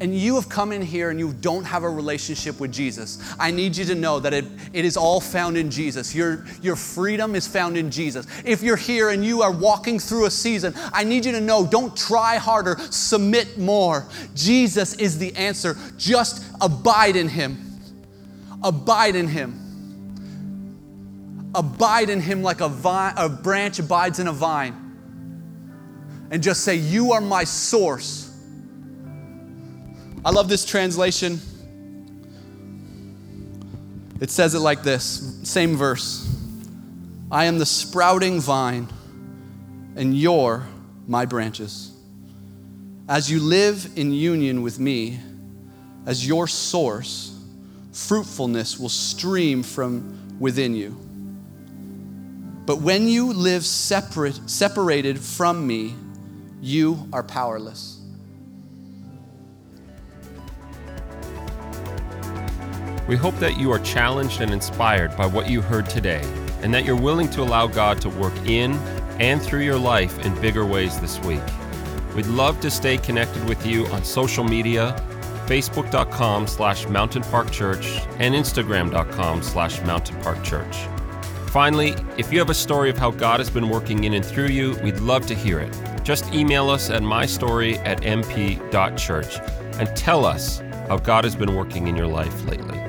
and 0.00 0.16
you 0.16 0.36
have 0.36 0.48
come 0.48 0.70
in 0.70 0.80
here 0.80 1.10
and 1.10 1.18
you 1.18 1.32
don't 1.32 1.64
have 1.64 1.82
a 1.82 1.90
relationship 1.90 2.60
with 2.60 2.72
Jesus, 2.72 3.18
I 3.38 3.50
need 3.50 3.76
you 3.76 3.84
to 3.86 3.96
know 3.96 4.20
that 4.20 4.32
it, 4.32 4.44
it 4.72 4.84
is 4.84 4.96
all 4.96 5.20
found 5.20 5.56
in 5.56 5.70
Jesus. 5.70 6.14
Your, 6.14 6.46
your 6.62 6.76
freedom 6.76 7.34
is 7.34 7.48
found 7.48 7.76
in 7.76 7.90
Jesus. 7.90 8.26
If 8.44 8.62
you're 8.62 8.76
here 8.76 9.10
and 9.10 9.24
you 9.24 9.42
are 9.42 9.50
walking 9.50 9.98
through 9.98 10.26
a 10.26 10.30
season, 10.30 10.72
I 10.92 11.02
need 11.02 11.24
you 11.24 11.32
to 11.32 11.40
know 11.40 11.66
don't 11.66 11.96
try 11.96 12.36
harder, 12.36 12.76
submit 12.90 13.58
more. 13.58 14.06
Jesus 14.34 14.94
is 14.94 15.18
the 15.18 15.34
answer. 15.34 15.76
Just 15.96 16.44
abide 16.60 17.16
in 17.16 17.28
Him. 17.28 17.58
Abide 18.62 19.16
in 19.16 19.26
Him. 19.26 19.64
Abide 21.56 22.08
in 22.08 22.20
Him 22.20 22.42
like 22.42 22.60
a, 22.60 22.68
vine, 22.68 23.14
a 23.16 23.28
branch 23.28 23.80
abides 23.80 24.20
in 24.20 24.28
a 24.28 24.32
vine. 24.32 24.84
And 26.30 26.40
just 26.40 26.62
say, 26.62 26.76
You 26.76 27.12
are 27.12 27.20
my 27.20 27.42
source. 27.42 28.27
I 30.24 30.30
love 30.30 30.48
this 30.48 30.64
translation. 30.64 31.40
It 34.20 34.30
says 34.30 34.54
it 34.54 34.60
like 34.60 34.82
this 34.82 35.38
same 35.44 35.76
verse 35.76 36.24
I 37.30 37.44
am 37.44 37.58
the 37.58 37.66
sprouting 37.66 38.40
vine, 38.40 38.88
and 39.96 40.16
you're 40.16 40.66
my 41.06 41.24
branches. 41.24 41.92
As 43.08 43.30
you 43.30 43.40
live 43.40 43.90
in 43.96 44.12
union 44.12 44.62
with 44.62 44.78
me 44.78 45.20
as 46.06 46.26
your 46.26 46.46
source, 46.46 47.38
fruitfulness 47.92 48.78
will 48.78 48.88
stream 48.88 49.62
from 49.62 50.38
within 50.38 50.74
you. 50.74 50.96
But 52.66 52.80
when 52.82 53.08
you 53.08 53.32
live 53.32 53.64
separate, 53.64 54.38
separated 54.48 55.18
from 55.18 55.66
me, 55.66 55.94
you 56.60 57.08
are 57.12 57.22
powerless. 57.22 57.97
We 63.08 63.16
hope 63.16 63.36
that 63.38 63.56
you 63.56 63.72
are 63.72 63.78
challenged 63.78 64.42
and 64.42 64.52
inspired 64.52 65.16
by 65.16 65.26
what 65.26 65.48
you 65.48 65.62
heard 65.62 65.88
today, 65.88 66.20
and 66.62 66.72
that 66.74 66.84
you're 66.84 66.94
willing 66.94 67.30
to 67.30 67.42
allow 67.42 67.66
God 67.66 68.02
to 68.02 68.10
work 68.10 68.36
in 68.44 68.74
and 69.18 69.40
through 69.40 69.62
your 69.62 69.78
life 69.78 70.18
in 70.26 70.38
bigger 70.42 70.66
ways 70.66 71.00
this 71.00 71.18
week. 71.20 71.42
We'd 72.14 72.26
love 72.26 72.60
to 72.60 72.70
stay 72.70 72.98
connected 72.98 73.48
with 73.48 73.64
you 73.66 73.86
on 73.86 74.04
social 74.04 74.44
media, 74.44 75.02
facebook.com 75.46 76.46
slash 76.46 76.86
Mountain 76.88 77.22
Park 77.22 77.50
Church 77.50 78.02
and 78.18 78.34
instagram.com 78.34 79.42
slash 79.42 79.80
Mountain 79.82 80.20
Park 80.20 80.44
Church. 80.44 80.76
Finally, 81.46 81.94
if 82.18 82.30
you 82.30 82.38
have 82.38 82.50
a 82.50 82.54
story 82.54 82.90
of 82.90 82.98
how 82.98 83.10
God 83.10 83.40
has 83.40 83.48
been 83.48 83.70
working 83.70 84.04
in 84.04 84.12
and 84.12 84.24
through 84.24 84.48
you, 84.48 84.78
we'd 84.82 85.00
love 85.00 85.26
to 85.28 85.34
hear 85.34 85.60
it. 85.60 85.74
Just 86.04 86.32
email 86.34 86.68
us 86.68 86.90
at 86.90 87.00
mystory 87.02 87.78
at 87.86 88.02
mp.church 88.02 89.38
and 89.80 89.96
tell 89.96 90.26
us 90.26 90.58
how 90.88 90.98
God 90.98 91.24
has 91.24 91.34
been 91.34 91.54
working 91.54 91.88
in 91.88 91.96
your 91.96 92.06
life 92.06 92.44
lately. 92.44 92.87